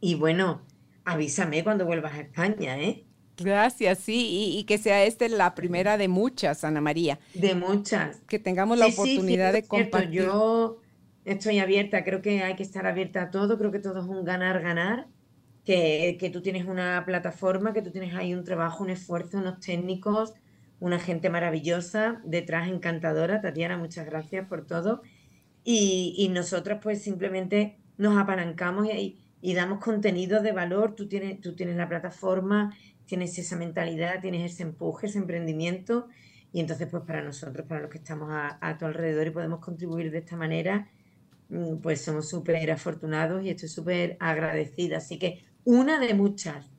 Y 0.00 0.14
bueno, 0.14 0.62
avísame 1.04 1.64
cuando 1.64 1.84
vuelvas 1.84 2.14
a 2.14 2.20
España, 2.20 2.80
¿eh? 2.80 3.04
Gracias, 3.42 3.98
sí, 3.98 4.56
y, 4.56 4.64
que 4.64 4.78
sea 4.78 5.04
esta 5.04 5.28
la 5.28 5.54
primera 5.54 5.96
de 5.96 6.08
muchas, 6.08 6.64
Ana 6.64 6.80
María. 6.80 7.18
De 7.34 7.54
muchas. 7.54 8.20
Que 8.28 8.38
tengamos 8.38 8.78
la 8.78 8.86
oportunidad 8.86 9.52
de 9.52 9.64
compartir. 9.64 10.22
Yo 10.22 10.78
estoy 11.24 11.58
abierta, 11.58 12.04
creo 12.04 12.22
que 12.22 12.42
hay 12.42 12.56
que 12.56 12.62
estar 12.62 12.86
abierta 12.86 13.22
a 13.22 13.30
todo, 13.30 13.58
creo 13.58 13.70
que 13.70 13.78
todo 13.78 14.00
es 14.00 14.06
un 14.06 14.24
ganar-ganar, 14.24 15.06
que, 15.64 16.16
que 16.18 16.30
tú 16.30 16.42
tienes 16.42 16.66
una 16.66 17.04
plataforma, 17.04 17.72
que 17.72 17.82
tú 17.82 17.90
tienes 17.90 18.14
ahí 18.14 18.34
un 18.34 18.44
trabajo, 18.44 18.82
un 18.84 18.90
esfuerzo, 18.90 19.38
unos 19.38 19.60
técnicos, 19.60 20.34
una 20.80 20.98
gente 20.98 21.28
maravillosa, 21.30 22.20
detrás 22.24 22.68
encantadora. 22.68 23.40
Tatiana, 23.40 23.76
muchas 23.76 24.06
gracias 24.06 24.48
por 24.48 24.66
todo. 24.66 25.02
Y, 25.62 26.14
y 26.16 26.28
nosotros 26.30 26.78
pues 26.82 27.02
simplemente 27.02 27.76
nos 27.98 28.16
apalancamos 28.16 28.86
y, 28.86 29.18
y, 29.42 29.54
damos 29.54 29.78
contenido 29.78 30.42
de 30.42 30.52
valor. 30.52 30.94
Tú 30.94 31.06
tienes, 31.06 31.40
tú 31.40 31.54
tienes 31.54 31.76
la 31.76 31.88
plataforma, 31.88 32.74
tienes 33.10 33.36
esa 33.38 33.56
mentalidad, 33.56 34.20
tienes 34.20 34.52
ese 34.52 34.62
empuje, 34.62 35.08
ese 35.08 35.18
emprendimiento. 35.18 36.06
Y 36.52 36.60
entonces 36.60 36.86
pues 36.88 37.02
para 37.02 37.22
nosotros, 37.22 37.66
para 37.66 37.80
los 37.80 37.90
que 37.90 37.98
estamos 37.98 38.30
a, 38.30 38.56
a 38.60 38.78
tu 38.78 38.86
alrededor 38.86 39.26
y 39.26 39.30
podemos 39.30 39.58
contribuir 39.58 40.12
de 40.12 40.18
esta 40.18 40.36
manera, 40.36 40.88
mm, 41.48 41.78
pues 41.78 42.02
somos 42.02 42.28
súper 42.28 42.70
afortunados 42.70 43.44
y 43.44 43.50
estoy 43.50 43.68
súper 43.68 44.16
agradecida. 44.20 44.98
Así 44.98 45.18
que 45.18 45.44
una 45.64 45.98
de 45.98 46.14
muchas. 46.14 46.70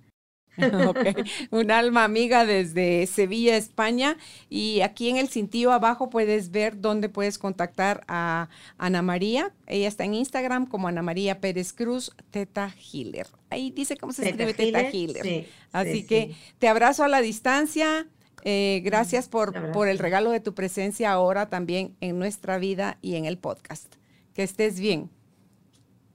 Un 1.51 1.71
alma 1.71 2.03
amiga 2.03 2.45
desde 2.45 3.07
Sevilla, 3.07 3.57
España. 3.57 4.17
Y 4.49 4.81
aquí 4.81 5.09
en 5.09 5.17
el 5.17 5.29
cintillo 5.29 5.71
abajo 5.71 6.09
puedes 6.09 6.51
ver 6.51 6.79
dónde 6.79 7.09
puedes 7.09 7.37
contactar 7.37 8.03
a 8.07 8.49
Ana 8.77 9.01
María. 9.01 9.53
Ella 9.67 9.87
está 9.87 10.03
en 10.03 10.13
Instagram 10.13 10.65
como 10.65 10.87
Ana 10.87 11.01
María 11.01 11.39
Pérez 11.39 11.73
Cruz, 11.73 12.11
Teta 12.31 12.73
Healer. 12.91 13.27
Ahí 13.49 13.71
dice 13.71 13.97
cómo 13.97 14.13
se 14.13 14.27
escribe 14.29 14.53
Teta 14.53 14.81
Healer. 14.81 15.47
Así 15.71 16.03
que 16.03 16.35
te 16.59 16.67
abrazo 16.67 17.03
a 17.03 17.07
la 17.07 17.21
distancia. 17.21 18.07
Eh, 18.43 18.81
gracias 18.83 19.29
por, 19.29 19.71
por 19.71 19.87
el 19.87 19.99
regalo 19.99 20.31
de 20.31 20.39
tu 20.39 20.55
presencia 20.55 21.11
ahora 21.11 21.49
también 21.49 21.95
en 22.01 22.17
nuestra 22.17 22.57
vida 22.57 22.97
y 23.01 23.15
en 23.15 23.25
el 23.25 23.37
podcast. 23.37 23.95
Que 24.33 24.43
estés 24.43 24.79
bien. 24.79 25.09